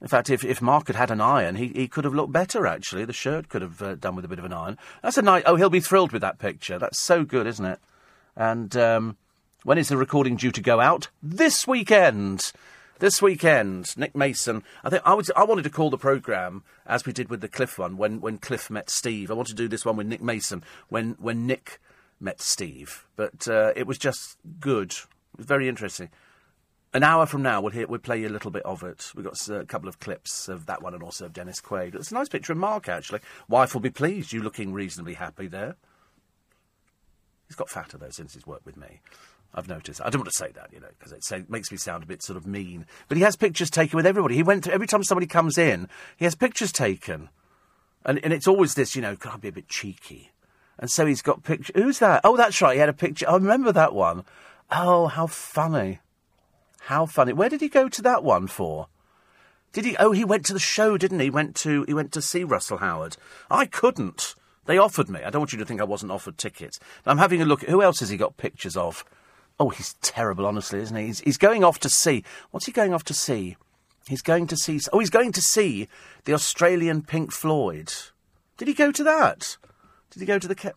[0.00, 2.66] In fact, if, if Mark had had an iron, he, he could have looked better,
[2.66, 3.04] actually.
[3.04, 4.76] The shirt could have uh, done with a bit of an iron.
[5.02, 5.44] That's a nice.
[5.46, 6.78] Oh, he'll be thrilled with that picture.
[6.78, 7.80] That's so good, isn't it?
[8.36, 9.16] And um,
[9.62, 11.08] when is the recording due to go out?
[11.22, 12.52] This weekend.
[13.00, 14.64] This weekend, Nick Mason.
[14.82, 17.46] I think I, would, I wanted to call the programme as we did with the
[17.46, 19.30] Cliff one when, when Cliff met Steve.
[19.30, 21.78] I want to do this one with Nick Mason when when Nick
[22.18, 23.06] met Steve.
[23.14, 24.90] But uh, it was just good.
[24.90, 26.08] It was very interesting.
[26.92, 29.12] An hour from now, we'll, hear, we'll play you a little bit of it.
[29.14, 31.94] We've got a couple of clips of that one and also of Dennis Quaid.
[31.94, 33.20] It's a nice picture of Mark, actually.
[33.46, 34.32] Wife will be pleased.
[34.32, 35.76] You looking reasonably happy there.
[37.46, 39.00] He's got fatter, though, since he's worked with me.
[39.54, 40.00] I've noticed.
[40.02, 42.22] I don't want to say that, you know, because it, makes me sound a bit
[42.22, 42.86] sort of mean.
[43.08, 44.34] But he has pictures taken with everybody.
[44.34, 47.30] He went through, every time somebody comes in, he has pictures taken.
[48.04, 50.32] And, and it's always this, you know, can I be a bit cheeky?
[50.78, 51.74] And so he's got pictures.
[51.74, 52.20] Who's that?
[52.24, 52.74] Oh, that's right.
[52.74, 53.28] He had a picture.
[53.28, 54.24] I remember that one.
[54.70, 56.00] Oh, how funny.
[56.82, 57.32] How funny.
[57.32, 58.88] Where did he go to that one for?
[59.72, 59.96] Did he?
[59.98, 61.26] Oh, he went to the show, didn't he?
[61.26, 63.16] He went to he went to see Russell Howard.
[63.50, 64.34] I couldn't.
[64.66, 65.20] They offered me.
[65.22, 66.78] I don't want you to think I wasn't offered tickets.
[67.04, 67.62] I'm having a look.
[67.62, 69.04] At who else has he got pictures of?
[69.60, 71.06] Oh, he's terrible, honestly, isn't he?
[71.06, 72.24] He's, he's going off to see.
[72.50, 73.56] What's he going off to see?
[74.06, 74.80] He's going to see.
[74.92, 75.88] Oh, he's going to see
[76.24, 77.92] the Australian Pink Floyd.
[78.56, 79.56] Did he go to that?
[80.10, 80.54] Did he go to the?
[80.54, 80.72] Ca-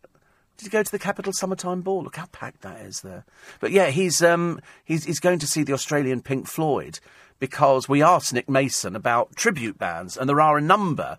[0.58, 2.04] did he go to the Capital Summertime Ball?
[2.04, 3.26] Look how packed that is there.
[3.60, 7.00] But yeah, he's um he's he's going to see the Australian Pink Floyd
[7.40, 11.18] because we asked Nick Mason about tribute bands, and there are a number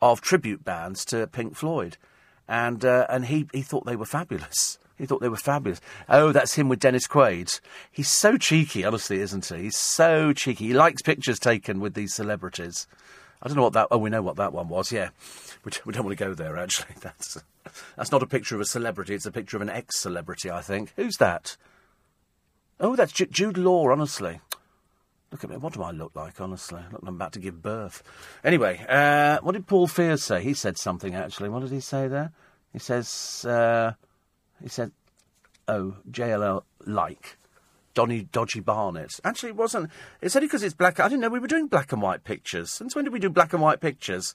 [0.00, 1.96] of tribute bands to Pink Floyd,
[2.46, 4.78] and uh, and he he thought they were fabulous.
[4.96, 5.80] He thought they were fabulous.
[6.08, 7.60] Oh, that's him with Dennis Quaid.
[7.90, 9.62] He's so cheeky, honestly, isn't he?
[9.64, 10.68] He's so cheeky.
[10.68, 12.86] He likes pictures taken with these celebrities.
[13.42, 13.88] I don't know what that.
[13.90, 14.92] Oh, we know what that one was.
[14.92, 15.10] Yeah,
[15.64, 16.56] we, we don't want to go there.
[16.56, 17.42] Actually, that's
[17.96, 19.14] that's not a picture of a celebrity.
[19.14, 20.50] It's a picture of an ex-celebrity.
[20.50, 20.92] I think.
[20.96, 21.56] Who's that?
[22.80, 23.90] Oh, that's J- Jude Law.
[23.90, 24.40] Honestly,
[25.32, 25.56] look at me.
[25.56, 26.40] What do I look like?
[26.40, 28.02] Honestly, look, I'm about to give birth.
[28.44, 30.42] Anyway, uh, what did Paul Fears say?
[30.42, 31.48] He said something actually.
[31.48, 32.30] What did he say there?
[32.72, 33.44] He says.
[33.44, 33.94] Uh,
[34.64, 34.90] he said,
[35.68, 37.36] "Oh, JLL like."
[37.92, 39.20] Donny Dodgy Barnett.
[39.22, 39.88] Actually, it wasn't.
[40.20, 40.98] It's only because it's black.
[40.98, 42.72] I didn't know we were doing black and white pictures.
[42.72, 44.34] Since when did we do black and white pictures?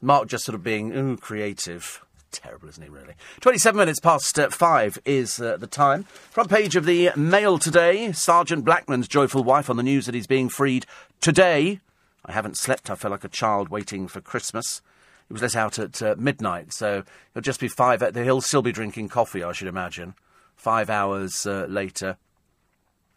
[0.00, 2.02] Mark just sort of being ooh creative.
[2.30, 2.88] Terrible, isn't he?
[2.88, 3.14] Really.
[3.40, 6.04] Twenty-seven minutes past uh, five is uh, the time.
[6.04, 8.12] Front page of the Mail today.
[8.12, 10.86] Sergeant Blackman's joyful wife on the news that he's being freed
[11.20, 11.80] today.
[12.24, 12.90] I haven't slept.
[12.90, 14.80] I feel like a child waiting for Christmas.
[15.28, 18.02] He was let out at uh, midnight, so he'll just be five.
[18.14, 20.14] He'll still be drinking coffee, I should imagine.
[20.56, 22.16] Five hours uh, later,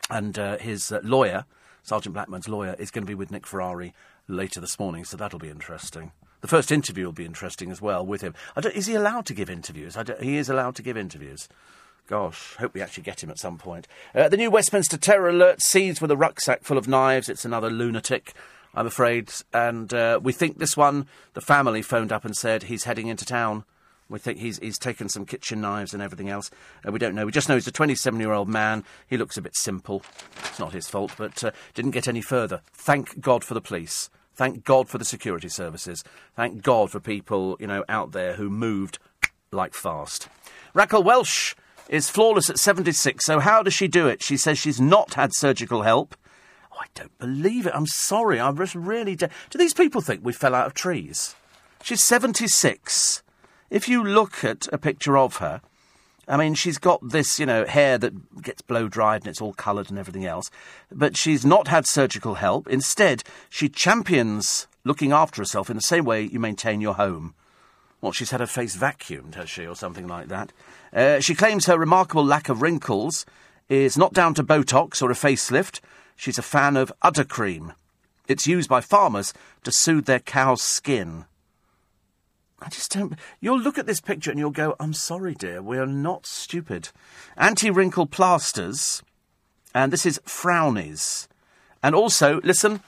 [0.10, 1.46] and uh, his uh, lawyer,
[1.84, 3.94] Sergeant Blackman's lawyer, is going to be with Nick Ferrari
[4.28, 6.12] later this morning, so that'll be interesting.
[6.42, 8.34] The first interview will be interesting as well with him.
[8.74, 9.98] is he allowed to give interviews?
[10.20, 11.48] he is allowed to give interviews.
[12.08, 13.88] Gosh, hope we actually get him at some point.
[14.14, 17.30] Uh, the new Westminster terror alert seized with a rucksack full of knives.
[17.30, 18.34] It's another lunatic.
[18.74, 19.32] I'm afraid.
[19.54, 23.26] And uh, we think this one, the family phoned up and said he's heading into
[23.26, 23.66] town.
[24.10, 26.52] We think he's, he's taken some kitchen knives and everything else.
[26.86, 27.26] Uh, we don't know.
[27.26, 28.84] We just know he's a 27 year old man.
[29.08, 30.04] He looks a bit simple.
[30.46, 32.62] It's not his fault, but uh, didn't get any further.
[32.74, 34.10] Thank God for the police.
[34.34, 36.04] Thank God for the security services.
[36.36, 39.00] Thank God for people, you know, out there who moved
[39.52, 40.28] like fast.
[40.74, 41.56] Raquel Welch
[41.90, 44.24] is flawless at 76, so how does she do it?
[44.24, 46.16] She says she's not had surgical help.
[46.80, 47.74] I don't believe it.
[47.76, 48.40] I'm sorry.
[48.40, 49.28] I just really do.
[49.50, 51.36] Do these people think we fell out of trees?
[51.84, 53.24] She's 76.
[53.70, 55.62] If you look at a picture of her,
[56.28, 59.54] I mean, she's got this, you know, hair that gets blow dried and it's all
[59.54, 60.50] coloured and everything else.
[60.92, 62.68] But she's not had surgical help.
[62.68, 67.34] Instead, she champions looking after herself in the same way you maintain your home.
[68.02, 70.52] Well, she's had her face vacuumed, has she, or something like that?
[70.94, 73.26] Uh, she claims her remarkable lack of wrinkles
[73.70, 75.80] is not down to Botox or a facelift,
[76.22, 77.74] She's a fan of udder cream.
[78.28, 79.34] It's used by farmers
[79.64, 81.26] to soothe their cow's skin.
[82.62, 83.16] I just don't.
[83.40, 86.90] You'll look at this picture and you'll go, I'm sorry, dear, we are not stupid.
[87.38, 89.02] Anti wrinkle plasters,
[89.74, 91.28] and this is Frownies.
[91.82, 92.82] And also, listen,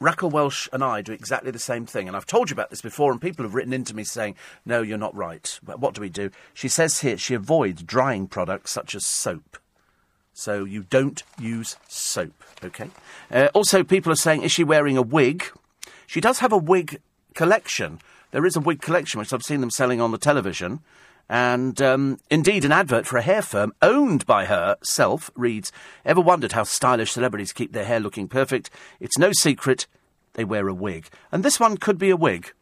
[0.00, 2.08] Raquel Welch and I do exactly the same thing.
[2.08, 4.34] And I've told you about this before, and people have written into me saying,
[4.66, 5.56] no, you're not right.
[5.64, 6.32] What do we do?
[6.52, 9.58] She says here she avoids drying products such as soap.
[10.34, 12.90] So you don't use soap, okay?
[13.30, 15.44] Uh, also, people are saying, is she wearing a wig?
[16.06, 17.00] She does have a wig
[17.34, 18.00] collection.
[18.30, 20.80] There is a wig collection, which I've seen them selling on the television.
[21.28, 25.72] And um, indeed, an advert for a hair firm owned by herself reads
[26.04, 28.70] Ever wondered how stylish celebrities keep their hair looking perfect?
[29.00, 29.86] It's no secret
[30.34, 31.08] they wear a wig.
[31.30, 32.52] And this one could be a wig.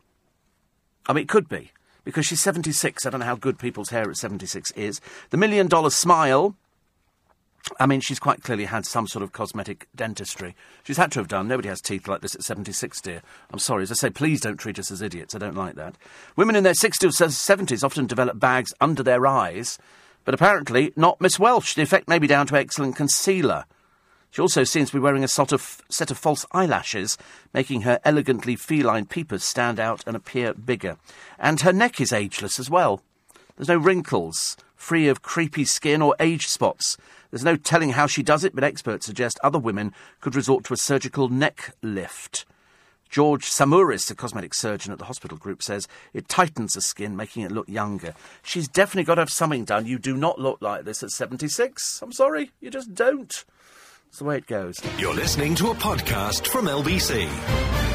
[1.06, 1.72] I mean, it could be.
[2.04, 3.04] Because she's 76.
[3.04, 5.00] I don't know how good people's hair at 76 is.
[5.30, 6.56] The Million Dollar Smile
[7.78, 10.54] I mean, she's quite clearly had some sort of cosmetic dentistry.
[10.82, 11.48] She's had to have done.
[11.48, 13.22] Nobody has teeth like this at 76, dear.
[13.52, 13.82] I'm sorry.
[13.82, 15.34] As I say, please don't treat us as idiots.
[15.34, 15.96] I don't like that.
[16.36, 19.78] Women in their 60s or 70s often develop bags under their eyes,
[20.24, 21.74] but apparently not Miss Welch.
[21.74, 23.64] The effect may be down to excellent concealer.
[24.30, 27.18] She also seems to be wearing a sort of set of false eyelashes,
[27.52, 30.98] making her elegantly feline peepers stand out and appear bigger.
[31.38, 33.02] And her neck is ageless as well.
[33.56, 36.96] There's no wrinkles, free of creepy skin or age spots.
[37.30, 40.74] There's no telling how she does it, but experts suggest other women could resort to
[40.74, 42.44] a surgical neck lift.
[43.08, 47.42] George Samouris, a cosmetic surgeon at the hospital group, says it tightens the skin, making
[47.42, 48.14] it look younger.
[48.42, 49.86] She's definitely got to have something done.
[49.86, 52.02] You do not look like this at 76.
[52.02, 53.44] I'm sorry, you just don't.
[54.08, 54.80] It's the way it goes.
[54.98, 57.89] You're listening to a podcast from LBC.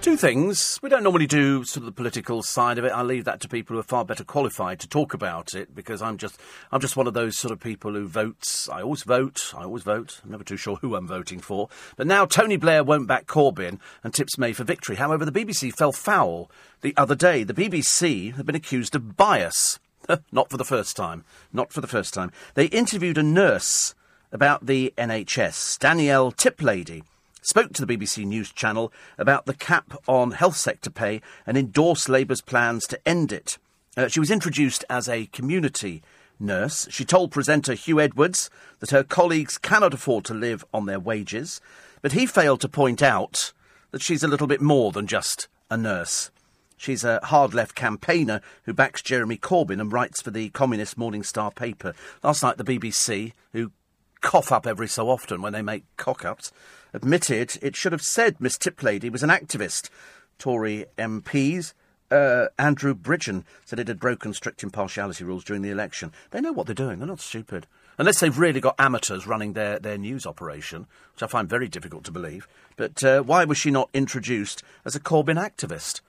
[0.00, 0.78] Two things.
[0.80, 2.92] We don't normally do sort of the political side of it.
[2.92, 6.00] I leave that to people who are far better qualified to talk about it because
[6.00, 8.68] I'm just I'm just one of those sort of people who votes.
[8.68, 9.52] I always vote.
[9.56, 10.20] I always vote.
[10.24, 11.68] I'm never too sure who I'm voting for.
[11.96, 14.96] But now Tony Blair won't back Corbyn and tips May for victory.
[14.96, 16.50] However, the BBC fell foul
[16.80, 17.42] the other day.
[17.42, 19.78] The BBC have been accused of bias.
[20.32, 21.24] Not for the first time.
[21.52, 22.30] Not for the first time.
[22.54, 23.94] They interviewed a nurse
[24.32, 27.02] about the NHS, Danielle Tiplady
[27.42, 32.08] spoke to the BBC News channel about the cap on health sector pay and endorsed
[32.08, 33.58] Labour's plans to end it.
[33.96, 36.02] Uh, she was introduced as a community
[36.40, 36.86] nurse.
[36.90, 38.50] She told presenter Huw Edwards
[38.80, 41.60] that her colleagues cannot afford to live on their wages,
[42.02, 43.52] but he failed to point out
[43.90, 46.30] that she's a little bit more than just a nurse.
[46.76, 51.24] She's a hard left campaigner who backs Jeremy Corbyn and writes for the Communist Morning
[51.24, 51.92] Star paper.
[52.22, 53.72] Last night, the BBC, who
[54.20, 56.52] cough up every so often when they make cock ups,
[56.92, 59.90] admitted it should have said Miss Tiplady was an activist.
[60.38, 61.72] Tory MPs
[62.10, 66.12] uh, Andrew Bridgen said it had broken strict impartiality rules during the election.
[66.30, 66.98] They know what they're doing.
[66.98, 67.66] They're not stupid.
[67.98, 72.04] Unless they've really got amateurs running their, their news operation, which I find very difficult
[72.04, 72.46] to believe.
[72.76, 76.00] But uh, why was she not introduced as a Corbyn activist?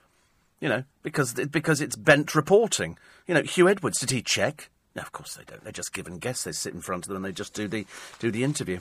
[0.60, 2.96] You know, because, because it's bent reporting.
[3.26, 4.70] You know, Huw Edwards, did he check?
[4.94, 5.62] No, of course they don't.
[5.62, 6.44] They're just give and guess.
[6.44, 7.86] They sit in front of them and they just do the,
[8.18, 8.80] do the interview,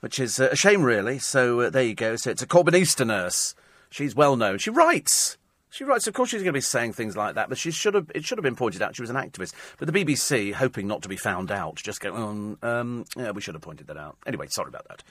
[0.00, 1.18] which is uh, a shame, really.
[1.18, 2.16] So uh, there you go.
[2.16, 3.54] So it's a Corbynista nurse.
[3.90, 4.58] She's well known.
[4.58, 5.36] She writes.
[5.72, 7.94] She writes, of course, she's going to be saying things like that, but she should
[7.94, 8.10] have.
[8.12, 9.52] It should have been pointed out she was an activist.
[9.78, 13.40] But the BBC, hoping not to be found out, just go, um, um, yeah, we
[13.40, 14.16] should have pointed that out.
[14.26, 15.04] Anyway, sorry about that.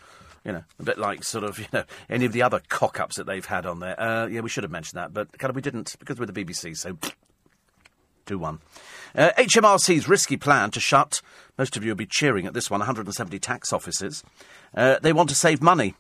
[0.44, 3.16] You know, a bit like sort of, you know, any of the other cock ups
[3.16, 4.00] that they've had on there.
[4.00, 6.34] Uh, yeah, we should have mentioned that, but kind of we didn't because we're the
[6.46, 6.98] BBC, so
[8.30, 8.60] do one.
[9.16, 11.22] Uh, HMRC's risky plan to shut,
[11.58, 14.24] most of you will be cheering at this one, 170 tax offices.
[14.74, 15.96] Uh, they want to save money.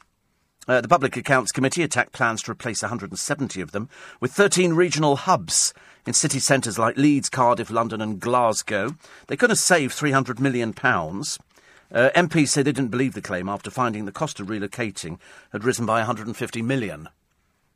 [0.67, 3.89] Uh, the Public Accounts Committee attacked plans to replace 170 of them
[4.19, 5.73] with 13 regional hubs
[6.05, 8.95] in city centres like Leeds, Cardiff, London, and Glasgow.
[9.27, 10.69] They could have saved £300 million.
[10.79, 15.17] Uh, MPs said they didn't believe the claim after finding the cost of relocating
[15.51, 17.09] had risen by 150 million.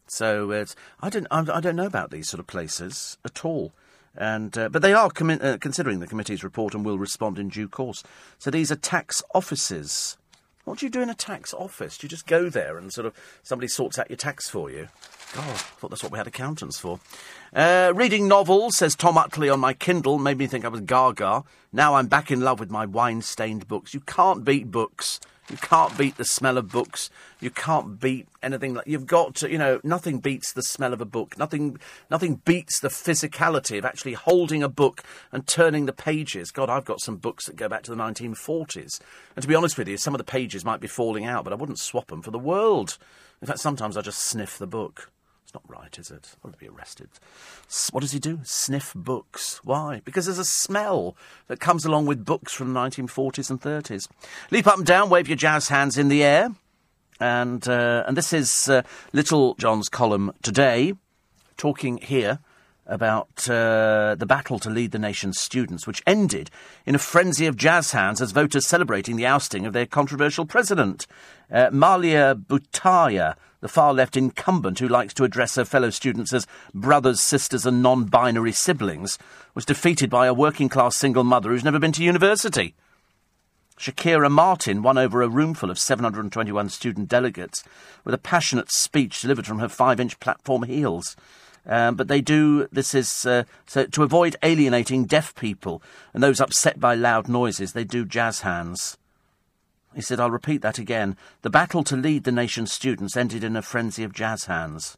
[0.05, 0.65] So uh,
[1.01, 3.73] I don't I, I, don't know about these sort of places at all.
[4.15, 7.49] And uh, but they are commi- uh, considering the committee's report and will respond in
[7.49, 8.03] due course.
[8.37, 10.17] So these are tax offices.
[10.65, 11.97] What do you do in a tax office?
[11.97, 13.13] Do you just go there and sort of
[13.43, 14.87] somebody sorts out your tax for you?
[15.33, 16.99] God, I thought that's what we had accountants for.
[17.53, 21.43] Uh, reading novels, says Tom Utley on my Kindle, made me think I was gaga.
[21.73, 23.93] Now I'm back in love with my wine stained books.
[23.93, 25.19] You can't beat books.
[25.49, 27.09] You can't beat the smell of books.
[27.41, 31.01] You can't beat anything like you've got to, you know, nothing beats the smell of
[31.01, 31.37] a book.
[31.37, 31.77] Nothing
[32.09, 36.51] nothing beats the physicality of actually holding a book and turning the pages.
[36.51, 39.01] God, I've got some books that go back to the 1940s.
[39.35, 41.53] And to be honest with you, some of the pages might be falling out, but
[41.53, 42.97] I wouldn't swap them for the world.
[43.41, 45.11] In fact, sometimes I just sniff the book
[45.53, 46.35] not right, is it?
[46.43, 47.09] I would be arrested.
[47.91, 48.39] What does he do?
[48.43, 49.59] Sniff books.
[49.63, 50.01] Why?
[50.03, 51.15] Because there's a smell
[51.47, 54.07] that comes along with books from the 1940s and 30s.
[54.51, 56.49] Leap up and down, wave your jazz hands in the air.
[57.19, 58.81] And, uh, and this is uh,
[59.13, 60.93] Littlejohn's column today,
[61.55, 62.39] talking here
[62.85, 66.49] about uh, the battle to lead the nation's students, which ended
[66.85, 71.07] in a frenzy of jazz hands as voters celebrating the ousting of their controversial president.
[71.51, 76.45] Uh, Malia Bouattia the far left incumbent who likes to address her fellow students as
[76.73, 79.17] brothers, sisters, and non binary siblings,
[79.55, 82.75] was defeated by a working class single mother who's never been to university.
[83.79, 87.63] Shakira Martin won over a roomful of 721 student delegates
[88.03, 91.15] with a passionate speech delivered from her five inch platform heels.
[91.65, 95.81] Um, but they do, this is, uh, so to avoid alienating deaf people
[96.13, 98.97] and those upset by loud noises, they do jazz hands.
[99.95, 101.17] He said, I'll repeat that again.
[101.41, 104.97] The battle to lead the nation's students ended in a frenzy of jazz hands.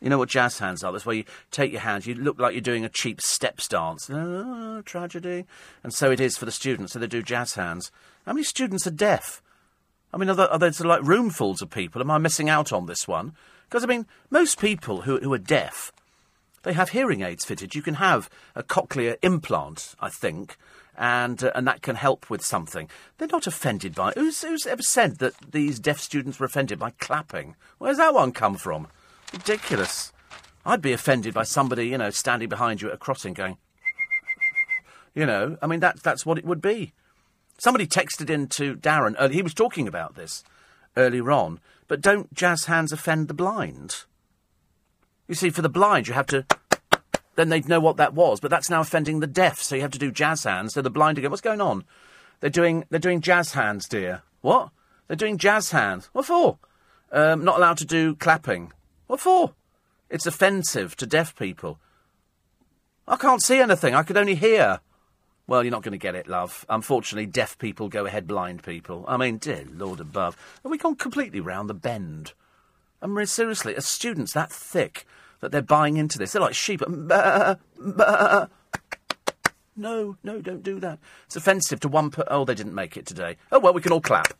[0.00, 0.92] You know what jazz hands are?
[0.92, 4.08] That's where you take your hands, you look like you're doing a cheap steps dance.
[4.08, 5.44] Oh, tragedy.
[5.82, 7.90] And so it is for the students, so they do jazz hands.
[8.24, 9.42] How many students are deaf?
[10.12, 12.00] I mean, are there, are there like roomfuls of people?
[12.00, 13.34] Am I missing out on this one?
[13.68, 15.92] Because, I mean, most people who, who are deaf,
[16.62, 17.74] they have hearing aids fitted.
[17.74, 20.56] You can have a cochlear implant, I think,
[20.98, 22.90] and uh, and that can help with something.
[23.16, 24.12] They're not offended by.
[24.12, 27.54] Who's, who's ever said that these deaf students were offended by clapping?
[27.78, 28.88] Where's that one come from?
[29.32, 30.12] Ridiculous.
[30.66, 33.56] I'd be offended by somebody, you know, standing behind you at a crossing going,
[35.14, 36.92] you know, I mean, that, that's what it would be.
[37.58, 40.44] Somebody texted in to Darren, he was talking about this
[40.96, 44.04] earlier on, but don't jazz hands offend the blind?
[45.26, 46.44] You see, for the blind, you have to
[47.38, 48.40] then they'd know what that was.
[48.40, 50.74] But that's now offending the deaf, so you have to do jazz hands.
[50.74, 51.30] So the blind again.
[51.30, 51.84] What's going on?
[52.40, 54.22] They're doing they're doing jazz hands, dear.
[54.40, 54.70] What?
[55.06, 56.10] They're doing jazz hands.
[56.12, 56.58] What for?
[57.12, 58.72] Um, not allowed to do clapping.
[59.06, 59.52] What for?
[60.10, 61.78] It's offensive to deaf people.
[63.06, 63.94] I can't see anything.
[63.94, 64.80] I could only hear.
[65.46, 66.66] Well, you're not going to get it, love.
[66.68, 69.04] Unfortunately, deaf people go ahead blind people.
[69.06, 70.36] I mean, dear Lord above.
[70.62, 72.32] Have we gone completely round the bend?
[73.00, 75.06] I mean, seriously, are students that thick
[75.40, 76.32] that they're buying into this.
[76.32, 76.82] They're like sheep.
[79.80, 80.98] No, no, don't do that.
[81.26, 82.24] It's offensive to one per.
[82.28, 83.36] Oh, they didn't make it today.
[83.52, 84.34] Oh, well, we can all clap.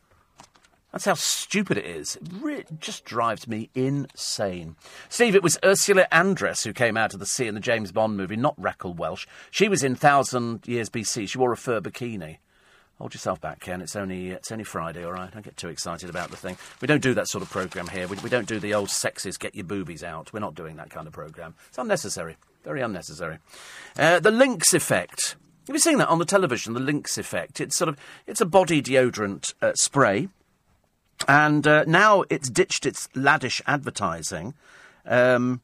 [0.90, 2.18] That's how stupid it is.
[2.42, 4.74] It just drives me insane.
[5.08, 8.16] Steve, it was Ursula Andress who came out of the sea in the James Bond
[8.16, 9.28] movie, not Raquel Welch.
[9.50, 11.28] She was in Thousand Years BC.
[11.28, 12.38] She wore a fur bikini.
[12.98, 13.80] Hold yourself back, Ken.
[13.80, 15.30] It's only it's only Friday, all right.
[15.30, 16.56] Don't get too excited about the thing.
[16.80, 18.08] We don't do that sort of program here.
[18.08, 20.32] We, we don't do the old sexist get your boobies out.
[20.32, 21.54] We're not doing that kind of program.
[21.68, 23.38] It's unnecessary, very unnecessary.
[23.96, 25.36] Uh, the Lynx effect.
[25.68, 26.74] Have you seen that on the television?
[26.74, 27.60] The Lynx effect.
[27.60, 27.96] It's sort of
[28.26, 30.28] it's a body deodorant uh, spray,
[31.28, 34.54] and uh, now it's ditched its laddish advertising.
[35.06, 35.60] Um,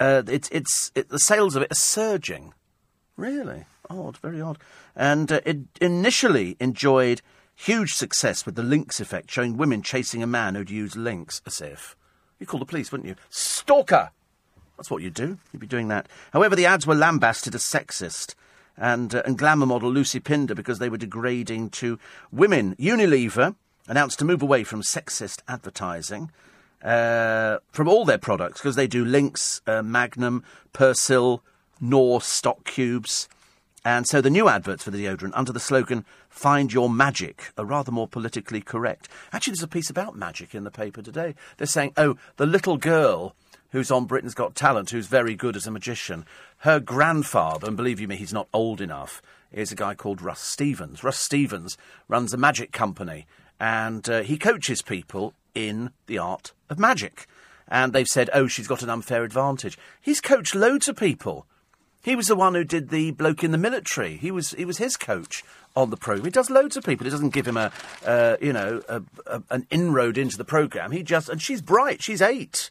[0.00, 2.52] uh, it's it's it, the sales of it are surging.
[3.16, 4.58] Really odd, very odd.
[4.94, 7.22] And uh, it initially enjoyed
[7.54, 11.60] huge success with the Lynx effect, showing women chasing a man who'd used Lynx, as
[11.60, 11.96] if.
[12.38, 13.16] You'd call the police, wouldn't you?
[13.30, 14.10] Stalker!
[14.76, 15.38] That's what you'd do.
[15.52, 16.08] You'd be doing that.
[16.32, 18.34] However, the ads were lambasted as sexist.
[18.76, 21.98] And, uh, and glamour model Lucy Pinder because they were degrading to
[22.32, 22.74] women.
[22.76, 23.54] Unilever
[23.86, 26.30] announced to move away from sexist advertising
[26.82, 30.42] uh, from all their products because they do Lynx, uh, Magnum,
[30.72, 31.40] Persil,
[31.80, 33.28] Knorr stock cubes.
[33.84, 37.64] And so the new adverts for the deodorant under the slogan Find Your Magic are
[37.64, 39.08] rather more politically correct.
[39.32, 41.34] Actually, there's a piece about magic in the paper today.
[41.56, 43.34] They're saying, oh, the little girl
[43.70, 46.26] who's on Britain's Got Talent, who's very good as a magician,
[46.58, 50.40] her grandfather, and believe you me, he's not old enough, is a guy called Russ
[50.40, 51.02] Stevens.
[51.02, 51.76] Russ Stevens
[52.06, 53.26] runs a magic company
[53.58, 57.26] and uh, he coaches people in the art of magic.
[57.68, 59.78] And they've said, oh, she's got an unfair advantage.
[60.00, 61.46] He's coached loads of people.
[62.02, 64.16] He was the one who did the bloke in the military.
[64.16, 65.44] He was he was his coach
[65.76, 66.24] on the program.
[66.24, 67.04] He does loads of people.
[67.04, 67.70] He doesn't give him a
[68.04, 70.90] uh, you know a, a, an inroad into the program.
[70.90, 72.02] He just and she's bright.
[72.02, 72.70] She's eight.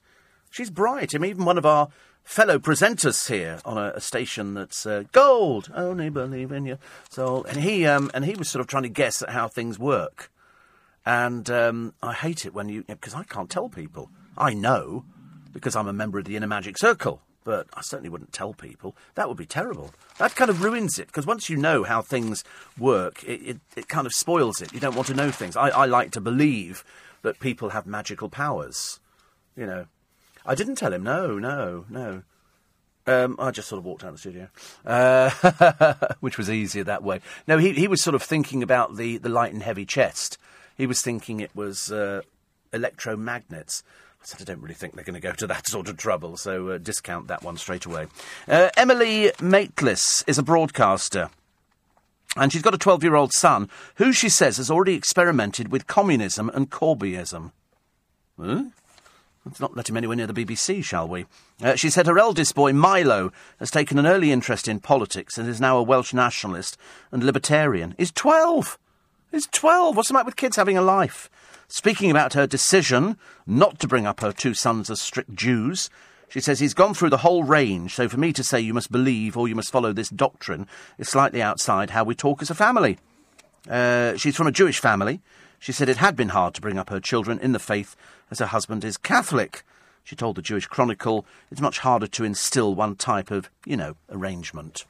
[0.50, 1.16] She's bright.
[1.16, 1.88] I mean, even one of our
[2.26, 5.72] fellow presenters here on a, a station that's uh, gold.
[5.74, 6.78] Only believe in you.
[7.10, 9.80] So and he um, and he was sort of trying to guess at how things
[9.80, 10.30] work.
[11.06, 14.10] And um, I hate it when you because I can't tell people.
[14.38, 15.06] I know
[15.54, 18.96] because I'm a member of the Inner Magic Circle but I certainly wouldn't tell people.
[19.16, 19.92] That would be terrible.
[20.18, 22.44] That kind of ruins it, because once you know how things
[22.78, 24.74] work, it, it, it, kind of spoils it.
[24.74, 25.56] You don't want to know things.
[25.56, 26.84] I, I like to believe
[27.24, 29.00] that people have magical powers.
[29.56, 29.86] You know.
[30.46, 32.24] I didn't tell him, no, no, no.
[33.08, 34.48] Um, I just sort of walked out of the studio,
[34.86, 37.20] uh, which was easier that way.
[37.48, 40.38] No, he, he was sort of thinking about the, the light and heavy chest.
[40.78, 42.22] He was thinking it was uh,
[42.72, 43.84] electromagnets.
[44.22, 46.38] I said, I don't really think they're going to go to that sort of trouble,
[46.38, 48.08] so uh, discount that one straight away.
[48.48, 51.30] Uh, Emily Maitlis is a broadcaster.
[52.38, 55.88] And she's got a 12 year old son who she says has already experimented with
[55.88, 57.52] communism and Corbynism.
[58.40, 58.66] Huh?
[59.44, 61.26] Let's not let him anywhere near the BBC, shall we?
[61.62, 65.50] Uh, she said her eldest boy, Milo, has taken an early interest in politics and
[65.50, 66.78] is now a Welsh nationalist
[67.12, 67.96] and libertarian.
[67.98, 68.78] He's 12!
[69.32, 69.98] He's 12!
[69.98, 71.30] What's the matter with kids having a life?
[71.72, 73.16] Speaking about her decision
[73.48, 75.90] not to bring up her two sons as strict Jews,
[76.28, 78.92] she says he's gone through the whole range, so for me to say you must
[78.92, 80.68] believe or you must follow this doctrine
[80.98, 82.98] is slightly outside how we talk as a family.
[83.70, 85.22] Uh, she's from a Jewish family.
[85.60, 87.96] She said it had been hard to bring up her children in the faith
[88.30, 89.64] as her husband is Catholic.
[90.04, 93.96] She told the Jewish Chronicle it's much harder to instill one type of, you know,
[94.10, 94.86] arrangement.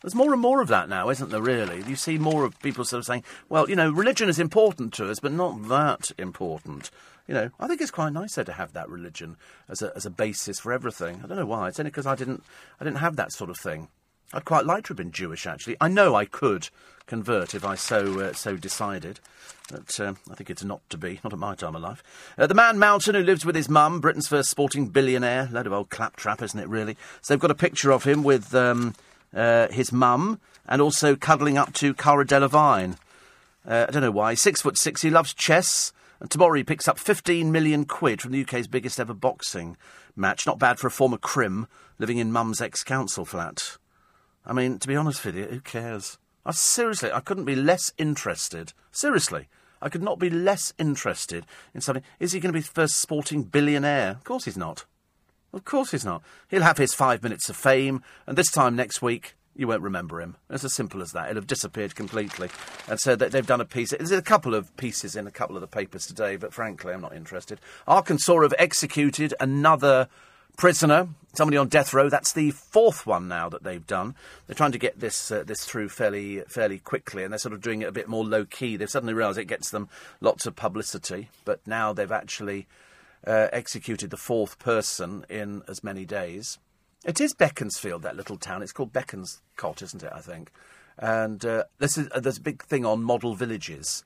[0.00, 1.82] There's more and more of that now, isn't there, really?
[1.82, 5.10] You see more of people sort of saying, well, you know, religion is important to
[5.10, 6.90] us, but not that important.
[7.26, 9.36] You know, I think it's quite nice though to have that religion
[9.68, 11.20] as a, as a basis for everything.
[11.22, 11.68] I don't know why.
[11.68, 12.44] It's only because I didn't,
[12.80, 13.88] I didn't have that sort of thing.
[14.32, 15.76] I'd quite like to have been Jewish, actually.
[15.80, 16.68] I know I could
[17.06, 19.20] convert if I so uh, so decided,
[19.70, 22.02] but uh, I think it's not to be, not at my time of life.
[22.36, 25.72] Uh, the man Mountain, who lives with his mum, Britain's first sporting billionaire, load of
[25.72, 26.96] old claptrap, isn't it, really?
[27.22, 28.94] So they've got a picture of him with um,
[29.34, 32.96] uh, his mum, and also cuddling up to Cara Delevingne.
[33.66, 34.34] Uh, I don't know why.
[34.34, 35.02] Six foot six.
[35.02, 35.92] He loves chess.
[36.20, 39.76] And tomorrow he picks up 15 million quid from the UK's biggest ever boxing
[40.16, 40.46] match.
[40.46, 41.68] Not bad for a former crim
[41.98, 43.76] living in mum's ex council flat.
[44.44, 46.18] I mean, to be honest with you, who cares?
[46.44, 48.72] I seriously, I couldn't be less interested.
[48.90, 49.48] Seriously,
[49.82, 51.44] I could not be less interested
[51.74, 52.02] in something.
[52.18, 54.12] Is he going to be the first sporting billionaire?
[54.12, 54.86] Of course he's not.
[55.52, 56.22] Of course he's not.
[56.48, 60.20] He'll have his five minutes of fame, and this time next week, you won't remember
[60.20, 60.36] him.
[60.48, 61.26] It's as simple as that.
[61.26, 62.48] He'll have disappeared completely.
[62.88, 63.90] And so they've done a piece.
[63.90, 67.00] There's a couple of pieces in a couple of the papers today, but frankly, I'm
[67.00, 67.60] not interested.
[67.86, 70.08] Arkansas have executed another
[70.56, 72.08] prisoner, somebody on death row.
[72.08, 74.14] That's the fourth one now that they've done.
[74.46, 77.60] They're trying to get this uh, this through fairly fairly quickly, and they're sort of
[77.60, 78.76] doing it a bit more low key.
[78.76, 79.88] They've suddenly realised it gets them
[80.20, 82.66] lots of publicity, but now they've actually
[83.26, 86.58] uh, executed the fourth person in as many days.
[87.04, 88.62] It is Beaconsfield, that little town.
[88.62, 90.12] It's called Bekonscot, isn't it?
[90.12, 90.50] I think.
[90.98, 94.02] And uh, this is, uh, there's a big thing on model villages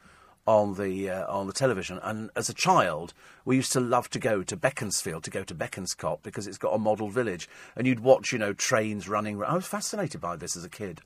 [0.46, 1.98] on the uh, on the television.
[2.02, 3.14] And as a child,
[3.44, 6.74] we used to love to go to Beaconsfield to go to Bekonscot because it's got
[6.74, 9.42] a model village, and you'd watch you know trains running.
[9.42, 11.00] I was fascinated by this as a kid.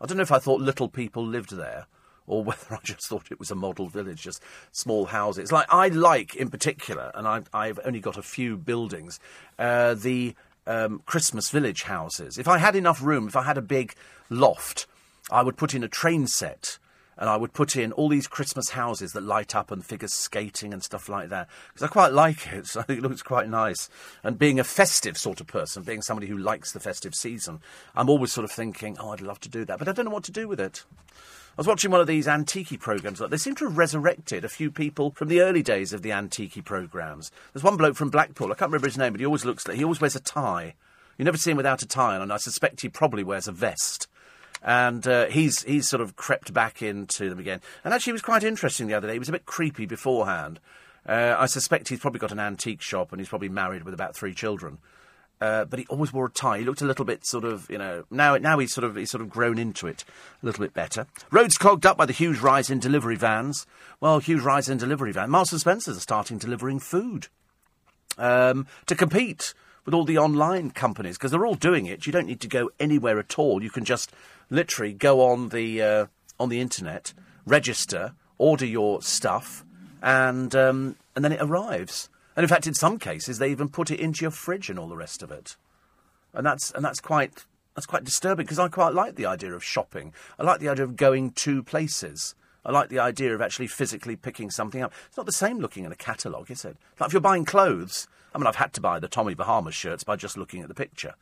[0.00, 1.86] I don't know if I thought little people lived there.
[2.32, 4.42] Or whether I just thought it was a model village, just
[4.72, 5.52] small houses.
[5.52, 9.20] Like I like, in particular, and I, I've only got a few buildings,
[9.58, 10.34] uh, the
[10.66, 12.38] um, Christmas village houses.
[12.38, 13.94] If I had enough room, if I had a big
[14.30, 14.86] loft,
[15.30, 16.78] I would put in a train set
[17.18, 20.72] and I would put in all these Christmas houses that light up and figures skating
[20.72, 22.66] and stuff like that because I quite like it.
[22.72, 23.90] So I think it looks quite nice.
[24.24, 27.60] And being a festive sort of person, being somebody who likes the festive season,
[27.94, 30.10] I'm always sort of thinking, oh, I'd love to do that, but I don't know
[30.10, 30.84] what to do with it.
[31.52, 33.18] I was watching one of these antique programs.
[33.18, 36.64] They seem to have resurrected a few people from the early days of the antique
[36.64, 37.30] programs.
[37.52, 38.50] There's one bloke from Blackpool.
[38.50, 40.74] I can't remember his name, but he always looks like he always wears a tie.
[41.18, 44.08] You never see him without a tie and I suspect he probably wears a vest
[44.62, 47.60] and uh, he's he's sort of crept back into them again.
[47.84, 49.14] And actually, it was quite interesting the other day.
[49.14, 50.58] He was a bit creepy beforehand.
[51.06, 54.14] Uh, I suspect he's probably got an antique shop and he's probably married with about
[54.14, 54.78] three children.
[55.42, 56.58] Uh, but he always wore a tie.
[56.58, 58.04] He looked a little bit sort of, you know.
[58.12, 60.04] Now, now he's sort of he's sort of grown into it
[60.40, 61.08] a little bit better.
[61.32, 63.66] Roads clogged up by the huge rise in delivery vans.
[63.98, 65.30] Well, huge rise in delivery vans.
[65.30, 67.26] Marks and Spencers are starting delivering food
[68.18, 69.52] um, to compete
[69.84, 72.06] with all the online companies because they're all doing it.
[72.06, 73.64] You don't need to go anywhere at all.
[73.64, 74.12] You can just
[74.48, 76.06] literally go on the uh,
[76.38, 77.14] on the internet,
[77.44, 79.64] register, order your stuff,
[80.00, 82.08] and um, and then it arrives.
[82.36, 84.88] And in fact, in some cases, they even put it into your fridge and all
[84.88, 85.56] the rest of it.
[86.32, 87.44] And that's and that's quite
[87.74, 90.12] that's quite disturbing because I quite like the idea of shopping.
[90.38, 92.34] I like the idea of going to places.
[92.64, 94.92] I like the idea of actually physically picking something up.
[95.08, 96.76] It's not the same looking in a catalogue, is it?
[97.00, 100.04] Like if you're buying clothes, I mean, I've had to buy the Tommy Bahamas shirts
[100.04, 101.14] by just looking at the picture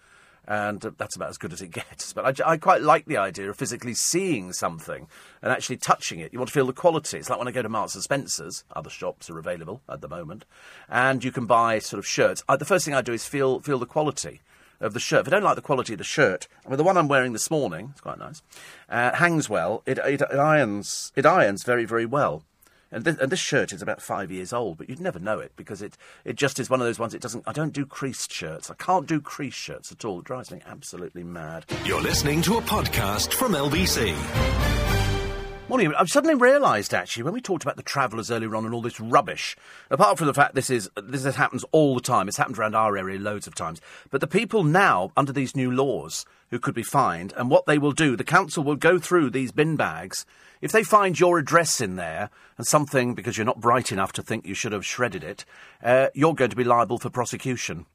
[0.47, 2.13] and uh, that's about as good as it gets.
[2.13, 5.07] But I, I, quite like the idea of physically seeing something
[5.43, 6.33] and actually touching it.
[6.33, 7.19] You want to feel the quality.
[7.19, 8.65] It's like when I go to Marks and Spencers.
[8.75, 10.45] Other shops are available at the moment,
[10.89, 12.43] and you can buy sort of shirts.
[12.49, 14.41] I, the first thing I do is feel feel the quality
[14.81, 15.23] of the shirt.
[15.23, 17.33] If I don't like the quality of the shirt, I mean the one I'm wearing
[17.33, 18.43] this morning, it's quite nice,
[18.89, 19.83] uh, hangs well.
[19.87, 22.45] It, it, it irons it irons very very well.
[22.93, 25.53] And this, and this, shirt is about five years old, but you'd never know it
[25.55, 27.15] because it, it just is one of those ones.
[27.15, 27.45] It doesn't.
[27.47, 28.69] I don't do creased shirts.
[28.69, 30.19] I can't do creased shirts at all.
[30.19, 31.67] It drives me absolutely mad.
[31.85, 34.17] You're listening to a podcast from LBC.
[35.69, 35.95] Morning.
[35.97, 38.99] I've suddenly realised, actually, when we talked about the travellers earlier on and all this
[38.99, 39.57] rubbish,
[39.89, 42.97] apart from the fact this is this happens all the time, it's happened around our
[42.97, 43.81] area loads of times.
[44.11, 47.79] But the people now under these new laws who could be fined, and what they
[47.79, 50.27] will do, the council will go through these bin bags
[50.61, 54.23] if they find your address in there and something, because you're not bright enough to
[54.23, 55.45] think you should have shredded it,
[55.83, 57.87] uh, you're going to be liable for prosecution.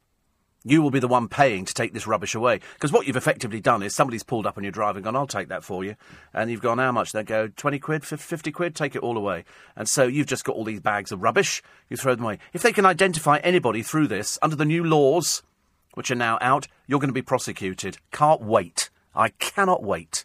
[0.67, 2.59] You will be the one paying to take this rubbish away.
[2.73, 5.27] Because what you've effectively done is somebody's pulled up on your drive and gone, I'll
[5.27, 5.95] take that for you.
[6.33, 7.11] And you've gone, how much?
[7.11, 9.45] They go, 20 quid, 50 quid, take it all away.
[9.75, 12.39] And so you've just got all these bags of rubbish, you throw them away.
[12.51, 15.43] If they can identify anybody through this, under the new laws,
[15.95, 17.97] which are now out, you're going to be prosecuted.
[18.11, 18.89] Can't wait.
[19.15, 20.23] I cannot wait.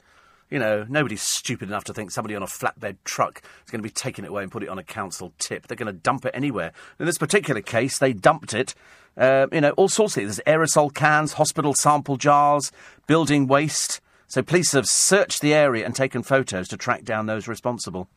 [0.50, 3.86] You know, nobody's stupid enough to think somebody on a flatbed truck is going to
[3.86, 5.68] be taking it away and put it on a council tip.
[5.68, 6.72] They're going to dump it anywhere.
[6.98, 8.74] In this particular case, they dumped it.
[9.16, 10.36] Uh, you know, all sorts of things.
[10.36, 12.72] There's aerosol cans, hospital sample jars,
[13.06, 14.00] building waste.
[14.26, 18.08] So police have searched the area and taken photos to track down those responsible.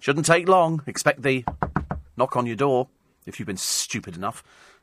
[0.00, 0.82] Shouldn't take long.
[0.86, 1.44] Expect the
[2.16, 2.88] knock on your door
[3.26, 4.42] if you've been stupid enough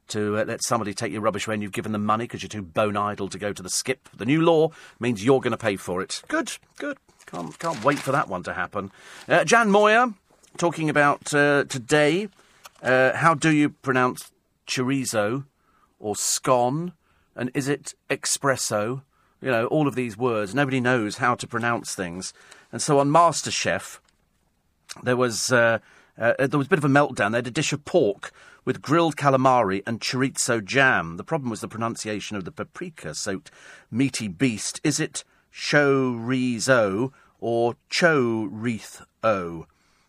[0.09, 2.61] to uh, let somebody take your rubbish when you've given them money because you're too
[2.61, 4.09] bone idle to go to the skip.
[4.15, 6.21] The new law means you're going to pay for it.
[6.27, 6.97] Good, good.
[7.25, 8.91] Can't, can't wait for that one to happen.
[9.27, 10.13] Uh, Jan Moir
[10.57, 12.27] talking about uh, today.
[12.81, 14.31] Uh, how do you pronounce
[14.67, 15.45] chorizo
[15.99, 16.93] or scone?
[17.35, 19.03] And is it espresso?
[19.41, 20.53] You know, all of these words.
[20.53, 22.33] Nobody knows how to pronounce things.
[22.71, 23.99] And so on MasterChef,
[25.03, 25.79] there was uh,
[26.17, 27.31] uh, there was a bit of a meltdown.
[27.31, 28.31] They had a dish of pork
[28.65, 31.17] with grilled calamari and chorizo jam.
[31.17, 33.51] The problem was the pronunciation of the paprika soaked
[33.91, 34.79] meaty beast.
[34.83, 35.23] Is it
[35.53, 39.65] chorizo or chorizo?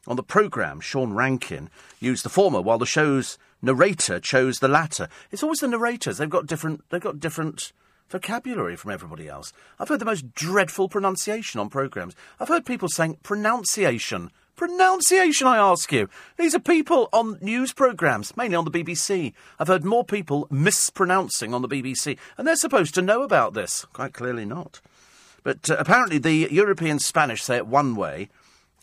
[0.06, 1.68] On the programme, Sean Rankin
[2.00, 5.08] used the former, while the show's narrator chose the latter.
[5.30, 6.18] It's always the narrators.
[6.18, 6.82] They've got different.
[6.90, 7.72] They've got different
[8.08, 9.52] vocabulary from everybody else.
[9.78, 12.16] I've heard the most dreadful pronunciation on programmes.
[12.40, 16.10] I've heard people saying pronunciation Pronunciation, I ask you.
[16.36, 19.32] These are people on news programmes, mainly on the BBC.
[19.58, 23.86] I've heard more people mispronouncing on the BBC, and they're supposed to know about this.
[23.94, 24.82] Quite clearly not.
[25.42, 28.28] But uh, apparently, the European Spanish say it one way,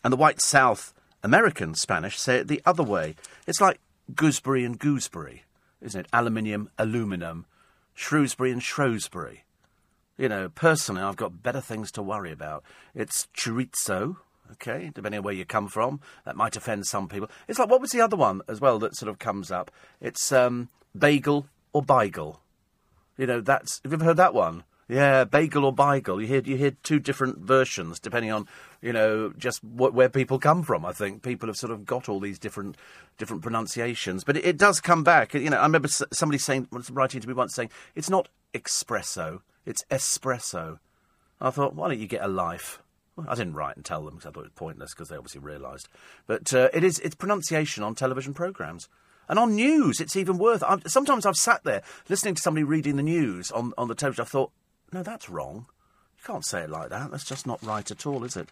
[0.04, 3.16] and the white South American Spanish say it the other way.
[3.46, 3.80] It's like
[4.16, 5.44] gooseberry and gooseberry,
[5.84, 6.08] isn't it?
[6.12, 7.46] Aluminium, aluminum,
[7.94, 9.44] Shrewsbury and Shrewsbury.
[10.18, 12.64] You know, personally, I've got better things to worry about.
[12.96, 14.18] It's chorizo,
[14.54, 17.30] Okay, depending on where you come from, that might offend some people.
[17.48, 19.72] It's like what was the other one as well that sort of comes up?
[20.02, 22.38] It's um, bagel or beigel.
[23.18, 24.64] You know, that's have you ever heard that one?
[24.90, 26.22] Yeah, bagel or beigel.
[26.22, 28.48] You hear you hear two different versions depending on
[28.82, 30.86] you know just what, where people come from.
[30.86, 32.78] I think people have sort of got all these different
[33.18, 35.34] different pronunciations, but it, it does come back.
[35.34, 39.84] You know, I remember somebody saying writing to me once saying it's not espresso, it's
[39.92, 40.80] espresso.
[41.40, 42.82] I thought, why don't you get a life?
[43.18, 45.18] Well, I didn't write and tell them because I thought it was pointless because they
[45.18, 45.90] obviously realised.
[46.28, 48.88] But uh, it is it's pronunciation on television programmes.
[49.28, 50.64] And on news, it's even worse.
[50.86, 54.22] sometimes I've sat there listening to somebody reading the news on, on the television.
[54.22, 54.52] I've thought,
[54.94, 55.66] no, that's wrong.
[56.18, 57.12] You can't say it like that.
[57.12, 58.48] That's just not right at all, is it?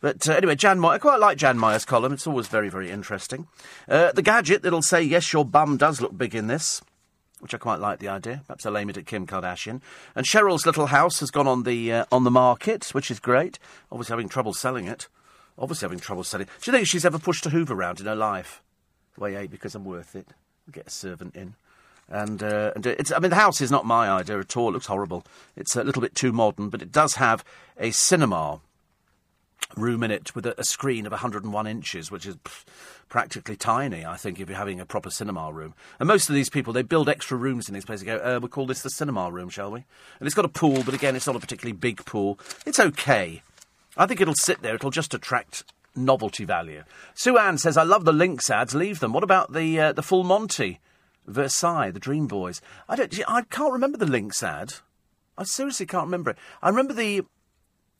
[0.00, 2.12] But uh, anyway, Jan Moir, I quite like Jan Moir's column.
[2.14, 3.48] It's always very, very interesting.
[3.86, 6.80] Uh, the gadget that'll say, yes, your bum does look big in this
[7.44, 8.40] which I quite like the idea.
[8.46, 9.82] Perhaps I'll aim it at Kim Kardashian.
[10.16, 13.58] And Cheryl's little house has gone on the uh, on the market, which is great.
[13.92, 15.08] Obviously having trouble selling it.
[15.58, 16.46] Obviously having trouble selling.
[16.46, 18.62] Do you think she's ever pushed a Hoover around in her life?
[19.18, 20.28] Way eight because I'm worth it.
[20.72, 21.54] Get a servant in.
[22.08, 24.70] And, uh, and it's, I mean, the house is not my idea at all.
[24.70, 25.22] It looks horrible.
[25.54, 27.44] It's a little bit too modern, but it does have
[27.78, 28.60] a cinema
[29.76, 32.64] room in it with a, a screen of 101 inches, which is pff,
[33.08, 35.74] practically tiny, I think, if you're having a proper cinema room.
[35.98, 38.04] And most of these people, they build extra rooms in these places.
[38.04, 39.84] They go, uh, we'll call this the cinema room, shall we?
[40.18, 42.38] And it's got a pool, but again, it's not a particularly big pool.
[42.66, 43.42] It's okay.
[43.96, 44.74] I think it'll sit there.
[44.74, 45.64] It'll just attract
[45.96, 46.84] novelty value.
[47.14, 48.74] Sue Ann says, I love the Lynx ads.
[48.74, 49.12] Leave them.
[49.12, 50.80] What about the uh, the Full Monty,
[51.26, 52.60] Versailles, the Dream Boys?
[52.88, 53.16] I don't.
[53.28, 54.74] I can't remember the Lynx ad.
[55.36, 56.38] I seriously can't remember it.
[56.62, 57.22] I remember the.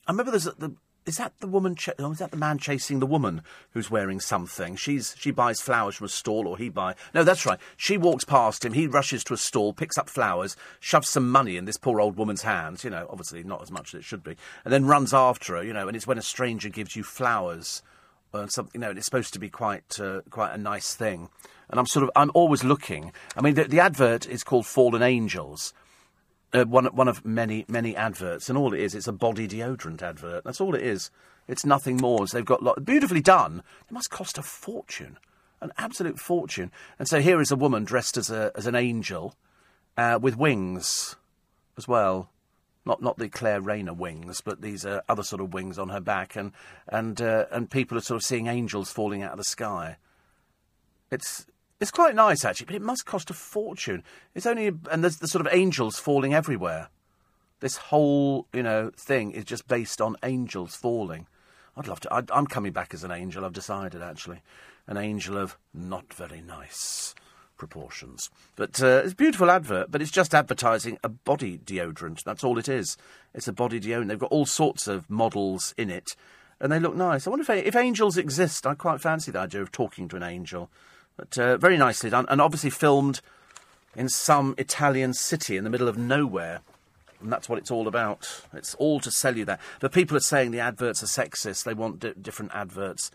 [0.07, 0.74] I remember there's the.
[1.06, 1.74] Is that the woman?
[1.74, 4.74] Ch- oh, is that the man chasing the woman who's wearing something?
[4.74, 6.94] She's she buys flowers from a stall, or he buy.
[7.12, 7.60] No, that's right.
[7.76, 8.72] She walks past him.
[8.72, 12.16] He rushes to a stall, picks up flowers, shoves some money in this poor old
[12.16, 12.85] woman's hands.
[12.85, 15.62] You know, obviously not as much as it should be, and then runs after her.
[15.62, 17.82] You know, and it's when a stranger gives you flowers
[18.32, 18.81] or something.
[18.81, 21.28] You know, and it's supposed to be quite uh, quite a nice thing.
[21.68, 23.12] And I'm sort of I'm always looking.
[23.36, 25.74] I mean, the, the advert is called Fallen Angels
[26.55, 30.02] uh, one one of many many adverts, and all it is, it's a body deodorant
[30.02, 30.44] advert.
[30.44, 31.10] That's all it is.
[31.48, 32.26] It's nothing more.
[32.26, 33.62] So they've got lot, beautifully done.
[33.89, 35.18] It must cost a fortune,
[35.60, 36.70] an absolute fortune.
[36.98, 39.35] And so here is a woman dressed as a as an angel,
[39.97, 41.16] uh, with wings,
[41.76, 42.31] as well.
[42.86, 46.01] Not not the Claire Rayner wings, but these are other sort of wings on her
[46.01, 46.52] back, and
[46.86, 49.97] and uh, and people are sort of seeing angels falling out of the sky.
[51.10, 51.47] It's
[51.85, 54.02] it's quite nice actually, but it must cost a fortune.
[54.35, 56.89] It's only and there's the sort of angels falling everywhere.
[57.61, 61.27] This whole you know thing is just based on angels falling.
[61.77, 62.15] I'd love to.
[62.15, 63.44] i I'm coming back as an angel.
[63.44, 64.40] I've decided actually,
[64.86, 67.15] an angel of not very nice
[67.59, 68.31] proportions.
[68.56, 72.24] But uh, it's a beautiful advert, but it's just advertising a body deodorant.
[72.24, 72.97] That's all it is.
[73.35, 74.09] It's a body deodorant.
[74.09, 76.16] They've got all sorts of models in it,
[76.61, 77.27] and they look nice.
[77.27, 78.66] I wonder if, if angels exist.
[78.66, 80.70] I quite fancy the idea of talking to an angel.
[81.16, 83.20] But uh, very nicely done, and obviously filmed
[83.97, 86.61] in some Italian city in the middle of nowhere.
[87.20, 88.43] And that's what it's all about.
[88.53, 89.61] It's all to sell you that.
[89.81, 91.65] But people are saying the adverts are sexist.
[91.65, 93.11] They want di- different adverts.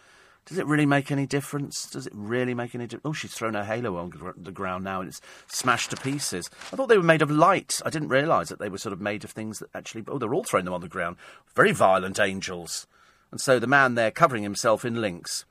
[0.46, 1.86] Does it really make any difference?
[1.86, 3.06] Does it really make any difference?
[3.06, 6.50] Oh, she's thrown her halo on gr- the ground now and it's smashed to pieces.
[6.74, 7.80] I thought they were made of light.
[7.86, 10.06] I didn't realise that they were sort of made of things that actually.
[10.08, 11.18] Oh, they're all throwing them on the ground.
[11.56, 12.88] Very violent angels.
[13.32, 15.46] And so the man there covering himself in Lynx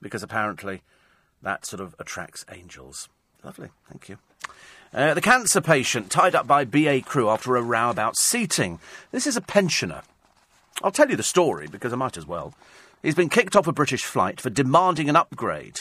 [0.00, 0.82] because apparently
[1.44, 3.08] that sort of attracts angels.
[3.44, 4.18] Lovely, thank you.
[4.92, 8.78] Uh, the cancer patient tied up by BA crew after a row about seating.
[9.12, 10.02] This is a pensioner.
[10.82, 12.54] I'll tell you the story because I might as well.
[13.02, 15.80] He's been kicked off a British flight for demanding an upgrade.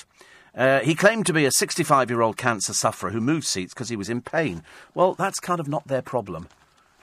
[0.55, 3.89] Uh, he claimed to be a 65 year old cancer sufferer who moved seats because
[3.89, 4.63] he was in pain.
[4.93, 6.47] Well, that's kind of not their problem.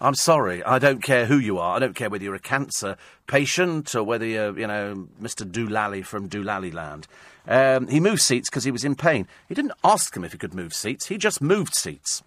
[0.00, 0.62] I'm sorry.
[0.64, 1.76] I don't care who you are.
[1.76, 2.96] I don't care whether you're a cancer
[3.26, 5.50] patient or whether you're, you know, Mr.
[5.50, 7.06] Doolally from Doolally Land.
[7.46, 9.26] Um, he moved seats because he was in pain.
[9.48, 11.06] He didn't ask them if he could move seats.
[11.06, 12.22] He just moved seats.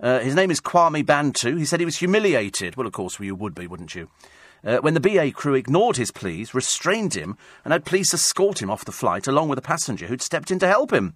[0.00, 1.56] Uh, his name is Kwame Bantu.
[1.56, 2.76] He said he was humiliated.
[2.76, 4.08] Well, of course, you would be, wouldn't you?
[4.64, 8.70] Uh, when the BA crew ignored his pleas, restrained him, and had police escort him
[8.70, 11.14] off the flight along with a passenger who'd stepped in to help him.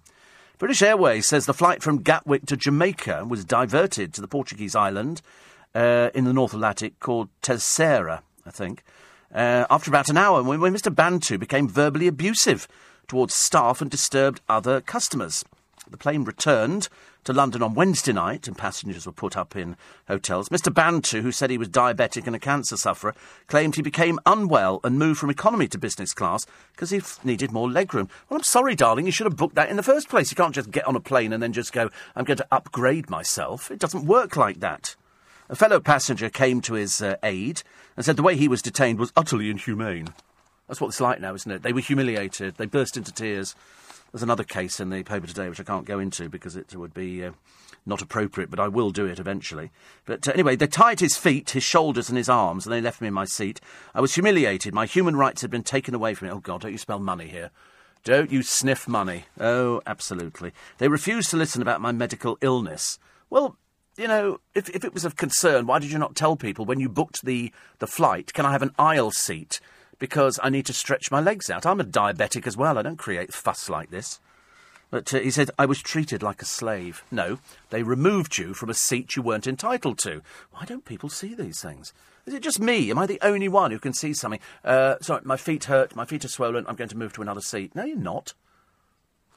[0.57, 5.21] British Airways says the flight from Gatwick to Jamaica was diverted to the Portuguese island
[5.75, 8.83] uh, in the North Atlantic called Terceira, I think.
[9.33, 10.93] Uh, after about an hour, when, when Mr.
[10.93, 12.67] Bantu became verbally abusive
[13.07, 15.43] towards staff and disturbed other customers.
[15.89, 16.89] The plane returned
[17.25, 19.75] to London on Wednesday night and passengers were put up in
[20.07, 20.49] hotels.
[20.49, 20.73] Mr.
[20.73, 23.15] Bantu, who said he was diabetic and a cancer sufferer,
[23.47, 27.67] claimed he became unwell and moved from economy to business class because he needed more
[27.67, 28.09] legroom.
[28.29, 30.31] Well, I'm sorry, darling, you should have booked that in the first place.
[30.31, 33.09] You can't just get on a plane and then just go, I'm going to upgrade
[33.09, 33.71] myself.
[33.71, 34.95] It doesn't work like that.
[35.49, 37.61] A fellow passenger came to his uh, aid
[37.95, 40.09] and said the way he was detained was utterly inhumane.
[40.67, 41.63] That's what it's like now, isn't it?
[41.63, 42.55] They were humiliated.
[42.55, 43.55] They burst into tears.
[44.11, 46.93] There's another case in the paper today which I can't go into because it would
[46.93, 47.31] be uh,
[47.85, 49.71] not appropriate, but I will do it eventually.
[50.05, 53.01] But uh, anyway, they tied his feet, his shoulders, and his arms, and they left
[53.01, 53.61] me in my seat.
[53.93, 54.73] I was humiliated.
[54.73, 56.33] My human rights had been taken away from me.
[56.33, 57.51] Oh, God, don't you spell money here?
[58.03, 59.25] Don't you sniff money?
[59.39, 60.51] Oh, absolutely.
[60.77, 62.99] They refused to listen about my medical illness.
[63.29, 63.57] Well,
[63.97, 66.79] you know, if, if it was of concern, why did you not tell people when
[66.79, 69.59] you booked the, the flight, can I have an aisle seat?
[69.99, 71.65] Because I need to stretch my legs out.
[71.65, 72.77] I'm a diabetic as well.
[72.77, 74.19] I don't create fuss like this.
[74.91, 77.03] But uh, he said, I was treated like a slave.
[77.11, 77.39] No,
[77.69, 80.21] they removed you from a seat you weren't entitled to.
[80.51, 81.93] Why don't people see these things?
[82.25, 82.89] Is it just me?
[82.89, 84.39] Am I the only one who can see something?
[84.63, 87.41] Uh, sorry, my feet hurt, my feet are swollen, I'm going to move to another
[87.41, 87.75] seat.
[87.75, 88.33] No, you're not.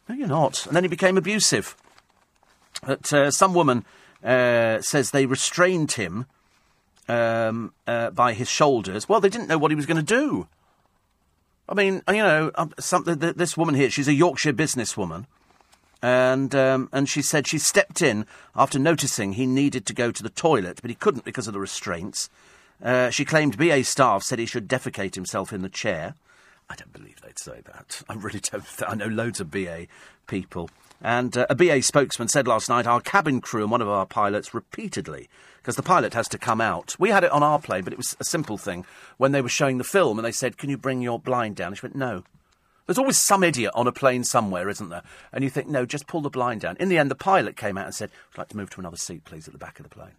[0.08, 0.66] No, you're not.
[0.66, 1.76] And then he became abusive.
[2.86, 3.84] But uh, some woman
[4.24, 6.26] uh, says they restrained him
[7.08, 9.08] um, uh, by his shoulders.
[9.08, 10.46] Well, they didn't know what he was going to do.
[11.68, 13.18] I mean, you know, um, something.
[13.18, 15.26] This woman here, she's a Yorkshire businesswoman,
[16.02, 18.26] and um, and she said she stepped in
[18.56, 21.60] after noticing he needed to go to the toilet, but he couldn't because of the
[21.60, 22.30] restraints.
[22.82, 26.14] Uh, she claimed BA staff said he should defecate himself in the chair.
[26.70, 28.02] I don't believe they'd say that.
[28.08, 28.64] I really don't.
[28.64, 29.86] Th- I know loads of BA
[30.26, 30.70] people.
[31.00, 34.06] And uh, a BA spokesman said last night our cabin crew and one of our
[34.06, 35.28] pilots repeatedly,
[35.58, 36.96] because the pilot has to come out.
[36.98, 38.86] We had it on our plane, but it was a simple thing.
[39.18, 41.68] When they were showing the film and they said, Can you bring your blind down?
[41.68, 42.24] And she went, No.
[42.86, 45.02] There's always some idiot on a plane somewhere, isn't there?
[45.30, 46.76] And you think, No, just pull the blind down.
[46.80, 48.96] In the end, the pilot came out and said, I'd like to move to another
[48.96, 50.16] seat, please, at the back of the plane.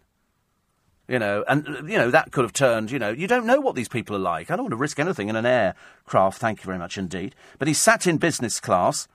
[1.08, 3.60] You know, and, uh, you know, that could have turned, you know, you don't know
[3.60, 4.48] what these people are like.
[4.48, 7.34] I don't want to risk anything in an aircraft, thank you very much indeed.
[7.58, 9.08] But he sat in business class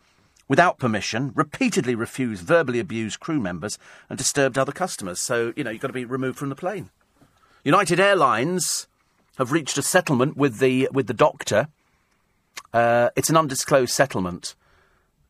[0.48, 3.78] without permission, repeatedly refused, verbally abused crew members,
[4.10, 5.20] and disturbed other customers.
[5.20, 6.90] So, you know, you've got to be removed from the plane.
[7.64, 8.88] United Airlines
[9.38, 11.68] have reached a settlement with the, with the doctor.
[12.74, 14.56] Uh, it's an undisclosed settlement.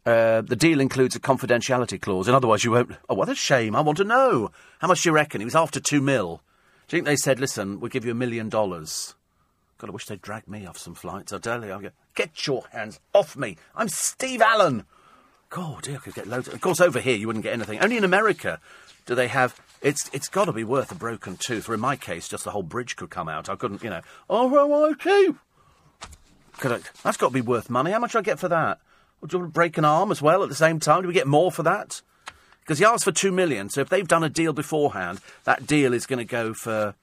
[0.05, 2.27] Uh, the deal includes a confidentiality clause.
[2.27, 2.91] In other words, you won't.
[3.09, 3.75] Oh, what a shame.
[3.75, 4.51] I want to know.
[4.79, 5.41] How much do you reckon?
[5.41, 6.41] He was after two mil.
[6.87, 9.15] Do you think they said, listen, we'll give you a million dollars?
[9.79, 11.33] God, I wish they'd drag me off some flights.
[11.33, 13.57] I tell you, I'll go, get your hands off me.
[13.75, 14.85] I'm Steve Allen.
[15.49, 16.47] God, dear, I could get loads.
[16.47, 17.79] Of, of course, over here you wouldn't get anything.
[17.79, 18.59] Only in America
[19.05, 19.59] do they have.
[19.81, 21.69] It's it's got to be worth a broken tooth.
[21.69, 23.49] Or in my case, just the whole bridge could come out.
[23.49, 24.01] I couldn't, you know.
[24.29, 25.29] Oh, well, okay.
[26.57, 27.91] Could I, that's got to be worth money.
[27.91, 28.79] How much do I get for that?
[29.21, 31.01] Or do you to break an arm as well at the same time?
[31.01, 32.01] Do we get more for that?
[32.61, 33.69] Because he asked for two million.
[33.69, 36.95] So if they've done a deal beforehand, that deal is going to go for.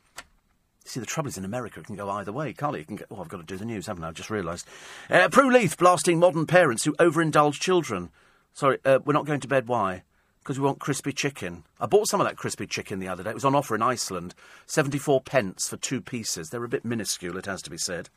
[0.85, 2.61] See, the trouble is in America, it can go either way, it?
[2.61, 4.09] it can go, oh, I've got to do the news, haven't I?
[4.09, 4.67] I've just realised.
[5.09, 8.11] Uh, Prue Leith blasting modern parents who overindulge children.
[8.55, 9.69] Sorry, uh, we're not going to bed.
[9.69, 10.03] Why?
[10.43, 11.63] Because we want crispy chicken.
[11.81, 13.31] I bought some of that crispy chicken the other day.
[13.31, 14.35] It was on offer in Iceland.
[14.67, 16.49] 74 pence for two pieces.
[16.49, 18.09] They're a bit minuscule, it has to be said.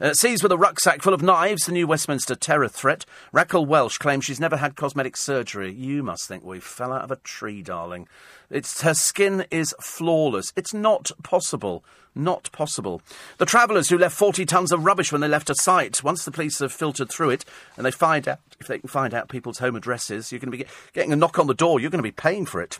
[0.00, 3.04] Uh, seized with a rucksack full of knives, the new Westminster terror threat.
[3.32, 5.72] Raquel Welch claims she's never had cosmetic surgery.
[5.72, 8.06] You must think we fell out of a tree, darling.
[8.50, 10.52] It's, her skin is flawless.
[10.54, 11.84] It's not possible.
[12.14, 13.02] Not possible.
[13.38, 16.30] The travellers who left 40 tons of rubbish when they left a site, once the
[16.30, 17.44] police have filtered through it
[17.76, 20.56] and they find out, if they can find out people's home addresses, you're going to
[20.56, 21.80] be getting a knock on the door.
[21.80, 22.78] You're going to be paying for it.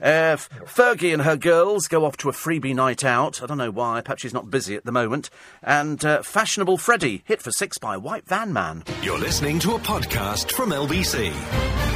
[0.00, 3.42] Uh, Fergie and her girls go off to a freebie night out.
[3.42, 4.00] I don't know why.
[4.00, 5.28] Perhaps she's not busy at the moment.
[5.62, 8.82] And uh, Fashionable Freddie, hit for six by White Van Man.
[9.02, 11.89] You're listening to a podcast from LBC.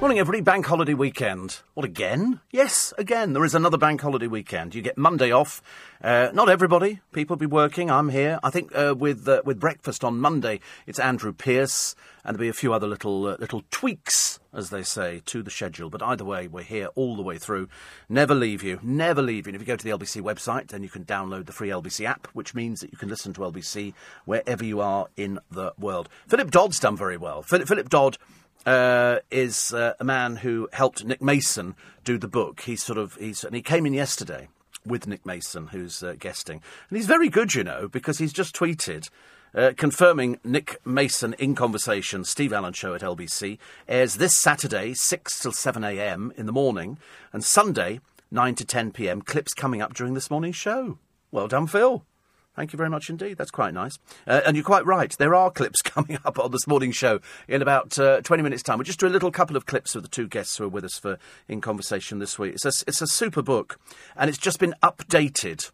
[0.00, 0.40] Morning, everybody.
[0.40, 1.60] Bank holiday weekend.
[1.74, 2.40] What, again?
[2.50, 3.34] Yes, again.
[3.34, 4.74] There is another bank holiday weekend.
[4.74, 5.60] You get Monday off.
[6.02, 7.00] Uh, not everybody.
[7.12, 7.90] People be working.
[7.90, 8.40] I'm here.
[8.42, 11.94] I think uh, with uh, with breakfast on Monday, it's Andrew Pierce,
[12.24, 15.50] and there'll be a few other little uh, little tweaks, as they say, to the
[15.50, 15.90] schedule.
[15.90, 17.68] But either way, we're here all the way through.
[18.08, 18.80] Never leave you.
[18.82, 19.50] Never leave you.
[19.50, 22.06] And if you go to the LBC website, then you can download the free LBC
[22.06, 23.92] app, which means that you can listen to LBC
[24.24, 26.08] wherever you are in the world.
[26.26, 27.42] Philip Dodd's done very well.
[27.42, 28.16] Philip, Philip Dodd
[28.66, 31.74] uh, is uh, a man who helped Nick Mason
[32.04, 32.62] do the book.
[32.62, 34.48] He's sort of he's and he came in yesterday
[34.84, 38.54] with Nick Mason, who's uh, guesting, and he's very good, you know, because he's just
[38.54, 39.08] tweeted.
[39.52, 43.58] Uh, confirming Nick Mason in conversation, Steve Allen show at LBC
[43.88, 46.32] airs this Saturday, 6 till 7 a.m.
[46.36, 46.98] in the morning,
[47.32, 47.98] and Sunday,
[48.30, 49.20] 9 to 10 p.m.
[49.20, 50.98] Clips coming up during this morning's show.
[51.32, 52.04] Well done, Phil.
[52.56, 53.38] Thank you very much indeed.
[53.38, 53.98] That's quite nice.
[54.26, 55.14] Uh, and you're quite right.
[55.16, 58.78] There are clips coming up on this morning show in about uh, 20 minutes' time.
[58.78, 60.84] We'll just do a little couple of clips of the two guests who are with
[60.84, 61.18] us for
[61.48, 62.54] In Conversation this week.
[62.54, 63.78] It's a, it's a super book,
[64.16, 65.70] and it's just been updated.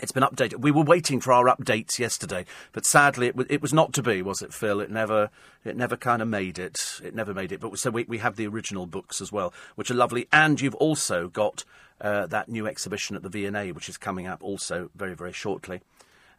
[0.00, 0.60] It's been updated.
[0.60, 4.02] We were waiting for our updates yesterday, but sadly, it, w- it was not to
[4.02, 4.80] be, was it, Phil?
[4.80, 5.30] It never,
[5.64, 7.00] it never kind of made it.
[7.02, 7.58] It never made it.
[7.58, 10.28] But so we, we have the original books as well, which are lovely.
[10.32, 11.64] And you've also got
[12.00, 15.80] uh, that new exhibition at the V&A, which is coming up also very, very shortly.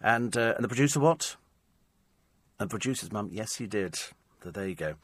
[0.01, 1.35] And, uh, and the producer, what?
[2.59, 3.99] And producer's mum, yes, he did.
[4.43, 4.95] There you go.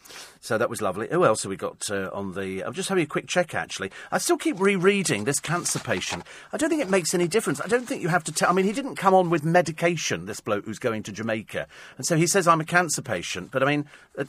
[0.41, 1.07] So that was lovely.
[1.09, 2.63] Who else have we got uh, on the?
[2.63, 3.53] I'm just having a quick check.
[3.53, 6.23] Actually, I still keep rereading this cancer patient.
[6.51, 7.61] I don't think it makes any difference.
[7.61, 8.49] I don't think you have to tell.
[8.49, 10.25] I mean, he didn't come on with medication.
[10.25, 13.51] This bloke who's going to Jamaica, and so he says I'm a cancer patient.
[13.51, 13.85] But I mean,
[14.17, 14.25] uh,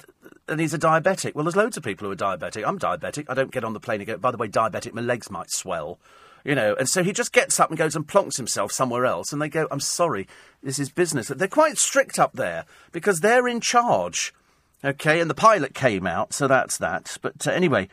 [0.47, 1.35] and he's a diabetic.
[1.35, 2.65] Well, there's loads of people who are diabetic.
[2.67, 3.27] I'm diabetic.
[3.29, 4.19] I don't get on the plane again.
[4.19, 4.93] By the way, diabetic.
[4.93, 5.99] My legs might swell.
[6.45, 9.33] You know, and so he just gets up and goes and plonks himself somewhere else,
[9.33, 10.29] and they go, "I'm sorry,
[10.63, 14.33] this is business." They're quite strict up there because they're in charge.
[14.85, 17.19] Okay, and the pilot came out, so that's that.
[17.21, 17.89] But uh, anyway,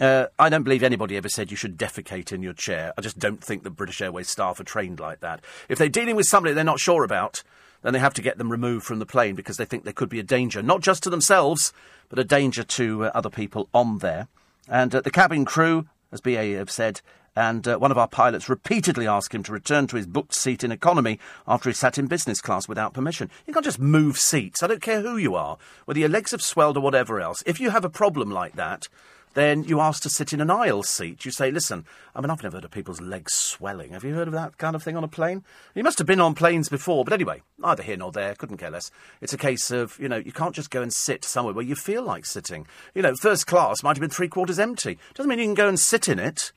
[0.00, 2.94] uh, I don't believe anybody ever said you should defecate in your chair.
[2.96, 5.44] I just don't think the British Airways staff are trained like that.
[5.68, 7.42] If they're dealing with somebody they're not sure about,
[7.82, 10.08] then they have to get them removed from the plane because they think there could
[10.08, 11.74] be a danger, not just to themselves,
[12.08, 14.28] but a danger to uh, other people on there.
[14.66, 17.02] And uh, the cabin crew, as BA have said,
[17.36, 20.64] and uh, one of our pilots repeatedly asked him to return to his booked seat
[20.64, 23.30] in economy after he sat in business class without permission.
[23.46, 24.62] You can't just move seats.
[24.62, 27.42] I don't care who you are, whether your legs have swelled or whatever else.
[27.46, 28.88] If you have a problem like that,
[29.34, 31.24] then you ask to sit in an aisle seat.
[31.24, 31.84] You say, listen,
[32.14, 33.92] I mean, I've never heard of people's legs swelling.
[33.92, 35.44] Have you heard of that kind of thing on a plane?
[35.74, 38.70] You must have been on planes before, but anyway, neither here nor there, couldn't care
[38.70, 38.90] less.
[39.20, 41.76] It's a case of, you know, you can't just go and sit somewhere where you
[41.76, 42.66] feel like sitting.
[42.94, 44.98] You know, first class might have been three quarters empty.
[45.14, 46.52] Doesn't mean you can go and sit in it.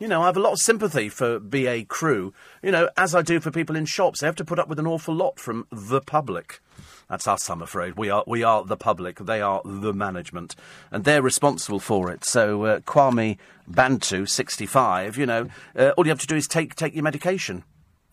[0.00, 2.34] You know, I have a lot of sympathy for BA crew,
[2.64, 4.20] you know, as I do for people in shops.
[4.20, 6.60] They have to put up with an awful lot from the public.
[7.08, 7.94] That's us, I'm afraid.
[7.96, 9.18] We are, we are the public.
[9.18, 10.56] They are the management.
[10.90, 12.24] And they're responsible for it.
[12.24, 13.38] So, uh, Kwame
[13.68, 17.62] Bantu, 65, you know, uh, all you have to do is take, take your medication.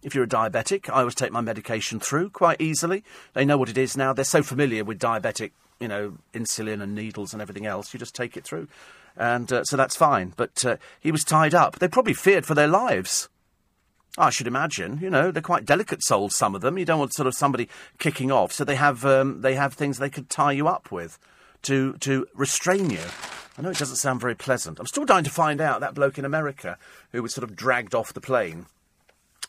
[0.04, 3.04] If you're a diabetic, I always take my medication through quite easily.
[3.34, 4.14] They know what it is now.
[4.14, 7.92] They're so familiar with diabetic, you know, insulin and needles and everything else.
[7.92, 8.68] You just take it through
[9.22, 10.34] and uh, so that's fine.
[10.36, 11.78] But uh, he was tied up.
[11.78, 13.30] They probably feared for their lives.
[14.18, 14.98] I should imagine.
[15.00, 16.36] You know, they're quite delicate souls.
[16.36, 16.78] Some of them.
[16.80, 17.70] You don't want sort of somebody
[18.00, 18.52] kicking off.
[18.52, 21.20] So they have um, they have things they could tie you up with
[21.62, 23.04] to to restrain you.
[23.58, 24.80] I know it doesn't sound very pleasant.
[24.80, 26.78] I'm still dying to find out that bloke in America
[27.12, 28.66] who was sort of dragged off the plane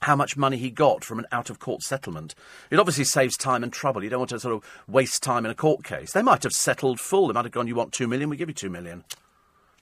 [0.02, 2.34] how much money he got from an out of court settlement.
[2.70, 4.02] It obviously saves time and trouble.
[4.02, 6.12] You don't want to sort of waste time in a court case.
[6.12, 7.28] They might have settled full.
[7.28, 9.04] They might have gone, you want two million, we give you two million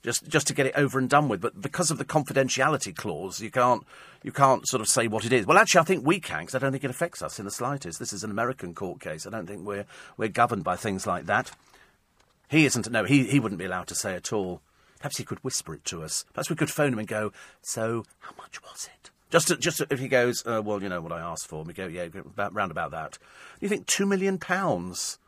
[0.03, 1.41] just just to get it over and done with.
[1.41, 3.85] But because of the confidentiality clause, you can't
[4.23, 5.47] you can't sort of say what it is.
[5.47, 7.51] Well, actually, I think we can because I don't think it affects us in the
[7.51, 7.99] slightest.
[7.99, 9.27] This is an American court case.
[9.27, 9.87] I don't think we're
[10.17, 11.51] we're governed by things like that.
[12.49, 12.91] He isn't.
[12.91, 14.61] No, he he wouldn't be allowed to say at all.
[14.99, 16.25] Perhaps he could whisper it to us.
[16.35, 17.33] Perhaps we could phone him and go.
[17.63, 19.11] So, how much was it?
[19.31, 21.63] Just, to, just to, if he goes, uh, well, you know what I asked for.
[21.63, 23.17] We go, yeah, about, round about that.
[23.61, 25.19] You think two million pounds?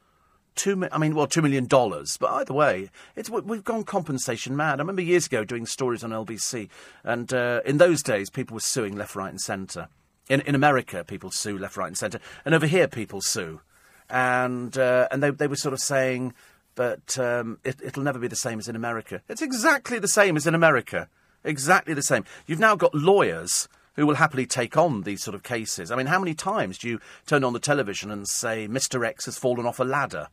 [0.55, 0.87] Two.
[0.91, 2.16] I mean, well, two million dollars.
[2.16, 4.79] But either way, it's we've gone compensation mad.
[4.79, 6.69] I remember years ago doing stories on LBC,
[7.05, 9.89] and uh, in those days, people were suing left, right, and centre.
[10.29, 13.61] In in America, people sue left, right, and centre, and over here, people sue,
[14.09, 16.35] and uh, and they they were sort of saying,
[16.74, 19.20] but um, it, it'll never be the same as in America.
[19.29, 21.09] It's exactly the same as in America.
[21.45, 22.24] Exactly the same.
[22.47, 25.91] You've now got lawyers who will happily take on these sort of cases.
[25.91, 29.07] I mean, how many times do you turn on the television and say, Mr.
[29.07, 30.29] X has fallen off a ladder?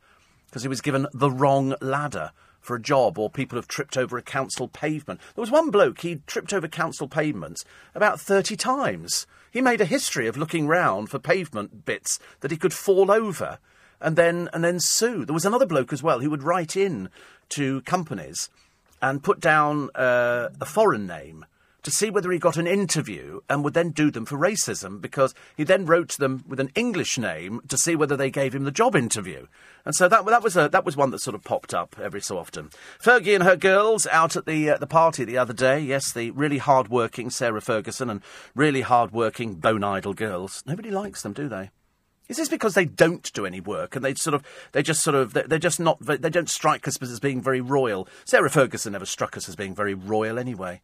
[0.49, 4.17] Because he was given the wrong ladder for a job, or people have tripped over
[4.17, 5.19] a council pavement.
[5.35, 7.63] There was one bloke, he tripped over council pavements
[7.95, 9.25] about 30 times.
[9.51, 13.59] He made a history of looking round for pavement bits that he could fall over
[14.01, 15.25] and then, and then sue.
[15.25, 17.09] There was another bloke as well who would write in
[17.49, 18.49] to companies
[19.01, 21.45] and put down uh, a foreign name
[21.83, 25.33] to see whether he got an interview and would then do them for racism because
[25.55, 28.63] he then wrote to them with an English name to see whether they gave him
[28.63, 29.47] the job interview.
[29.85, 32.21] And so that, that, was, a, that was one that sort of popped up every
[32.21, 32.69] so often.
[33.01, 35.79] Fergie and her girls out at the, uh, the party the other day.
[35.79, 38.21] Yes, the really hard-working Sarah Ferguson and
[38.55, 40.63] really hard-working Bone Idle girls.
[40.65, 41.71] Nobody likes them, do they?
[42.27, 45.15] Is this because they don't do any work and they sort of they just sort
[45.15, 48.07] of they're just not they don't strike us as being very royal?
[48.23, 50.81] Sarah Ferguson never struck us as being very royal anyway.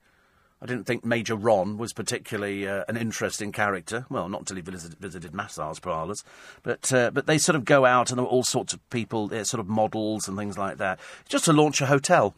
[0.62, 4.06] I didn't think Major Ron was particularly uh, an interesting character.
[4.10, 6.24] Well, not until he visited, visited massage parlours.
[6.64, 9.30] But, uh, but they sort of go out and there were all sorts of people,
[9.34, 12.34] uh, sort of models and things like that, just to launch a hotel.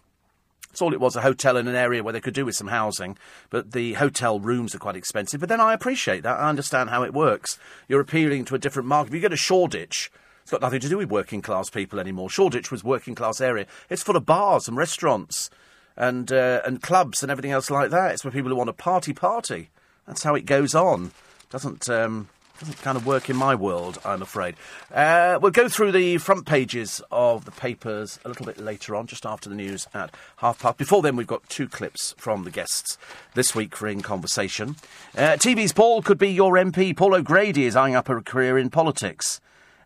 [0.70, 2.68] That's all it was, a hotel in an area where they could do with some
[2.68, 3.18] housing.
[3.50, 5.40] But the hotel rooms are quite expensive.
[5.40, 6.40] But then I appreciate that.
[6.40, 7.60] I understand how it works.
[7.88, 9.10] You're appealing to a different market.
[9.10, 10.12] If you go to Shoreditch,
[10.42, 12.30] it's got nothing to do with working class people anymore.
[12.30, 13.68] Shoreditch was working class area.
[13.90, 15.50] It's full of bars and restaurants
[15.98, 18.12] and uh, and clubs and everything else like that.
[18.12, 19.70] It's for people who want a party party.
[20.06, 21.12] That's how it goes on.
[21.50, 22.30] Doesn't um,
[22.60, 24.56] doesn't kind of work in my world, I'm afraid.
[24.92, 29.06] Uh, we'll go through the front pages of the papers a little bit later on,
[29.06, 30.78] just after the news at half past.
[30.78, 32.98] Before then, we've got two clips from the guests
[33.36, 34.76] this week for In Conversation.
[35.16, 36.98] Uh, TV's Paul could be your MP.
[36.98, 39.40] Paul O'Grady is eyeing up a career in politics.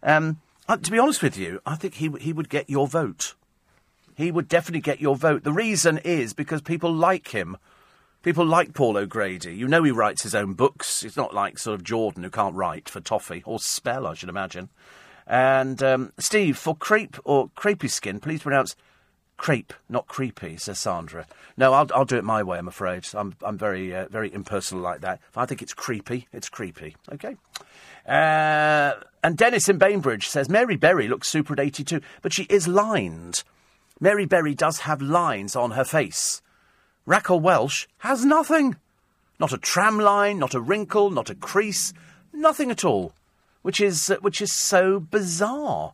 [0.04, 3.34] Um, Uh, to be honest with you, I think he he would get your vote.
[4.16, 5.44] He would definitely get your vote.
[5.44, 7.58] The reason is because people like him.
[8.24, 9.56] People like Paul O'Grady.
[9.56, 11.04] You know he writes his own books.
[11.04, 14.30] It's not like sort of Jordan who can't write for toffee or spell, I should
[14.30, 14.70] imagine.
[15.26, 18.76] And um, Steve, for crepe or crepey skin, please pronounce
[19.38, 21.26] crepe, not creepy, says Sandra.
[21.58, 23.08] No, I'll, I'll do it my way, I'm afraid.
[23.16, 25.20] I'm, I'm very, uh, very impersonal like that.
[25.30, 26.96] If I think it's creepy, it's creepy.
[27.12, 27.36] Okay.
[28.08, 28.94] Uh,
[29.24, 33.44] and Dennis in Bainbridge says Mary Berry looks super at 82, but she is lined.
[34.04, 36.42] Mary Berry does have lines on her face.
[37.06, 38.76] Raquel Welch has nothing.
[39.40, 41.94] Not a tram line, not a wrinkle, not a crease,
[42.34, 43.14] nothing at all.
[43.62, 45.94] Which is, uh, which is so bizarre.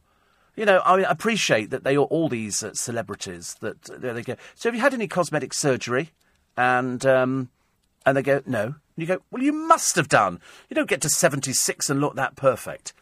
[0.56, 4.38] You know, I appreciate that they are all these uh, celebrities that uh, they go.
[4.56, 6.12] So, have you had any cosmetic surgery?
[6.56, 7.50] And um,
[8.06, 8.64] and they go, no.
[8.64, 10.40] And you go, well, you must have done.
[10.70, 12.94] You don't get to seventy six and look that perfect.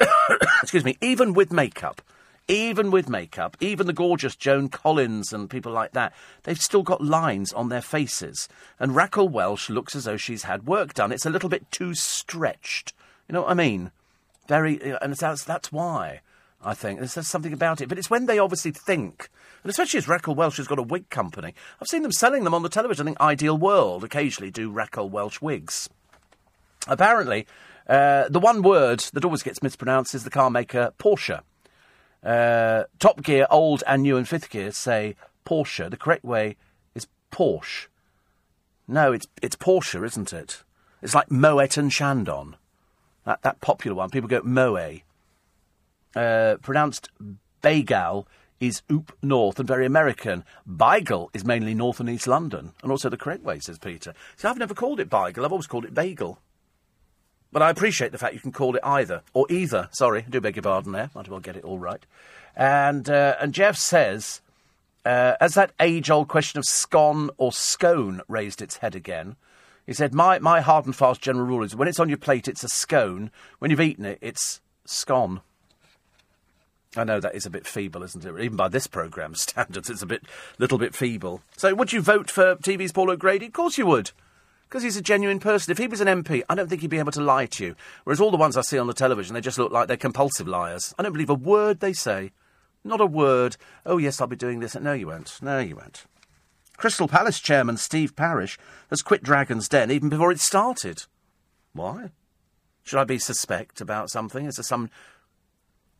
[0.62, 0.96] Excuse me.
[1.02, 2.00] Even with makeup,
[2.48, 6.12] even with makeup, even the gorgeous Joan Collins and people like that,
[6.44, 8.48] they've still got lines on their faces.
[8.78, 11.12] And Raquel Welch looks as though she's had work done.
[11.12, 12.92] It's a little bit too stretched.
[13.28, 13.90] You know what I mean?
[14.46, 16.20] Very, and that's that's why.
[16.64, 16.98] I think.
[16.98, 17.88] There's, something about it.
[17.88, 19.28] But it's when they obviously think,
[19.62, 21.54] and especially as Raquel Welch has got a wig company.
[21.80, 23.06] I've seen them selling them on the television.
[23.06, 25.88] I think Ideal World occasionally do Raquel Welch wigs.
[26.88, 27.46] Apparently,
[27.88, 31.42] uh, the one word that always gets mispronounced is the car maker Porsche.
[32.26, 35.88] Uh, top Gear, Old and New and Fifth Gear say Porsche.
[35.88, 36.56] The correct way
[36.94, 37.86] is Porsche.
[38.88, 40.64] No, it's it's Porsche, isn't it?
[41.02, 42.56] It's like Moet and Chandon.
[43.24, 44.10] That, that popular one.
[44.10, 45.00] People go Moe
[46.16, 47.10] uh, pronounced
[47.62, 48.26] Bagel
[48.58, 50.44] is oop north and very American.
[50.68, 54.14] Beigel is mainly north and east London, and also the correct way, says Peter.
[54.36, 56.38] See, I've never called it Beigel, I've always called it Bagel.
[57.52, 59.88] But I appreciate the fact you can call it either, or either.
[59.92, 61.10] Sorry, I do beg your pardon there.
[61.14, 62.04] Might as well get it all right.
[62.54, 64.40] And, uh, and Jeff says,
[65.04, 69.36] uh, as that age old question of scone or scone raised its head again,
[69.86, 72.48] he said, my, my hard and fast general rule is when it's on your plate,
[72.48, 73.30] it's a scone.
[73.60, 75.42] When you've eaten it, it's scone.
[76.96, 78.40] I know that is a bit feeble, isn't it?
[78.40, 80.24] Even by this programme's standards, it's a bit,
[80.58, 81.42] little bit feeble.
[81.56, 83.46] So, would you vote for TV's Paul O'Grady?
[83.46, 84.12] Of course you would.
[84.68, 85.70] Because he's a genuine person.
[85.70, 87.76] If he was an MP, I don't think he'd be able to lie to you.
[88.04, 90.48] Whereas all the ones I see on the television, they just look like they're compulsive
[90.48, 90.94] liars.
[90.98, 92.32] I don't believe a word they say.
[92.82, 93.56] Not a word.
[93.84, 94.74] Oh, yes, I'll be doing this.
[94.74, 95.38] No, you won't.
[95.40, 96.04] No, you won't.
[96.76, 98.58] Crystal Palace chairman Steve Parish
[98.90, 101.04] has quit Dragon's Den even before it started.
[101.72, 102.10] Why?
[102.82, 104.46] Should I be suspect about something?
[104.46, 104.90] Is there some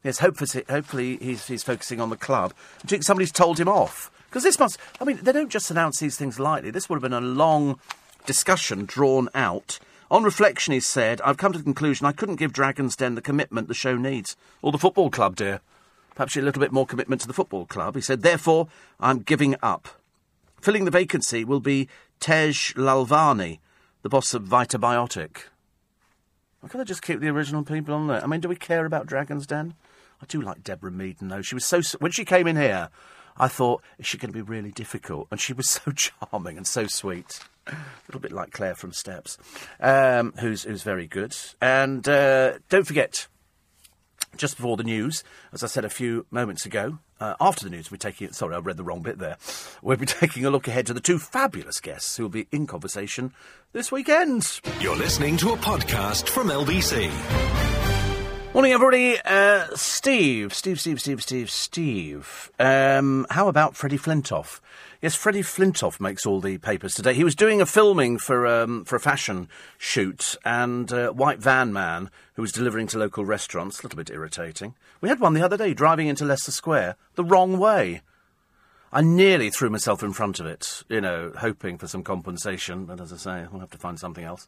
[0.06, 2.54] Yes, hopefully, hopefully he's, he's focusing on the club.
[2.82, 4.08] Do you think somebody's told him off?
[4.28, 6.70] Because this must, I mean, they don't just announce these things lightly.
[6.70, 7.80] This would have been a long
[8.26, 9.78] discussion drawn out.
[10.10, 13.22] On reflection, he said, I've come to the conclusion I couldn't give Dragon's Den the
[13.22, 14.36] commitment the show needs.
[14.62, 15.60] Or the football club, dear.
[16.14, 17.94] Perhaps a little bit more commitment to the football club.
[17.94, 18.68] He said, therefore,
[19.00, 19.88] I'm giving up.
[20.60, 21.88] Filling the vacancy will be
[22.20, 23.58] Tej Lalvani,
[24.02, 25.44] the boss of Vitabiotic.
[26.60, 28.22] Why can't I just keep the original people on there?
[28.22, 29.74] I mean, do we care about Dragon's Den?
[30.22, 31.42] I do like Deborah Meaden, though.
[31.42, 31.80] She was so.
[31.98, 32.88] When she came in here,
[33.36, 35.28] I thought, is she going to be really difficult?
[35.30, 37.40] And she was so charming and so sweet.
[37.66, 37.76] A
[38.08, 39.38] little bit like Claire from Steps,
[39.80, 41.36] um, who's, who's very good.
[41.60, 43.26] And uh, don't forget,
[44.36, 47.90] just before the news, as I said a few moments ago, uh, after the news,
[47.90, 48.32] we're taking.
[48.32, 49.36] Sorry, I read the wrong bit there.
[49.82, 52.66] We'll be taking a look ahead to the two fabulous guests who will be in
[52.66, 53.32] conversation
[53.72, 54.60] this weekend.
[54.80, 57.65] You're listening to a podcast from LBC.
[58.56, 59.18] Morning, everybody.
[59.22, 62.50] Uh, Steve, Steve, Steve, Steve, Steve, Steve.
[62.58, 64.60] Um, how about Freddie Flintoff?
[65.02, 67.12] Yes, Freddie Flintoff makes all the papers today.
[67.12, 71.70] He was doing a filming for um, for a fashion shoot, and uh, White Van
[71.70, 74.74] Man, who was delivering to local restaurants, a little bit irritating.
[75.02, 78.00] We had one the other day driving into Leicester Square the wrong way.
[78.92, 82.84] I nearly threw myself in front of it, you know, hoping for some compensation.
[82.84, 84.46] But as I say, I'll have to find something else.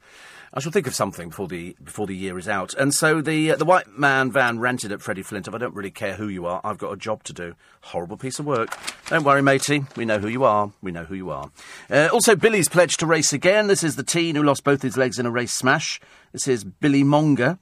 [0.54, 2.72] I shall think of something before the before the year is out.
[2.74, 5.54] And so the uh, the white man van rented at Freddie Flintoff.
[5.54, 6.60] I don't really care who you are.
[6.62, 7.56] I've got a job to do.
[7.80, 8.78] Horrible piece of work.
[9.08, 9.84] Don't worry, matey.
[9.96, 10.72] We know who you are.
[10.82, 11.50] We know who you are.
[11.90, 13.66] Uh, also, Billy's pledged to race again.
[13.66, 16.00] This is the teen who lost both his legs in a race smash.
[16.32, 17.58] This is Billy Monger.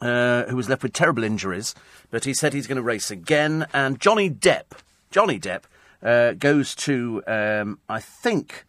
[0.00, 1.76] Uh, who was left with terrible injuries,
[2.10, 3.68] but he said he's going to race again.
[3.72, 4.64] And Johnny Depp,
[5.12, 5.62] Johnny Depp,
[6.02, 8.64] uh, goes to, um, I think,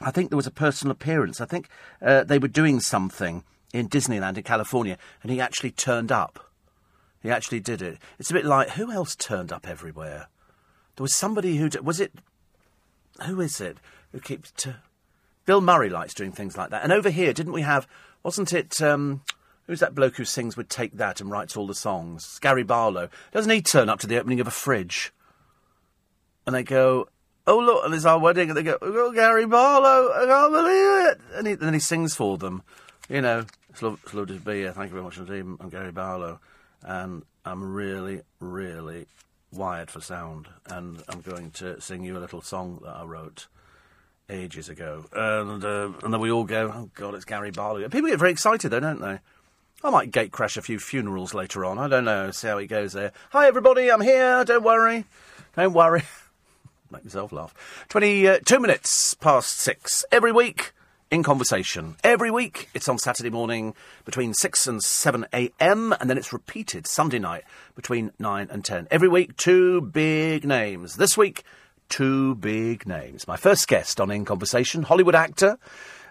[0.00, 1.40] I think there was a personal appearance.
[1.40, 1.68] I think
[2.02, 6.50] uh, they were doing something in Disneyland in California, and he actually turned up.
[7.22, 7.98] He actually did it.
[8.18, 10.28] It's a bit like who else turned up everywhere?
[10.96, 12.12] There was somebody who was it.
[13.26, 13.78] Who is it
[14.12, 14.52] who keeps?
[15.44, 16.84] Bill Murray likes doing things like that.
[16.84, 17.88] And over here, didn't we have?
[18.22, 18.80] Wasn't it?
[18.80, 19.22] Um,
[19.68, 22.38] Who's that bloke who sings with Take That and writes all the songs?
[22.38, 23.10] Gary Barlow.
[23.32, 25.12] Doesn't he turn up to the opening of a fridge?
[26.48, 27.06] And they go,
[27.46, 28.48] oh, look, and it's our wedding.
[28.48, 31.20] And they go, oh, Gary Barlow, I can't believe it.
[31.34, 32.62] And, he, and then he sings for them.
[33.06, 34.72] You know, it's, love, it's lovely to be here.
[34.72, 35.44] Thank you very much indeed.
[35.60, 36.40] I'm Gary Barlow.
[36.82, 39.08] And I'm really, really
[39.52, 40.48] wired for sound.
[40.64, 43.46] And I'm going to sing you a little song that I wrote
[44.30, 45.04] ages ago.
[45.12, 47.86] And, uh, and then we all go, oh, God, it's Gary Barlow.
[47.90, 49.18] People get very excited, though, don't they?
[49.84, 51.78] I might gate crash a few funerals later on.
[51.78, 52.30] I don't know.
[52.30, 53.12] See how it goes there.
[53.32, 53.90] Hi, everybody.
[53.90, 54.46] I'm here.
[54.46, 55.04] Don't worry.
[55.54, 56.04] Don't worry.
[56.90, 57.54] Make myself laugh.
[57.88, 60.04] 22 minutes past six.
[60.10, 60.72] Every week
[61.10, 61.96] in conversation.
[62.02, 62.68] Every week.
[62.74, 63.74] It's on Saturday morning
[64.04, 65.94] between 6 and 7 a.m.
[66.00, 67.44] And then it's repeated Sunday night
[67.74, 68.88] between 9 and 10.
[68.90, 70.96] Every week, two big names.
[70.96, 71.44] This week,
[71.88, 73.26] two big names.
[73.26, 75.58] My first guest on In Conversation, Hollywood actor.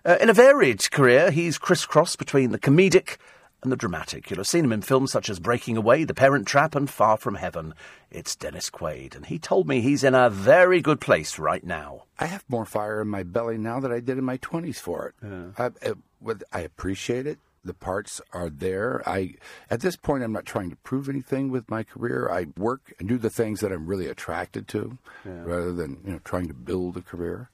[0.06, 3.18] Uh, in a varied career, he's crisscrossed between the comedic
[3.64, 4.30] and the dramatic.
[4.30, 7.18] You'll have seen him in films such as Breaking Away, The Parent Trap, and Far
[7.18, 7.74] From Heaven.
[8.12, 12.04] It's Dennis Quaid, and he told me he's in a very good place right now.
[12.20, 15.08] I have more fire in my belly now than I did in my 20s for
[15.08, 15.16] it.
[15.58, 17.40] I, I, I appreciate it.
[17.64, 19.02] The parts are there.
[19.06, 19.34] I
[19.70, 22.30] at this point I'm not trying to prove anything with my career.
[22.32, 26.20] I work and do the things that I'm really attracted to, rather than you know
[26.24, 27.50] trying to build a career.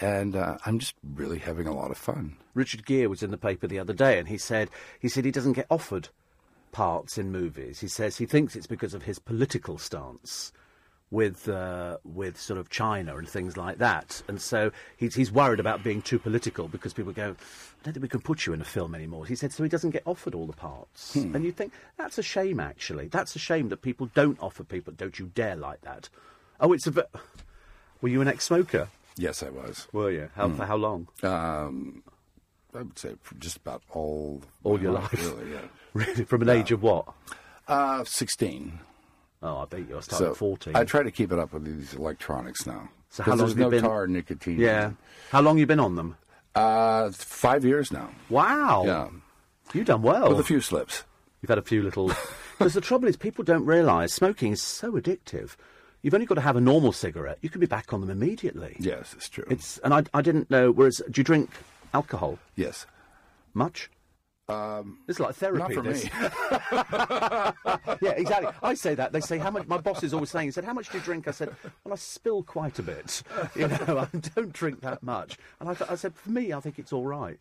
[0.00, 2.38] And uh, I'm just really having a lot of fun.
[2.56, 5.30] Richard Gere was in the paper the other day, and he said he said he
[5.30, 6.08] doesn't get offered
[6.72, 7.80] parts in movies.
[7.80, 10.52] He says he thinks it's because of his political stance
[11.10, 15.60] with uh, with sort of China and things like that, and so he's he's worried
[15.60, 18.60] about being too political because people go, I don't think we can put you in
[18.60, 19.24] a film anymore.
[19.26, 22.22] He said so he doesn't get offered all the parts, and you think that's a
[22.22, 22.58] shame.
[22.58, 24.92] Actually, that's a shame that people don't offer people.
[24.96, 26.08] Don't you dare like that.
[26.58, 26.90] Oh, it's a.
[26.90, 27.02] ve-
[28.00, 28.88] Were you an ex-smoker?
[29.16, 29.86] Yes, I was.
[29.92, 30.28] Were you?
[30.34, 31.06] How, For how long?
[31.22, 32.02] Um,
[32.76, 35.12] I would say just about all All your life.
[35.12, 35.52] really.
[35.52, 35.60] Yeah.
[35.94, 36.24] Really?
[36.26, 37.06] From an age of what?
[37.66, 38.80] Uh, 16.
[39.42, 39.96] Oh, I bet you.
[39.96, 40.76] I started So at 14.
[40.76, 42.90] I try to keep it up with these electronics now.
[43.08, 44.58] So how long have you no been- tar nicotine.
[44.60, 44.90] Yeah.
[45.30, 46.16] How long you been on them?
[46.54, 48.10] Uh, five years now.
[48.28, 48.82] Wow.
[48.84, 49.08] Yeah.
[49.72, 50.28] You've done well.
[50.28, 51.04] With a few slips.
[51.40, 52.12] You've had a few little.
[52.58, 55.56] Because the trouble is, people don't realise smoking is so addictive.
[56.00, 57.36] You've only got to have a normal cigarette.
[57.42, 58.76] You could be back on them immediately.
[58.80, 59.44] Yes, it's true.
[59.50, 60.70] It's and I, I didn't know.
[60.72, 61.50] Whereas, do you drink
[61.94, 62.86] alcohol yes.
[63.54, 63.90] much?
[64.48, 65.58] Um, it's like therapy.
[65.58, 66.04] Not for this.
[66.04, 66.10] me.
[68.00, 68.52] yeah, exactly.
[68.62, 69.12] I say that.
[69.12, 69.66] They say how much.
[69.66, 70.46] My boss is always saying.
[70.46, 71.54] He said, "How much do you drink?" I said,
[71.84, 73.22] "Well, I spill quite a bit.
[73.56, 76.60] You know, I don't drink that much." And I, th- I said, "For me, I
[76.60, 77.38] think it's all right."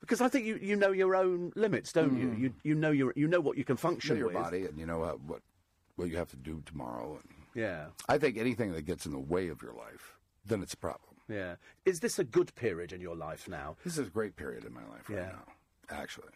[0.00, 2.34] Because I think you, you know your own limits, don't you?
[2.36, 4.08] You you know your you know what you can Mm.
[4.10, 4.34] know your with.
[4.34, 5.42] body, and you know uh, what
[5.94, 7.20] what you have to do tomorrow.
[7.22, 10.74] And Yeah, I think anything that gets in the way of your life, then it's
[10.74, 11.15] a problem.
[11.28, 11.56] Yeah.
[11.84, 13.76] Is this a good period in your life now?
[13.84, 15.32] This is a great period in my life right Yeah.
[15.32, 15.44] now.
[15.90, 16.28] Actually,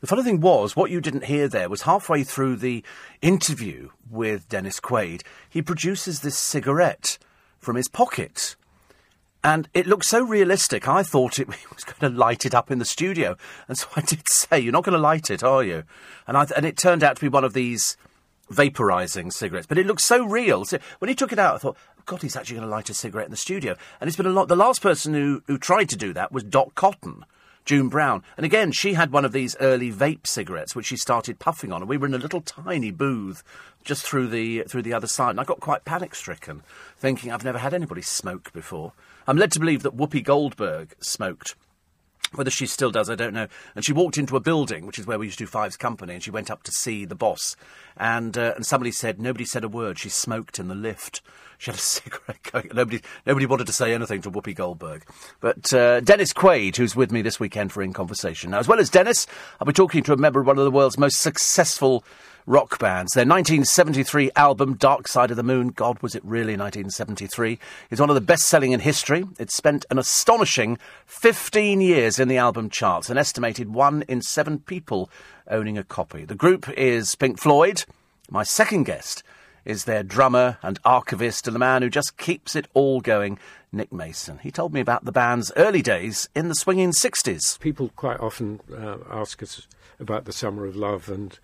[0.00, 2.84] The funny thing was, what you didn't hear there was halfway through the
[3.20, 7.18] interview with Dennis Quaid, he produces this cigarette
[7.58, 8.56] from his pocket.
[9.42, 12.78] And it looked so realistic, I thought it was going to light it up in
[12.78, 13.36] the studio.
[13.68, 15.82] And so I did say, You're not going to light it, are you?
[16.26, 17.96] And, I, and it turned out to be one of these
[18.50, 19.66] vaporizing cigarettes.
[19.66, 20.64] But it looked so real.
[20.64, 22.90] So when he took it out, I thought, oh, God, he's actually going to light
[22.90, 23.76] a cigarette in the studio.
[24.00, 24.48] And it's been a lot.
[24.48, 27.24] The last person who, who tried to do that was Dot Cotton.
[27.64, 28.22] June Brown.
[28.36, 31.82] And again, she had one of these early vape cigarettes, which she started puffing on,
[31.82, 33.42] and we were in a little tiny booth
[33.82, 35.30] just through the through the other side.
[35.30, 36.62] And I got quite panic stricken,
[36.96, 38.92] thinking I've never had anybody smoke before.
[39.26, 41.56] I'm led to believe that Whoopi Goldberg smoked.
[42.34, 43.48] Whether she still does, I don't know.
[43.74, 46.14] And she walked into a building, which is where we used to do Five's Company,
[46.14, 47.56] and she went up to see the boss.
[47.96, 49.98] And uh, and somebody said nobody said a word.
[49.98, 51.22] She smoked in the lift.
[51.58, 52.70] She had a cigarette going.
[52.74, 55.06] Nobody nobody wanted to say anything to Whoopi Goldberg.
[55.40, 58.50] But uh, Dennis Quaid, who's with me this weekend for In Conversation.
[58.50, 59.26] Now, as well as Dennis,
[59.58, 62.04] I'll be talking to a member of one of the world's most successful
[62.46, 63.12] rock bands.
[63.12, 67.58] Their 1973 album, Dark Side of the Moon, God, was it really 1973,
[67.90, 69.24] is one of the best selling in history.
[69.38, 74.60] It spent an astonishing 15 years in the album charts, an estimated one in seven
[74.60, 75.10] people
[75.48, 76.24] owning a copy.
[76.24, 77.84] The group is Pink Floyd.
[78.30, 79.22] My second guest
[79.64, 83.38] is their drummer and archivist and the man who just keeps it all going,
[83.72, 84.38] Nick Mason.
[84.38, 87.58] He told me about the band's early days in the swinging 60s.
[87.58, 89.66] People quite often uh, ask us
[89.98, 91.38] about the summer of love and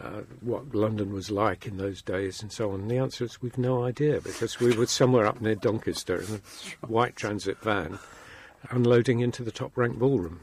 [0.00, 2.80] uh, what London was like in those days and so on.
[2.82, 6.40] And the answer is we've no idea because we were somewhere up near Doncaster in
[6.82, 7.98] a white transit van
[8.70, 10.40] unloading into the top rank ballroom.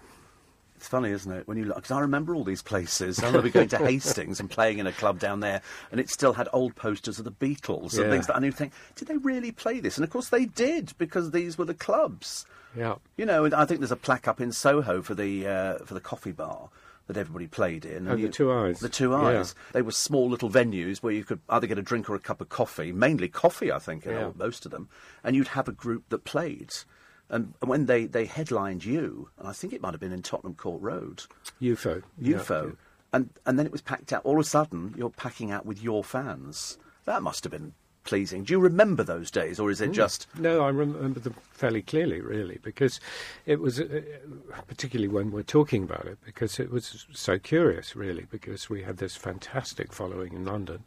[0.78, 1.48] It's funny, isn't it?
[1.48, 3.22] When you look, because I remember all these places.
[3.22, 5.62] I remember going to Hastings and playing in a club down there,
[5.92, 8.10] and it still had old posters of the Beatles and Yeah.
[8.10, 9.98] things that and you think, did they really play this?
[9.98, 12.48] And of course they did, because these were the clubs.
[12.76, 12.96] Yeah.
[13.16, 15.94] You know, and I think there's a plaque up in Soho for the uh, for
[15.94, 16.70] the coffee bar
[17.08, 18.08] that everybody played in.
[18.08, 18.80] Oh, the 2i's.
[18.80, 19.40] The Two Yeah.
[19.40, 19.56] Eyes.
[19.74, 22.42] They were small little venues where you could either get a drink or a cup
[22.42, 24.32] of coffee, mainly coffee, I think, in Yeah.
[24.36, 24.88] most of them,
[25.24, 26.74] and you'd have a group that played.
[27.30, 30.56] And when they, they headlined you, and I think it might have been in Tottenham
[30.56, 31.24] Court Road,
[31.62, 32.04] UFO.
[32.18, 32.38] Yeah.
[32.38, 32.76] UFO,
[33.14, 34.24] and, and then it was packed out.
[34.26, 36.78] All of a sudden, you're packing out with your fans.
[37.06, 37.74] That must have been
[38.04, 38.44] pleasing.
[38.44, 40.28] Do you remember those days, or is it just.
[40.38, 43.00] No, I remember them fairly clearly, really, because
[43.46, 44.02] it was, uh,
[44.68, 48.98] particularly when we're talking about it, because it was so curious, really, because we had
[48.98, 50.84] this fantastic following in London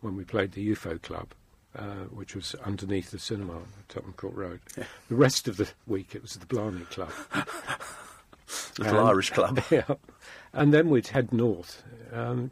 [0.00, 1.28] when we played the UFO Club,
[1.76, 4.60] uh, which was underneath the cinema on Tottenham Court Road.
[5.08, 7.12] The rest of the week, it was the Blarney Club.
[8.78, 9.62] Little And- Irish club.
[9.70, 9.94] yeah.
[10.52, 11.82] And then we'd head north
[12.12, 12.50] um,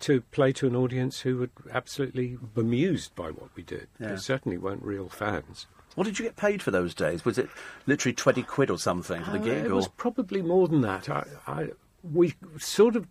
[0.00, 3.88] to play to an audience who were absolutely bemused by what we did.
[3.98, 4.08] Yeah.
[4.08, 5.66] They certainly weren't real fans.
[5.94, 7.24] What did you get paid for those days?
[7.24, 7.48] Was it
[7.86, 9.64] literally 20 quid or something for the Uh, gig?
[9.66, 9.74] It or?
[9.76, 11.08] was probably more than that.
[11.08, 11.68] I, I,
[12.02, 13.06] we sort of,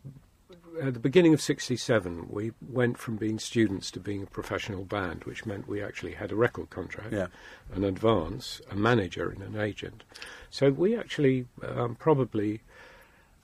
[0.82, 5.26] at the beginning of 67, we went from being students to being a professional band,
[5.26, 7.28] which meant we actually had a record contract, Yeah.
[7.74, 10.04] an advance, a manager, and an agent.
[10.50, 12.62] So we actually um, probably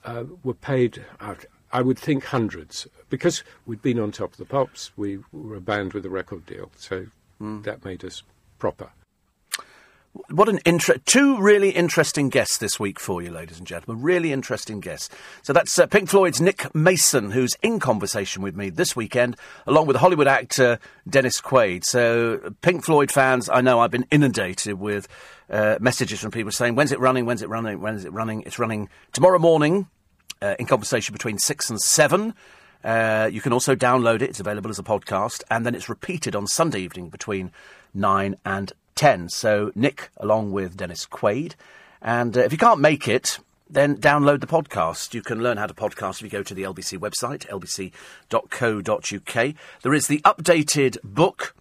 [0.04, 1.44] uh, were paid out.
[1.72, 4.92] I would think hundreds because we'd been on top of the pops.
[4.96, 7.06] We were a band with a record deal, so
[7.38, 7.62] Hmm.
[7.62, 8.22] that made us
[8.58, 8.90] proper.
[10.30, 14.02] What an inter- two really interesting guests this week for you, ladies and gentlemen.
[14.02, 15.14] Really interesting guests.
[15.42, 19.36] So that's uh, Pink Floyd's Nick Mason, who's in conversation with me this weekend,
[19.66, 21.84] along with Hollywood actor Dennis Quaid.
[21.84, 25.06] So Pink Floyd fans, I know I've been inundated with
[25.50, 27.26] uh, messages from people saying, "When's it running?
[27.26, 27.82] When's it running?
[27.82, 29.86] When's it running?" It's running tomorrow morning.
[30.42, 32.34] Uh, in conversation between six and seven.
[32.84, 34.28] Uh, you can also download it.
[34.28, 37.52] It's available as a podcast, and then it's repeated on Sunday evening between
[37.94, 39.30] nine and ten.
[39.30, 41.54] So Nick, along with Dennis Quaid,
[42.02, 43.38] and uh, if you can't make it,
[43.70, 45.14] then download the podcast.
[45.14, 49.54] You can learn how to podcast if you go to the LBC website, lbc.co.uk.
[49.82, 51.54] There is the updated book.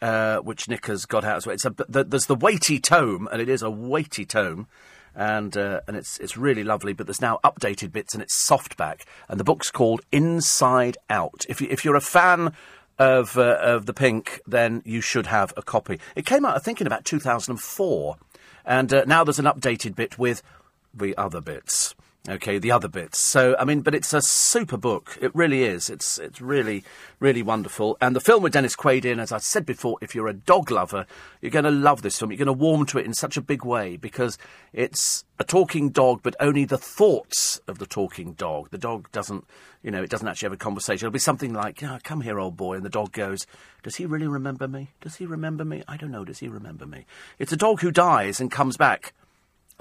[0.00, 1.54] Uh, which Nick has got out as well.
[1.54, 4.66] It's a, the, there's the weighty tome, and it is a weighty tome
[5.14, 6.92] and uh, and it's it's really lovely.
[6.92, 11.44] But there's now updated bits, and it's softback, and the book's called Inside Out.
[11.48, 12.52] If you, if you're a fan
[12.98, 15.98] of uh, of the Pink, then you should have a copy.
[16.16, 18.16] It came out, I think, in about 2004,
[18.64, 20.42] and uh, now there's an updated bit with
[20.94, 21.94] the other bits.
[22.28, 23.18] Okay, the other bits.
[23.18, 25.18] So, I mean, but it's a super book.
[25.20, 25.90] It really is.
[25.90, 26.84] It's it's really,
[27.18, 27.96] really wonderful.
[28.00, 30.70] And the film with Dennis Quaid in, as I said before, if you're a dog
[30.70, 31.04] lover,
[31.40, 32.30] you're going to love this film.
[32.30, 34.38] You're going to warm to it in such a big way because
[34.72, 38.70] it's a talking dog, but only the thoughts of the talking dog.
[38.70, 39.44] The dog doesn't,
[39.82, 41.06] you know, it doesn't actually have a conversation.
[41.06, 43.48] It'll be something like, oh, "Come here, old boy," and the dog goes,
[43.82, 44.92] "Does he really remember me?
[45.00, 45.82] Does he remember me?
[45.88, 46.24] I don't know.
[46.24, 47.04] Does he remember me?"
[47.40, 49.12] It's a dog who dies and comes back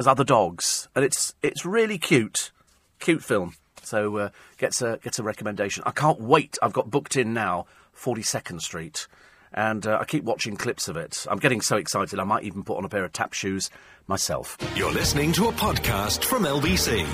[0.02, 2.52] as other dogs, and it's it's really cute,
[3.00, 3.54] cute film.
[3.84, 5.84] So uh, gets a gets a recommendation.
[5.86, 6.58] I can't wait.
[6.62, 9.08] I've got booked in now, Forty Second Street,
[9.54, 11.28] and uh, I keep watching clips of it.
[11.30, 12.20] I'm getting so excited.
[12.20, 13.70] I might even put on a pair of tap shoes
[14.08, 14.58] myself.
[14.76, 17.06] You're listening to a podcast from LBC.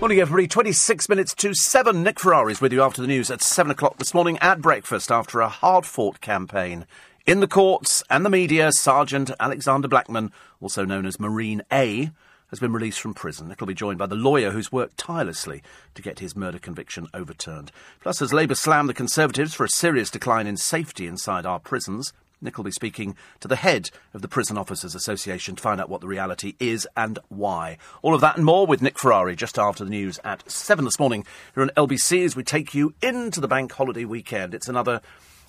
[0.00, 0.48] Morning, everybody.
[0.48, 2.02] 26 minutes to 7.
[2.02, 5.40] Nick Ferrari's with you after the news at 7 o'clock this morning at breakfast after
[5.40, 6.86] a hard fought campaign.
[7.30, 12.10] In the courts and the media, Sergeant Alexander Blackman, also known as Marine A,
[12.48, 13.54] has been released from prison.
[13.60, 15.62] Will be joined by the lawyer who's worked tirelessly
[15.94, 17.70] to get his murder conviction overturned.
[18.00, 22.12] Plus, as Labour slammed the Conservatives for a serious decline in safety inside our prisons,
[22.40, 25.88] Nick will be speaking to the head of the Prison Officers Association to find out
[25.88, 27.78] what the reality is and why.
[28.02, 30.98] All of that and more with Nick Ferrari just after the news at 7 this
[30.98, 31.24] morning
[31.54, 34.52] here on LBC as we take you into the bank holiday weekend.
[34.52, 35.00] It's another.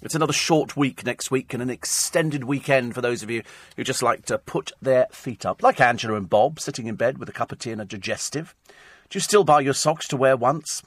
[0.01, 3.43] It's another short week next week and an extended weekend for those of you
[3.77, 7.17] who just like to put their feet up, like Angela and Bob, sitting in bed
[7.19, 8.55] with a cup of tea and a digestive.
[8.67, 10.81] Do you still buy your socks to wear once?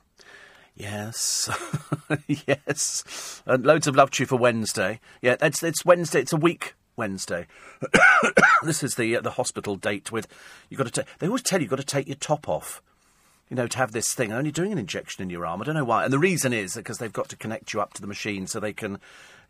[0.77, 1.49] Yes,
[2.27, 4.99] yes, and loads of love to you for Wednesday.
[5.23, 6.21] Yeah, it's it's Wednesday.
[6.21, 7.47] It's a week Wednesday.
[8.65, 10.27] this is the uh, the hospital date with
[10.69, 11.03] you got to.
[11.05, 12.83] ta- They always tell you you've got to take your top off.
[13.51, 15.61] You know, to have this thing, only doing an injection in your arm.
[15.61, 16.05] I don't know why.
[16.05, 18.59] And the reason is because they've got to connect you up to the machine so
[18.59, 18.99] they can.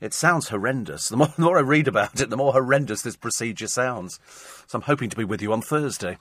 [0.00, 1.08] It sounds horrendous.
[1.08, 4.18] The more, the more I read about it, the more horrendous this procedure sounds.
[4.66, 6.18] So I'm hoping to be with you on Thursday.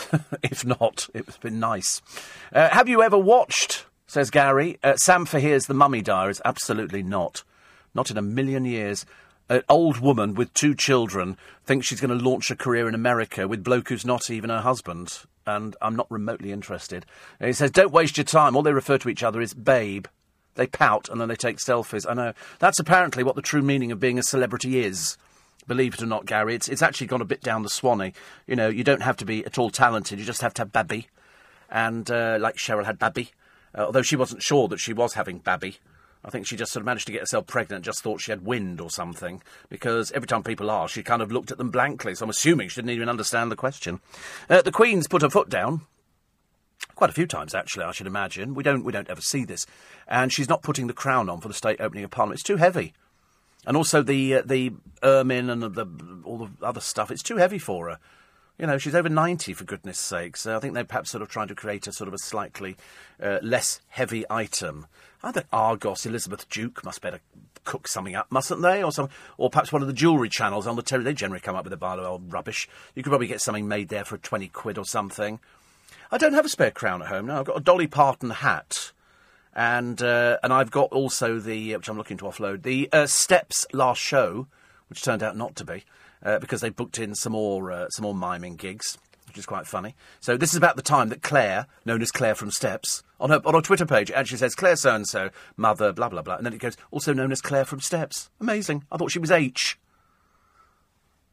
[0.42, 2.00] if not, it's been nice.
[2.52, 6.40] Uh, have you ever watched, says Gary, uh, Sam Faiers' The Mummy Diaries?
[6.44, 7.42] Absolutely not.
[7.94, 9.04] Not in a million years.
[9.48, 13.46] An old woman with two children thinks she's going to launch a career in America
[13.46, 15.20] with bloke who's not even her husband.
[15.46, 17.06] And I'm not remotely interested.
[17.38, 18.56] And he says, don't waste your time.
[18.56, 20.06] All they refer to each other is babe.
[20.56, 22.04] They pout and then they take selfies.
[22.08, 22.32] I know.
[22.58, 25.16] That's apparently what the true meaning of being a celebrity is.
[25.68, 28.12] Believe it or not, Gary, it's, it's actually gone a bit down the Swanee.
[28.46, 30.18] You know, you don't have to be at all talented.
[30.18, 31.08] You just have to have babby.
[31.70, 33.30] and uh, like Cheryl had Babby,
[33.76, 35.76] uh, although she wasn't sure that she was having Babby.
[36.26, 38.44] I think she just sort of managed to get herself pregnant, just thought she had
[38.44, 42.16] wind or something, because every time people asked, she kind of looked at them blankly.
[42.16, 44.00] So I'm assuming she didn't even understand the question.
[44.50, 45.82] Uh, the Queen's put her foot down.
[46.96, 48.54] Quite a few times, actually, I should imagine.
[48.54, 49.66] We don't, we don't ever see this.
[50.08, 52.40] And she's not putting the crown on for the state opening of Parliament.
[52.40, 52.92] It's too heavy.
[53.64, 54.72] And also the, uh, the
[55.04, 55.86] ermine and the,
[56.24, 57.98] all the other stuff, it's too heavy for her.
[58.58, 60.36] You know, she's over 90, for goodness sake.
[60.36, 62.76] So I think they're perhaps sort of trying to create a sort of a slightly
[63.22, 64.86] uh, less heavy item.
[65.22, 67.20] I think Argos, Elizabeth Duke must better
[67.64, 68.82] cook something up, mustn't they?
[68.82, 71.04] Or some, or perhaps one of the jewellery channels on the telly.
[71.04, 72.68] They generally come up with a pile of old rubbish.
[72.94, 75.40] You could probably get something made there for 20 quid or something.
[76.10, 77.40] I don't have a spare crown at home now.
[77.40, 78.92] I've got a Dolly Parton hat.
[79.54, 83.66] And uh, and I've got also the, which I'm looking to offload, the uh, Steps
[83.72, 84.48] last show,
[84.90, 85.84] which turned out not to be
[86.22, 88.98] uh, because they booked in some more uh, some more miming gigs,
[89.36, 89.94] which is quite funny.
[90.18, 93.42] So this is about the time that Claire, known as Claire from Steps, on her
[93.44, 96.46] on her Twitter page, actually says Claire so and so, mother, blah blah blah, and
[96.46, 98.30] then it goes also known as Claire from Steps.
[98.40, 98.84] Amazing.
[98.90, 99.78] I thought she was H.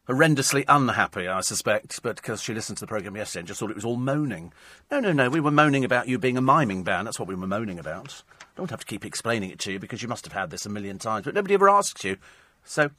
[0.09, 3.71] Horrendously unhappy, I suspect, but because she listened to the programme yesterday and just thought
[3.71, 4.51] it was all moaning.
[4.91, 7.07] No, no, no, we were moaning about you being a miming band.
[7.07, 8.21] That's what we were moaning about.
[8.57, 10.69] Don't have to keep explaining it to you because you must have had this a
[10.69, 12.17] million times, but nobody ever asks you.
[12.65, 12.91] So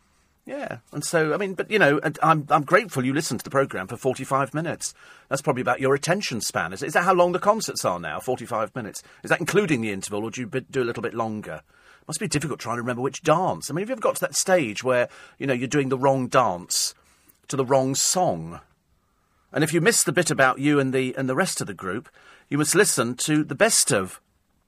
[0.47, 3.51] yeah, and so I mean, but you know, I'm I'm grateful you listened to the
[3.51, 4.93] program for 45 minutes.
[5.29, 6.75] That's probably about your attention span.
[6.75, 8.21] Is, is that how long the concerts are now?
[8.21, 9.03] 45 minutes.
[9.23, 11.63] Is that including the interval, or do you do a little bit longer?
[12.07, 13.71] Must be difficult trying to remember which dance.
[13.71, 15.09] I mean, have you ever got to that stage where
[15.39, 16.95] you know you're doing the wrong dance
[17.49, 18.61] to the wrong song?
[19.51, 21.75] And if you miss the bit about you and the and the rest of the
[21.75, 22.11] group,
[22.51, 24.21] you must listen to the best of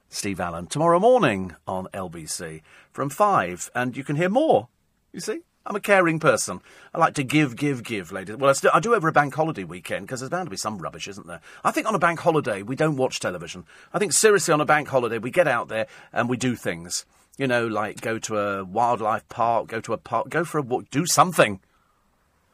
[0.09, 2.62] Steve Allen tomorrow morning on LBC
[2.93, 4.69] from five, and you can hear more.
[5.12, 5.40] You see.
[5.66, 6.60] I'm a caring person.
[6.94, 8.36] I like to give, give, give, ladies.
[8.36, 10.56] Well, I, still, I do over a bank holiday weekend because there's bound to be
[10.56, 11.40] some rubbish, isn't there?
[11.64, 13.64] I think on a bank holiday we don't watch television.
[13.93, 17.05] I think seriously on a bank holiday we get out there and we do things.
[17.36, 20.62] You know, like go to a wildlife park, go to a park, go for a
[20.62, 21.60] walk, do something.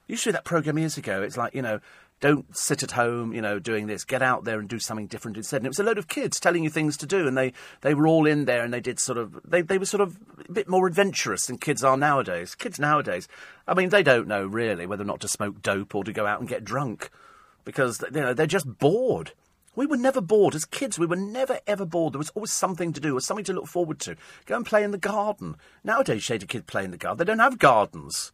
[0.09, 1.22] You do that program years ago.
[1.22, 1.80] It's like you know,
[2.23, 4.05] don't sit at home, you know, doing this.
[4.05, 5.57] Get out there and do something different instead.
[5.57, 7.94] And it was a load of kids telling you things to do, and they, they
[7.94, 10.16] were all in there and they did sort of they, they were sort of
[10.49, 12.55] a bit more adventurous than kids are nowadays.
[12.55, 13.27] Kids nowadays,
[13.66, 16.24] I mean, they don't know really whether or not to smoke dope or to go
[16.24, 17.11] out and get drunk
[17.65, 19.32] because you know they're just bored.
[19.74, 21.01] We were never bored as kids.
[21.01, 22.15] We were never ever bored.
[22.15, 24.15] There was always something to do, was something to look forward to.
[24.47, 25.57] Go and play in the garden.
[25.82, 28.31] Nowadays, to kids play in the garden, they don't have gardens.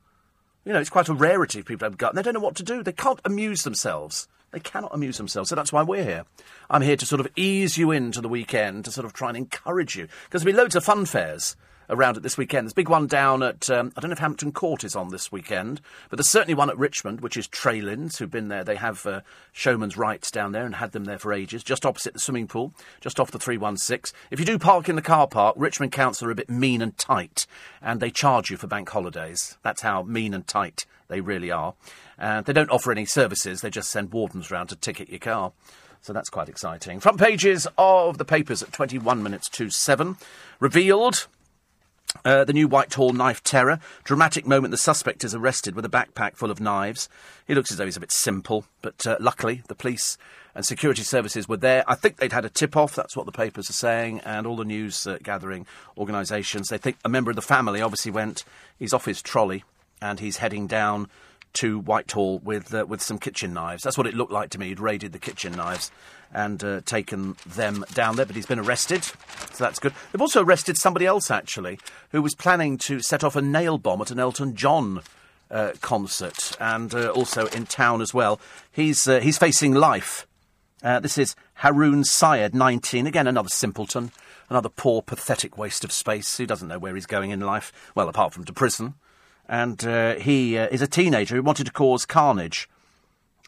[0.68, 2.54] You know, it's quite a rarity if people have gut, and they don't know what
[2.56, 2.82] to do.
[2.82, 4.28] They can't amuse themselves.
[4.50, 5.48] They cannot amuse themselves.
[5.48, 6.26] So that's why we're here.
[6.68, 9.36] I'm here to sort of ease you into the weekend, to sort of try and
[9.38, 10.08] encourage you.
[10.26, 11.56] Because there'll be loads of fun fairs
[11.90, 12.66] around it this weekend.
[12.66, 15.08] There's a big one down at, um, I don't know if Hampton Court is on
[15.08, 18.64] this weekend, but there's certainly one at Richmond, which is Traylins, who've been there.
[18.64, 19.20] They have uh,
[19.52, 22.74] showman's rights down there and had them there for ages, just opposite the swimming pool,
[23.00, 24.16] just off the 316.
[24.30, 26.96] If you do park in the car park, Richmond Council are a bit mean and
[26.98, 27.46] tight,
[27.80, 29.56] and they charge you for bank holidays.
[29.62, 31.74] That's how mean and tight they really are.
[32.18, 35.52] And they don't offer any services, they just send wardens round to ticket your car.
[36.00, 37.00] So that's quite exciting.
[37.00, 40.16] Front pages of the papers at 21 minutes to 7.
[40.60, 41.26] Revealed
[42.24, 43.80] uh, the new Whitehall knife terror.
[44.04, 47.08] Dramatic moment the suspect is arrested with a backpack full of knives.
[47.46, 50.18] He looks as though he's a bit simple, but uh, luckily the police
[50.54, 51.84] and security services were there.
[51.86, 54.56] I think they'd had a tip off, that's what the papers are saying, and all
[54.56, 55.66] the news uh, gathering
[55.96, 56.68] organisations.
[56.68, 58.44] They think a member of the family obviously went,
[58.78, 59.64] he's off his trolley
[60.00, 61.08] and he's heading down
[61.54, 63.82] to Whitehall with uh, with some kitchen knives.
[63.82, 64.68] That's what it looked like to me.
[64.68, 65.90] He'd raided the kitchen knives
[66.32, 69.94] and uh, taken them down there, but he's been arrested, so that's good.
[70.12, 71.78] They've also arrested somebody else actually
[72.10, 75.02] who was planning to set off a nail bomb at an Elton John.
[75.50, 78.38] Uh, concert and uh, also in town as well.
[78.70, 80.26] He's uh, he's facing life.
[80.82, 83.06] Uh, this is Haroon Syed, 19.
[83.06, 84.12] Again, another simpleton,
[84.50, 86.36] another poor, pathetic waste of space.
[86.36, 87.72] Who doesn't know where he's going in life?
[87.94, 88.92] Well, apart from to prison
[89.48, 92.68] and uh, he uh, is a teenager who wanted to cause carnage.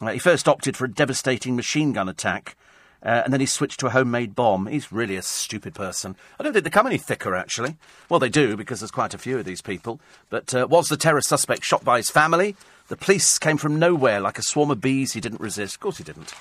[0.01, 2.55] Uh, he first opted for a devastating machine gun attack,
[3.03, 4.67] uh, and then he switched to a homemade bomb.
[4.67, 6.15] He's really a stupid person.
[6.39, 7.77] I don't think they come any thicker, actually.
[8.09, 9.99] Well, they do, because there's quite a few of these people.
[10.29, 12.55] But uh, was the terror suspect shot by his family?
[12.87, 15.13] The police came from nowhere like a swarm of bees.
[15.13, 15.75] He didn't resist.
[15.75, 16.33] Of course he didn't.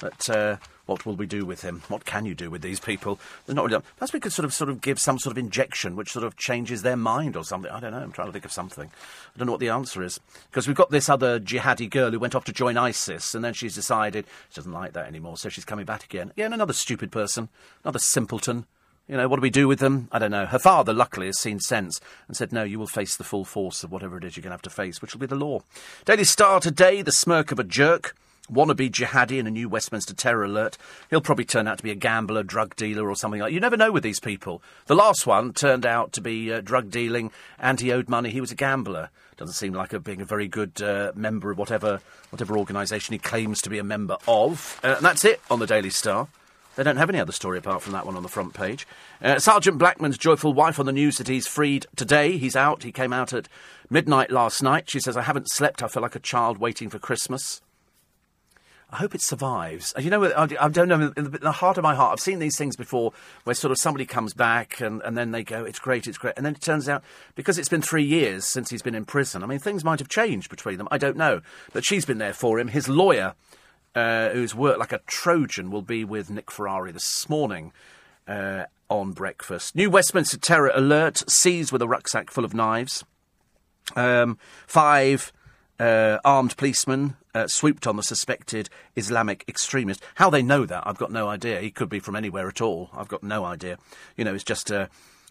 [0.00, 0.56] But uh,
[0.88, 1.82] what will we do with him?
[1.88, 3.20] What can you do with these people?
[3.46, 3.82] They're not really.
[3.96, 6.36] Perhaps we could sort of sort of give some sort of injection which sort of
[6.36, 7.70] changes their mind or something.
[7.70, 7.98] I don't know.
[7.98, 8.86] I'm trying to think of something.
[8.88, 10.18] I don't know what the answer is
[10.50, 13.52] because we've got this other jihadi girl who went off to join ISIS and then
[13.52, 16.32] she's decided she doesn't like that anymore, so she's coming back again.
[16.36, 17.50] Yeah, another stupid person,
[17.84, 18.64] another simpleton.
[19.08, 20.08] You know, what do we do with them?
[20.12, 20.44] I don't know.
[20.44, 23.82] Her father, luckily, has seen sense and said, no, you will face the full force
[23.82, 25.62] of whatever it is you're going to have to face, which will be the law.
[26.04, 28.14] Daily Star today, the smirk of a jerk.
[28.52, 30.76] Wannabe jihadi in a new Westminster terror alert.
[31.10, 33.52] He'll probably turn out to be a gambler, drug dealer, or something like.
[33.52, 34.62] You never know with these people.
[34.86, 38.30] The last one turned out to be uh, drug dealing, and he owed money.
[38.30, 39.10] He was a gambler.
[39.36, 42.00] Doesn't seem like a, being a very good uh, member of whatever
[42.30, 44.80] whatever organisation he claims to be a member of.
[44.82, 46.28] Uh, and that's it on the Daily Star.
[46.78, 48.86] They don't have any other story apart from that one on the front page.
[49.20, 52.38] Uh, Sergeant Blackman's joyful wife on the news that he's freed today.
[52.38, 52.84] He's out.
[52.84, 53.48] He came out at
[53.90, 54.88] midnight last night.
[54.88, 55.82] She says, I haven't slept.
[55.82, 57.60] I feel like a child waiting for Christmas.
[58.90, 59.92] I hope it survives.
[59.98, 62.38] You know, I, don't know, in the, in the, heart of my heart, I've seen
[62.38, 63.12] these things before
[63.44, 66.34] where sort of somebody comes back and, and then they go, it's great, it's great.
[66.38, 67.04] And then it turns out,
[67.34, 70.08] because it's been three years since he's been in prison, I mean, things might have
[70.08, 70.88] changed between them.
[70.90, 71.42] I don't know.
[71.74, 72.68] But she's been there for him.
[72.68, 73.34] His lawyer,
[73.94, 77.72] uh, who's worked like a Trojan, will be with Nick Ferrari this morning.
[78.26, 79.76] Uh, on breakfast.
[79.76, 83.04] New Westminster terror alert seized with a rucksack full of knives.
[83.96, 85.32] Um, five
[85.78, 90.02] uh, armed policemen uh, swooped on the suspected Islamic extremist.
[90.16, 91.60] How they know that, I've got no idea.
[91.60, 92.90] He could be from anywhere at all.
[92.92, 93.78] I've got no idea.
[94.16, 94.88] You know, it's just a,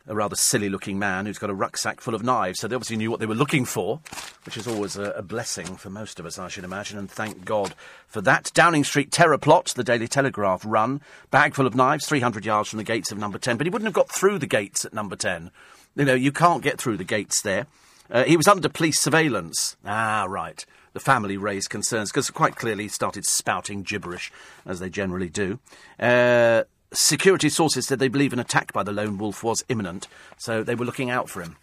[0.08, 2.60] a rather silly looking man who's got a rucksack full of knives.
[2.60, 4.00] So they obviously knew what they were looking for,
[4.46, 7.44] which is always a, a blessing for most of us, I should imagine, and thank
[7.44, 7.74] God
[8.08, 8.52] for that.
[8.54, 11.02] Downing Street terror plot, the Daily Telegraph run.
[11.30, 13.58] Bag full of knives, 300 yards from the gates of number 10.
[13.58, 15.52] But he wouldn't have got through the gates at number 10.
[15.96, 17.68] You know, you can't get through the gates there.
[18.10, 19.76] Uh, he was under police surveillance.
[19.86, 20.66] Ah, right.
[20.94, 24.32] The family raised concerns because quite clearly he started spouting gibberish,
[24.66, 25.60] as they generally do.
[26.00, 30.08] Uh, security sources said they believe an attack by the lone wolf was imminent,
[30.38, 31.58] so they were looking out for him.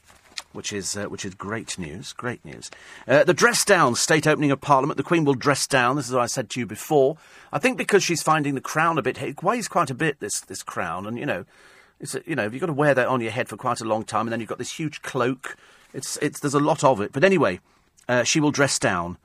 [0.52, 2.70] Which is uh, which is great news, great news.
[3.08, 4.96] Uh, the dress down state opening of Parliament.
[4.96, 5.96] The Queen will dress down.
[5.96, 7.16] This is what I said to you before.
[7.52, 10.20] I think because she's finding the crown a bit, it weighs quite a bit.
[10.20, 11.44] This this crown, and you know,
[11.98, 14.04] it's you know, you've got to wear that on your head for quite a long
[14.04, 15.56] time, and then you've got this huge cloak.
[15.94, 17.12] It's it's there's a lot of it.
[17.12, 17.60] But anyway,
[18.08, 19.16] uh, she will dress down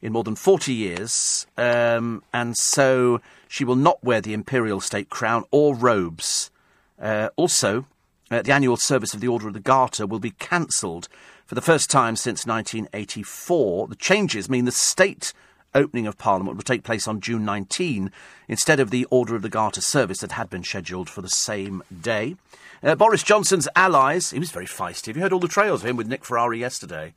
[0.00, 5.08] in more than 40 years, um, and so she will not wear the imperial state
[5.08, 6.52] crown or robes.
[7.00, 7.86] Uh, also,
[8.30, 11.08] uh, the annual service of the Order of the Garter will be cancelled
[11.46, 13.88] for the first time since 1984.
[13.88, 15.32] The changes mean the state
[15.74, 18.10] opening of Parliament will take place on June 19
[18.48, 21.82] instead of the Order of the Garter service that had been scheduled for the same
[22.00, 22.36] day.
[22.82, 25.06] Uh, Boris Johnson's allies, he was very feisty.
[25.06, 27.14] Have you heard all the trails of him with Nick Ferrari yesterday?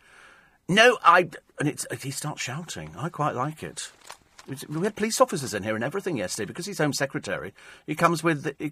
[0.68, 1.30] No, I.
[1.60, 2.92] And he starts shouting.
[2.98, 3.92] I quite like it.
[4.48, 7.54] We had police officers in here and everything yesterday because he's Home Secretary.
[7.86, 8.56] He comes with.
[8.58, 8.72] He,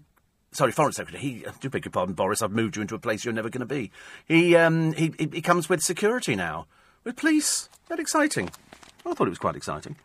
[0.52, 1.22] sorry, Foreign Secretary.
[1.22, 2.42] He, uh, do beg your pardon, Boris.
[2.42, 3.92] I've moved you into a place you're never going to be.
[4.28, 6.66] He, um, he, he comes with security now,
[7.04, 7.70] with police.
[7.88, 8.50] That exciting.
[9.06, 9.96] I thought it was quite exciting.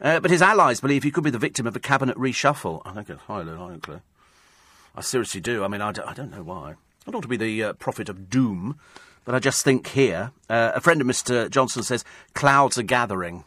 [0.00, 2.82] Uh, but his allies believe he could be the victim of a cabinet reshuffle.
[2.84, 4.00] I think it's highly likely.
[4.94, 5.64] I seriously do.
[5.64, 6.70] I mean, I d- I don't know why.
[7.06, 8.78] I don't want to be the uh, prophet of doom,
[9.24, 11.48] but I just think here, uh, a friend of Mr.
[11.50, 12.04] Johnson says
[12.34, 13.44] clouds are gathering.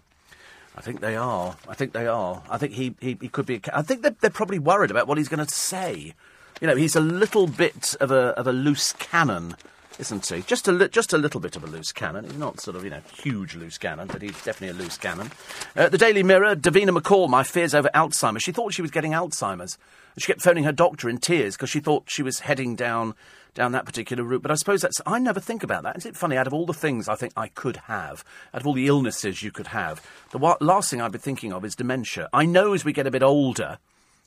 [0.78, 1.56] I think they are.
[1.70, 2.44] I think they are.
[2.50, 3.56] I think he, he, he could be.
[3.56, 6.14] A, I think they're, they're probably worried about what he's going to say.
[6.60, 9.56] You know, he's a little bit of a of a loose cannon,
[10.00, 10.42] isn't he?
[10.42, 12.26] Just a just a little bit of a loose cannon.
[12.26, 15.32] He's not sort of you know huge loose cannon, but he's definitely a loose cannon.
[15.76, 18.44] Uh, the Daily Mirror, Davina McCall, my fears over Alzheimer's.
[18.44, 19.78] She thought she was getting Alzheimer's.
[20.18, 23.16] She kept phoning her doctor in tears because she thought she was heading down
[23.54, 24.42] down that particular route.
[24.42, 25.98] But I suppose that's I never think about that.
[25.98, 26.38] Isn't it funny?
[26.38, 28.24] Out of all the things I think I could have,
[28.54, 31.52] out of all the illnesses you could have, the wa- last thing I'd be thinking
[31.54, 32.30] of is dementia.
[32.34, 33.80] I know as we get a bit older,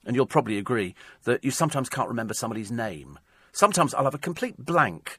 [0.05, 3.19] and you'll probably agree that you sometimes can't remember somebody's name.
[3.53, 5.19] Sometimes I'll have a complete blank.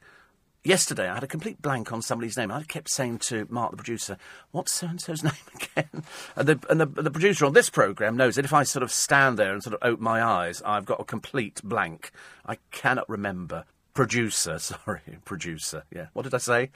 [0.62, 2.52] Yesterday, I had a complete blank on somebody's name.
[2.52, 4.18] I kept saying to Mark, the producer,
[4.50, 6.04] "What's so and so's name again?"
[6.36, 8.92] And the and the, the producer on this program knows that if I sort of
[8.92, 12.10] stand there and sort of open my eyes, I've got a complete blank.
[12.44, 13.64] I cannot remember
[13.94, 14.58] producer.
[14.58, 15.84] Sorry, producer.
[15.94, 16.08] Yeah.
[16.12, 16.70] What did I say?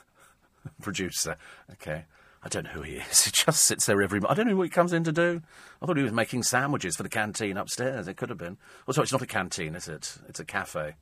[0.82, 1.38] producer.
[1.72, 2.04] Okay.
[2.42, 3.24] I don't know who he is.
[3.24, 4.20] He just sits there every.
[4.28, 5.40] I don't know what he comes in to do.
[5.80, 8.08] I thought he was making sandwiches for the canteen upstairs.
[8.08, 8.58] It could have been.
[8.90, 10.18] Sorry, it's not a canteen, is it?
[10.28, 10.96] It's a cafe.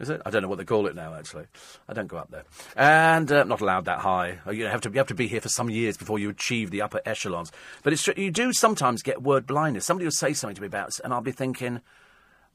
[0.00, 0.20] Is it?
[0.26, 1.14] I don't know what they call it now.
[1.14, 1.44] Actually,
[1.88, 2.44] I don't go up there,
[2.76, 4.38] and uh, not allowed that high.
[4.46, 6.70] Oh, You have to you have to be here for some years before you achieve
[6.70, 7.52] the upper echelons.
[7.82, 8.06] But it's.
[8.08, 9.86] You do sometimes get word blindness.
[9.86, 11.80] Somebody will say something to me about, and I'll be thinking,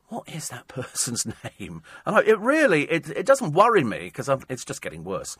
[0.09, 1.83] what is that person's name?
[2.05, 5.37] And I, it really, it, it doesn't worry me because it's just getting worse.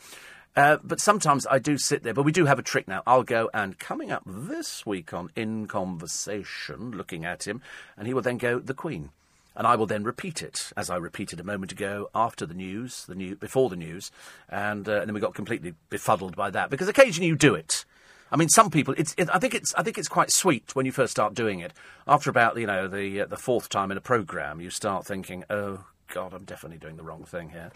[0.55, 2.13] Uh, but sometimes I do sit there.
[2.13, 3.03] But we do have a trick now.
[3.05, 7.61] I'll go and coming up this week on In Conversation, looking at him,
[7.95, 9.11] and he will then go the Queen,
[9.57, 13.05] and I will then repeat it as I repeated a moment ago after the news,
[13.05, 14.11] the new before the news,
[14.47, 17.83] and, uh, and then we got completely befuddled by that because occasionally you do it.
[18.31, 18.93] I mean, some people.
[18.97, 19.15] It's.
[19.17, 19.73] It, I think it's.
[19.75, 21.73] I think it's quite sweet when you first start doing it.
[22.07, 25.45] After about you know the uh, the fourth time in a program, you start thinking,
[25.49, 27.71] "Oh God, I'm definitely doing the wrong thing here.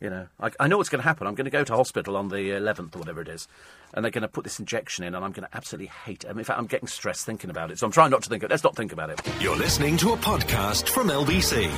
[0.00, 1.26] You know, I, I know what's going to happen.
[1.26, 3.48] I'm going to go to hospital on the 11th or whatever it is,
[3.92, 6.28] and they're going to put this injection in, and I'm going to absolutely hate it.
[6.28, 8.28] I mean, in fact, I'm getting stressed thinking about it, so I'm trying not to
[8.28, 8.42] think.
[8.42, 8.52] Of, it.
[8.52, 9.20] let's not think about it.
[9.40, 11.70] You're listening to a podcast from LBC.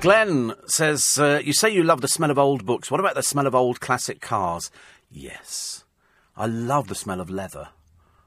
[0.00, 2.90] Glenn says, uh, You say you love the smell of old books.
[2.90, 4.70] What about the smell of old classic cars?
[5.10, 5.84] Yes.
[6.36, 7.68] I love the smell of leather.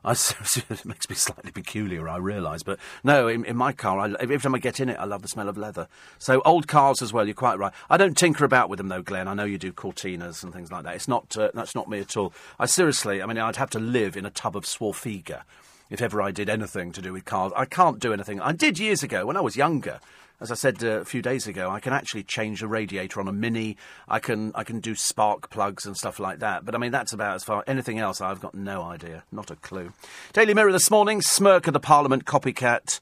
[0.03, 0.11] I,
[0.69, 2.63] it makes me slightly peculiar, I realise.
[2.63, 5.21] But no, in, in my car, I, every time I get in it, I love
[5.21, 5.87] the smell of leather.
[6.19, 7.73] So old cars as well, you're quite right.
[7.89, 9.27] I don't tinker about with them, though, Glenn.
[9.27, 10.95] I know you do Cortinas and things like that.
[10.95, 12.33] It's not, uh, that's not me at all.
[12.59, 15.43] I seriously, I mean, I'd have to live in a tub of Swarfega
[15.89, 17.51] if ever I did anything to do with cars.
[17.55, 18.41] I can't do anything.
[18.41, 19.99] I did years ago when I was younger
[20.41, 23.27] as I said uh, a few days ago, I can actually change the radiator on
[23.27, 23.77] a Mini.
[24.07, 26.65] I can I can do spark plugs and stuff like that.
[26.65, 27.63] But I mean, that's about as far.
[27.67, 29.93] Anything else, I've got no idea, not a clue.
[30.33, 32.99] Daily Mirror this morning: smirk of the Parliament copycat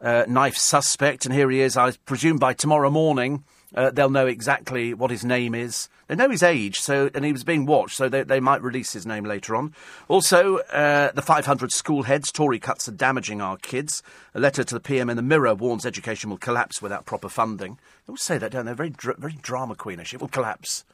[0.00, 1.76] uh, knife suspect, and here he is.
[1.76, 3.44] I presume by tomorrow morning
[3.74, 5.88] uh, they'll know exactly what his name is.
[6.08, 8.94] They know his age, so and he was being watched, so they, they might release
[8.94, 9.74] his name later on.
[10.08, 14.02] Also, uh, the 500 school heads, Tory cuts are damaging our kids.
[14.34, 17.74] A letter to the PM in the Mirror warns education will collapse without proper funding.
[18.06, 18.72] They always say that, don't they?
[18.72, 20.14] Very, dr- very drama queenish.
[20.14, 20.84] It will collapse.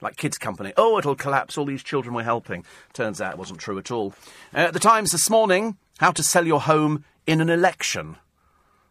[0.00, 0.72] Like Kids Company.
[0.76, 1.56] Oh, it'll collapse.
[1.56, 2.64] All these children we're helping.
[2.92, 4.12] Turns out it wasn't true at all.
[4.52, 8.16] Uh, the Times this morning how to sell your home in an election.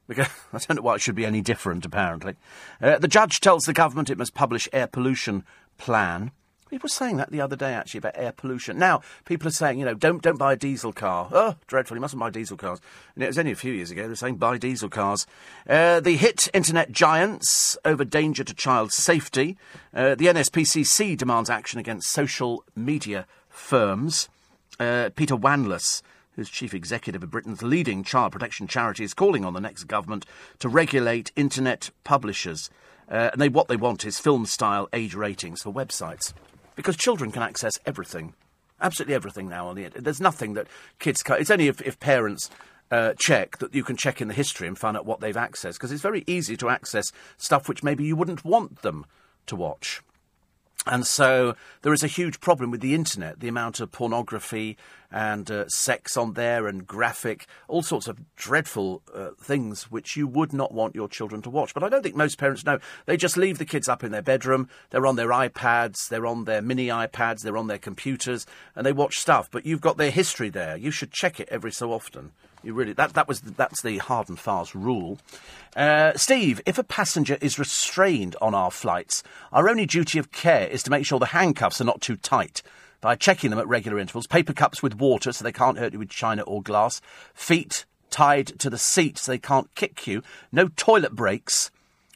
[0.07, 2.35] Because I don't know why it should be any different, apparently.
[2.81, 5.43] Uh, the judge tells the government it must publish air pollution
[5.77, 6.31] plan.
[6.69, 8.79] People were saying that the other day, actually, about air pollution.
[8.79, 11.29] Now, people are saying, you know, don't, don't buy a diesel car.
[11.31, 12.81] Oh, dreadful, you mustn't buy diesel cars.
[13.13, 15.27] And it was only a few years ago, they were saying buy diesel cars.
[15.69, 19.55] Uh, the hit internet giants over danger to child safety.
[19.93, 24.27] Uh, the NSPCC demands action against social media firms.
[24.79, 26.01] Uh, Peter Wanless
[26.35, 30.25] who's chief executive of Britain's leading child protection charity, is calling on the next government
[30.59, 32.69] to regulate internet publishers.
[33.09, 36.33] Uh, and they, what they want is film style age ratings for websites.
[36.75, 38.33] Because children can access everything.
[38.81, 40.03] Absolutely everything now on the internet.
[40.03, 40.67] There's nothing that
[40.99, 41.39] kids can.
[41.39, 42.49] It's only if, if parents
[42.91, 45.73] uh, check that you can check in the history and find out what they've accessed.
[45.73, 49.05] Because it's very easy to access stuff which maybe you wouldn't want them
[49.47, 50.01] to watch.
[50.85, 54.77] And so there is a huge problem with the internet, the amount of pornography
[55.09, 60.27] and uh, sex on there and graphic, all sorts of dreadful uh, things which you
[60.27, 61.73] would not want your children to watch.
[61.73, 62.79] But I don't think most parents know.
[63.05, 66.45] They just leave the kids up in their bedroom, they're on their iPads, they're on
[66.45, 68.45] their mini iPads, they're on their computers,
[68.75, 69.49] and they watch stuff.
[69.51, 70.75] But you've got their history there.
[70.75, 72.31] You should check it every so often.
[72.63, 75.19] You really that that was that's the hard and fast rule.
[75.75, 79.21] Uh, Steve, if a passenger is restrained on our flights,
[79.51, 82.61] our only duty of care is to make sure the handcuffs are not too tight
[83.01, 84.27] by checking them at regular intervals.
[84.27, 87.01] Paper cups with water so they can't hurt you with china or glass.
[87.33, 90.21] Feet tied to the seat so they can't kick you.
[90.51, 91.69] No toilet breaks.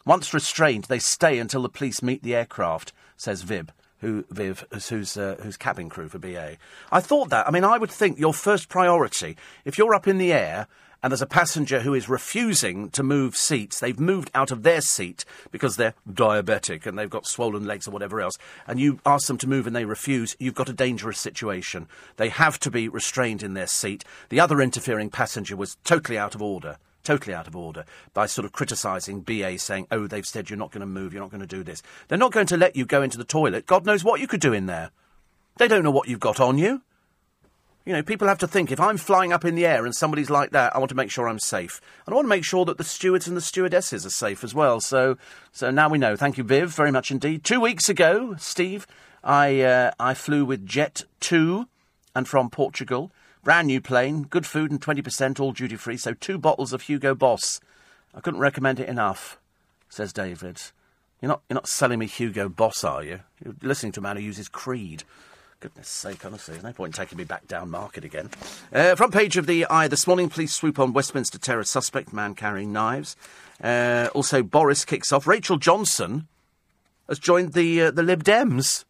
[0.06, 3.70] Once restrained, they stay until the police meet the aircraft, says Vib
[4.02, 6.58] who Viv, who's uh, who's cabin crew for BA.
[6.92, 7.48] I thought that.
[7.48, 10.68] I mean, I would think your first priority, if you're up in the air
[11.04, 14.82] and there's a passenger who is refusing to move seats, they've moved out of their
[14.82, 19.28] seat because they're diabetic and they've got swollen legs or whatever else, and you ask
[19.28, 21.88] them to move and they refuse, you've got a dangerous situation.
[22.18, 24.04] They have to be restrained in their seat.
[24.30, 26.78] The other interfering passenger was totally out of order
[27.08, 30.72] totally out of order by sort of criticising BA, saying, oh, they've said you're not
[30.72, 31.82] going to move, you're not going to do this.
[32.10, 33.66] They're not going to let you go into the toilet.
[33.66, 34.92] God knows what you could do in there.
[35.56, 36.82] They don't know what you've got on you.
[37.86, 40.30] You know, people have to think if I'm flying up in the air and somebody's
[40.30, 41.80] like that, I want to make sure I'm safe.
[42.06, 44.54] And I want to make sure that the stewards and the stewardesses are safe as
[44.54, 44.82] well.
[44.82, 45.18] So,
[45.54, 46.18] so now we know.
[46.18, 47.46] Thank you, Viv, very much indeed.
[47.46, 48.86] Two weeks ago, Steve,
[49.24, 51.70] I, uh, I flew with Jet 2
[52.14, 53.14] and from Portugal.
[53.48, 57.16] Brand new plane, good food and 20% all duty free, so two bottles of Hugo
[57.16, 57.62] Boss.
[58.14, 59.40] I couldn't recommend it enough,
[59.88, 60.62] says David.
[61.22, 63.22] You're not, you're not selling me Hugo Boss, are you?
[63.42, 65.06] You're listening to a man who uses Creed.
[65.62, 68.32] Goodness sake, honestly, there's no point in taking me back down market again.
[68.74, 72.36] Uh, front page of the Eye this morning, police swoop on Westminster terror suspect, man
[72.36, 73.16] carrying knives.
[73.64, 75.26] Uh, also, Boris kicks off.
[75.26, 76.28] Rachel Johnson
[77.08, 78.84] has joined the, uh, the Lib Dems.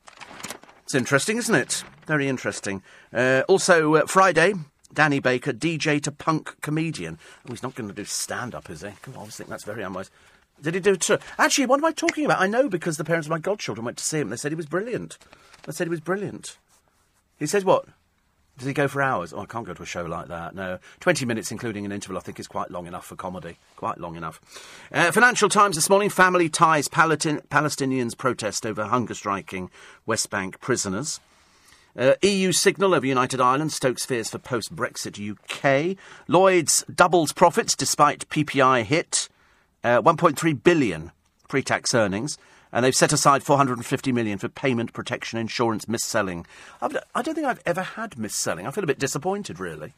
[0.87, 1.83] It's interesting, isn't it?
[2.05, 2.81] Very interesting.
[3.13, 4.53] Uh, also, uh, Friday,
[4.93, 7.19] Danny Baker, DJ to punk comedian.
[7.45, 8.91] Oh, he's not going to do stand up, is he?
[9.01, 10.09] Come on, I always think that's very unwise.
[10.61, 11.09] Did he do it?
[11.37, 12.39] Actually, what am I talking about?
[12.39, 14.29] I know because the parents of my godchildren went to see him.
[14.29, 15.17] They said he was brilliant.
[15.63, 16.55] They said he was brilliant.
[17.37, 17.83] He says what?
[18.57, 19.33] Does he go for hours?
[19.33, 20.55] Oh, I can't go to a show like that.
[20.55, 20.79] No.
[20.99, 23.57] 20 minutes, including an interval, I think is quite long enough for comedy.
[23.75, 24.41] Quite long enough.
[24.91, 29.69] Uh, Financial Times this morning family ties Palestin- Palestinians protest over hunger striking
[30.07, 31.19] West Bank prisoners.
[31.95, 35.95] Uh, EU signal over United Ireland stokes fears for post Brexit UK.
[36.27, 39.29] Lloyd's doubles profits despite PPI hit.
[39.83, 41.11] Uh, 1.3 billion
[41.47, 42.37] pre-tax earnings,
[42.71, 46.45] and they've set aside 450 million for payment protection insurance mis-selling.
[46.81, 48.67] I've, don't think I've ever had mis-selling.
[48.67, 49.93] I feel a bit disappointed, really.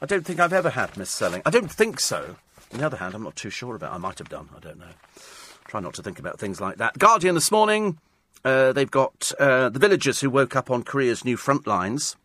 [0.00, 1.42] I don't think I've ever had mis-selling.
[1.44, 2.36] I don't think so.
[2.72, 3.92] On the other hand, I'm not too sure about.
[3.92, 3.96] It.
[3.96, 4.48] I might have done.
[4.56, 4.86] I don't know.
[5.66, 6.98] Try not to think about things like that.
[6.98, 7.98] Guardian this morning.
[8.44, 12.16] Uh, they've got uh, the villagers who woke up on Korea's new front lines.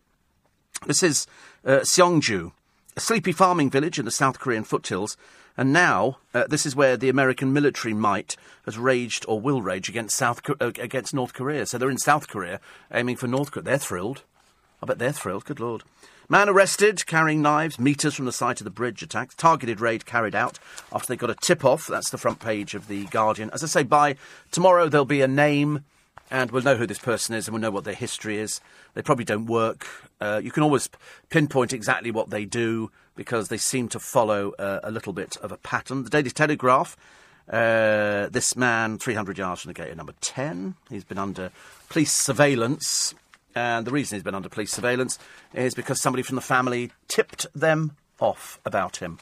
[0.86, 1.26] This is
[1.64, 2.52] uh, Seongju,
[2.96, 5.16] a sleepy farming village in the South Korean foothills.
[5.56, 9.88] And now, uh, this is where the American military might has raged or will rage
[9.88, 11.66] against South uh, against North Korea.
[11.66, 12.60] So they're in South Korea,
[12.92, 13.64] aiming for North Korea.
[13.64, 14.22] They're thrilled.
[14.82, 15.44] I bet they're thrilled.
[15.44, 15.84] Good lord.
[16.28, 19.34] Man arrested, carrying knives, meters from the site of the bridge attacks.
[19.34, 20.58] Targeted raid carried out
[20.90, 21.86] after they got a tip off.
[21.86, 23.50] That's the front page of The Guardian.
[23.52, 24.16] As I say, by
[24.50, 25.84] tomorrow there'll be a name
[26.30, 28.62] and we'll know who this person is and we'll know what their history is.
[28.94, 29.86] They probably don't work.
[30.18, 30.88] Uh, you can always
[31.28, 35.52] pinpoint exactly what they do because they seem to follow uh, a little bit of
[35.52, 36.04] a pattern.
[36.04, 36.96] The Daily Telegraph.
[37.46, 40.76] Uh, this man, 300 yards from the gate at number 10.
[40.88, 41.50] He's been under
[41.90, 43.14] police surveillance
[43.54, 45.18] and the reason he's been under police surveillance
[45.52, 49.18] is because somebody from the family tipped them off about him.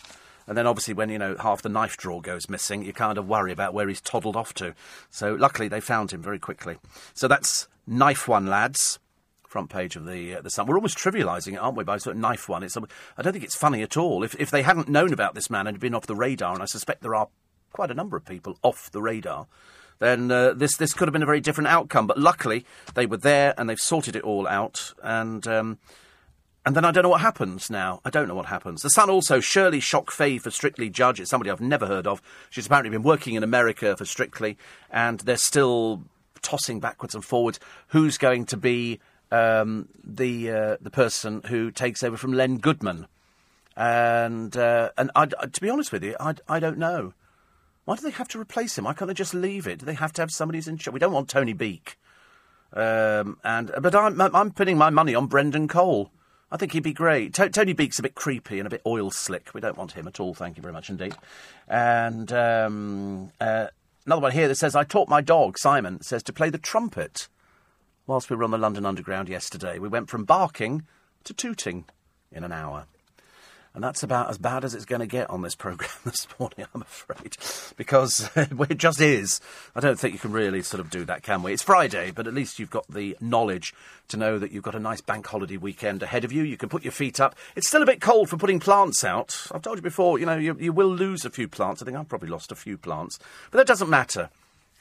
[0.46, 3.28] And then obviously when, you know, half the knife drawer goes missing, you kind of
[3.28, 4.74] worry about where he's toddled off to.
[5.10, 6.78] So luckily they found him very quickly.
[7.14, 8.98] So that's Knife One, lads.
[9.52, 10.66] Front page of the uh, the Sun.
[10.66, 11.84] We're almost trivialising it, aren't we?
[11.84, 12.62] By sort of knife one.
[12.62, 12.74] It's.
[12.76, 14.24] I don't think it's funny at all.
[14.24, 16.66] If if they hadn't known about this man and been off the radar, and I
[16.66, 17.28] suspect there are
[17.70, 19.46] quite a number of people off the radar,
[19.98, 22.06] then uh, this this could have been a very different outcome.
[22.06, 22.64] But luckily,
[22.94, 24.94] they were there and they've sorted it all out.
[25.02, 25.78] And um,
[26.64, 28.00] and then I don't know what happens now.
[28.06, 28.80] I don't know what happens.
[28.80, 31.20] The Sun also Shirley Shock Faye for Strictly Judge.
[31.20, 32.22] It's somebody I've never heard of.
[32.48, 34.56] She's apparently been working in America for Strictly,
[34.90, 36.04] and they're still
[36.40, 37.60] tossing backwards and forwards.
[37.88, 39.00] Who's going to be
[39.32, 43.06] um, the uh, the person who takes over from Len Goodman?
[43.76, 47.14] And uh, and I, to be honest with you, I, I don't know.
[47.84, 48.84] Why do they have to replace him?
[48.84, 49.78] Why can't they just leave it?
[49.78, 50.92] Do they have to have somebody who's in charge?
[50.92, 51.98] We don't want Tony Beak.
[52.74, 56.10] Um, and but I'm I'm putting my money on Brendan Cole.
[56.50, 57.32] I think he'd be great.
[57.32, 59.54] T- Tony Beak's a bit creepy and a bit oil slick.
[59.54, 60.34] We don't want him at all.
[60.34, 61.14] Thank you very much indeed.
[61.66, 63.68] And um, uh,
[64.04, 67.28] another one here that says I taught my dog Simon says to play the trumpet
[68.12, 69.78] whilst we were on the London Underground yesterday.
[69.78, 70.82] We went from barking
[71.24, 71.86] to tooting
[72.30, 72.84] in an hour.
[73.74, 76.66] And that's about as bad as it's going to get on this programme this morning,
[76.74, 77.38] I'm afraid.
[77.74, 79.40] Because it just is.
[79.74, 81.54] I don't think you can really sort of do that, can we?
[81.54, 83.72] It's Friday, but at least you've got the knowledge
[84.08, 86.42] to know that you've got a nice bank holiday weekend ahead of you.
[86.42, 87.34] You can put your feet up.
[87.56, 89.46] It's still a bit cold for putting plants out.
[89.52, 91.80] I've told you before, you know, you, you will lose a few plants.
[91.80, 93.18] I think I've probably lost a few plants.
[93.50, 94.28] But that doesn't matter.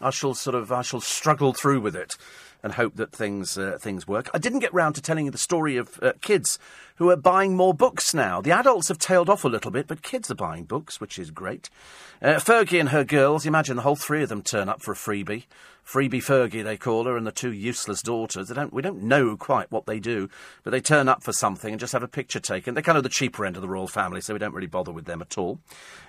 [0.02, 2.18] I shall sort of, I shall struggle through with it
[2.64, 4.30] and hope that things uh, things work.
[4.34, 6.60] I didn't get round to telling you the story of uh, kids
[6.96, 8.42] who are buying more books now.
[8.42, 11.32] The adults have tailed off a little bit, but kids are buying books, which is
[11.32, 11.70] great.
[12.22, 14.96] Uh, Fergie and her girls, imagine the whole three of them turn up for a
[14.96, 15.46] freebie.
[15.84, 18.48] Freebie Fergie, they call her, and the two useless daughters.
[18.48, 20.30] They don't, we don't know quite what they do,
[20.64, 22.76] but they turn up for something and just have a picture taken.
[22.76, 24.92] They're kind of the cheaper end of the royal family, so we don't really bother
[24.92, 25.60] with them at all.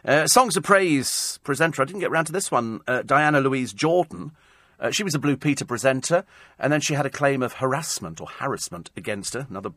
[0.04, 3.72] Uh, Songs of Praise presenter, I didn't get round to this one, uh, Diana Louise
[3.72, 4.32] Jordan
[4.82, 6.24] uh, she was a Blue Peter presenter,
[6.58, 9.46] and then she had a claim of harassment or harassment against her.
[9.48, 9.70] Another,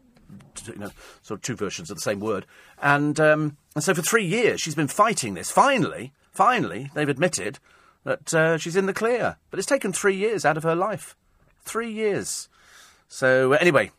[0.65, 2.45] you know, sort of two versions of the same word.
[2.81, 5.51] And um, and so for three years she's been fighting this.
[5.51, 7.59] Finally, finally, they've admitted
[8.03, 9.37] that uh, she's in the clear.
[9.51, 11.15] But it's taken three years out of her life.
[11.61, 12.49] Three years.
[13.07, 13.91] So uh, anyway,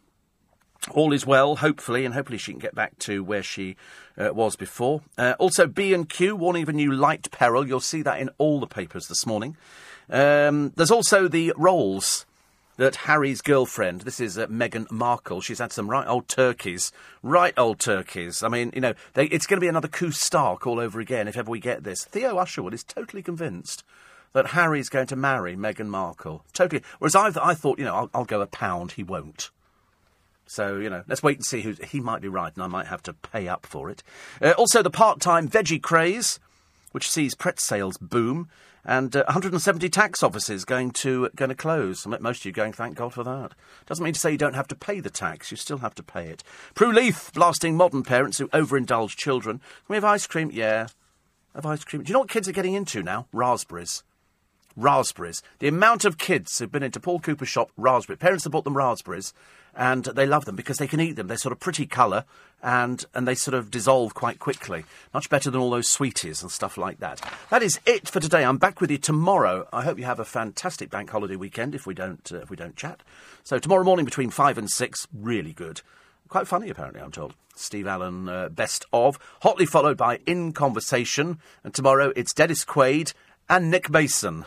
[0.91, 3.77] all is well, hopefully, and hopefully she can get back to where she
[4.19, 5.03] uh, was before.
[5.17, 7.67] Uh, also, B and Q warning of a new light peril.
[7.67, 9.57] You'll see that in all the papers this morning.
[10.09, 12.27] Um, there's also the roles
[12.77, 16.93] that Harry's girlfriend, this is uh, Meghan Markle, she's had some right old turkeys.
[17.23, 18.43] Right old turkeys.
[18.43, 21.27] I mean, you know, they, it's going to be another Koo Stark all over again
[21.27, 22.05] if ever we get this.
[22.05, 23.83] Theo Usherwood is totally convinced
[24.33, 26.45] that Harry's going to marry Meghan Markle.
[26.53, 26.83] Totally.
[26.99, 29.51] Whereas I, I thought, you know, I'll, I'll go a pound, he won't.
[30.47, 31.75] So, you know, let's wait and see who.
[31.83, 34.03] He might be right, and I might have to pay up for it.
[34.41, 36.39] Uh, also, the part time veggie craze,
[36.93, 38.49] which sees Pret sales boom
[38.87, 42.07] and uh, 170 tax offices going to going to close.
[42.07, 43.53] Most of you going, thank God for that.
[43.85, 45.51] Doesn't mean to say you don't have to pay the tax.
[45.51, 46.45] You still have to pay it.
[46.75, 49.59] Prue Leith blasting modern parents who overindulge children.
[49.59, 50.51] Can we have ice cream?
[50.53, 50.87] Yeah,
[51.55, 52.05] have ice cream.
[52.05, 53.27] Do you know what kids are getting into now?
[53.33, 54.05] Raspberries.
[54.77, 55.43] Raspberries.
[55.59, 58.19] The amount of kids who've been into Paul Cooper's shop, raspberry.
[58.19, 59.33] Parents have bought them raspberries,
[59.77, 61.27] and they love them because they can eat them.
[61.27, 62.25] They're sort of pretty colour,
[62.63, 64.85] and and they sort of dissolve quite quickly.
[65.13, 67.21] Much better than all those sweeties and stuff like that.
[67.51, 68.45] That is it for today.
[68.45, 69.69] I'm back with you tomorrow.
[69.73, 71.75] I hope you have a fantastic bank holiday weekend.
[71.75, 73.03] If we don't uh, if we don't chat,
[73.45, 75.83] so tomorrow morning between five and six, really good.
[76.29, 77.35] Quite funny, apparently, I'm told.
[77.55, 79.19] Steve Allen, uh, best of.
[79.43, 81.39] Hotly followed by In Conversation.
[81.63, 83.13] And tomorrow it's Dennis Quaid
[83.49, 84.45] and Nick Mason.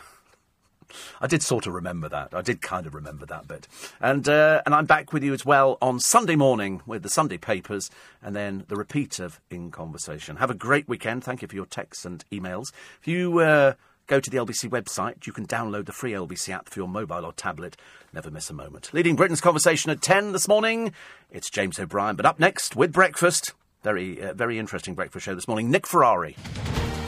[1.22, 2.34] I did sort of remember that.
[2.34, 3.68] I did kind of remember that bit.
[4.00, 7.38] And uh, and I'm back with you as well on Sunday morning with the Sunday
[7.38, 7.90] papers
[8.22, 10.38] and then the repeat of In Conversation.
[10.38, 11.24] Have a great weekend.
[11.24, 12.66] Thank you for your texts and emails.
[13.02, 13.74] If you uh,
[14.08, 17.26] go to the LBC website, you can download the free LBC app for your mobile
[17.26, 17.78] or tablet.
[18.12, 18.90] Never miss a moment.
[18.94, 20.92] Leading Britain's conversation at 10 this morning,
[21.32, 22.16] it's James O'Brien.
[22.16, 23.54] But up next with breakfast,
[23.84, 26.36] very, uh, very interesting breakfast show this morning, Nick Ferrari.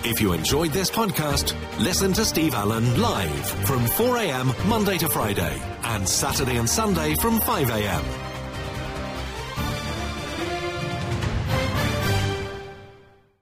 [0.04, 5.62] If you enjoyed this podcast, listen to Steve Allen live from 4am Monday to Friday
[5.84, 8.31] and Saturday and Sunday from 5am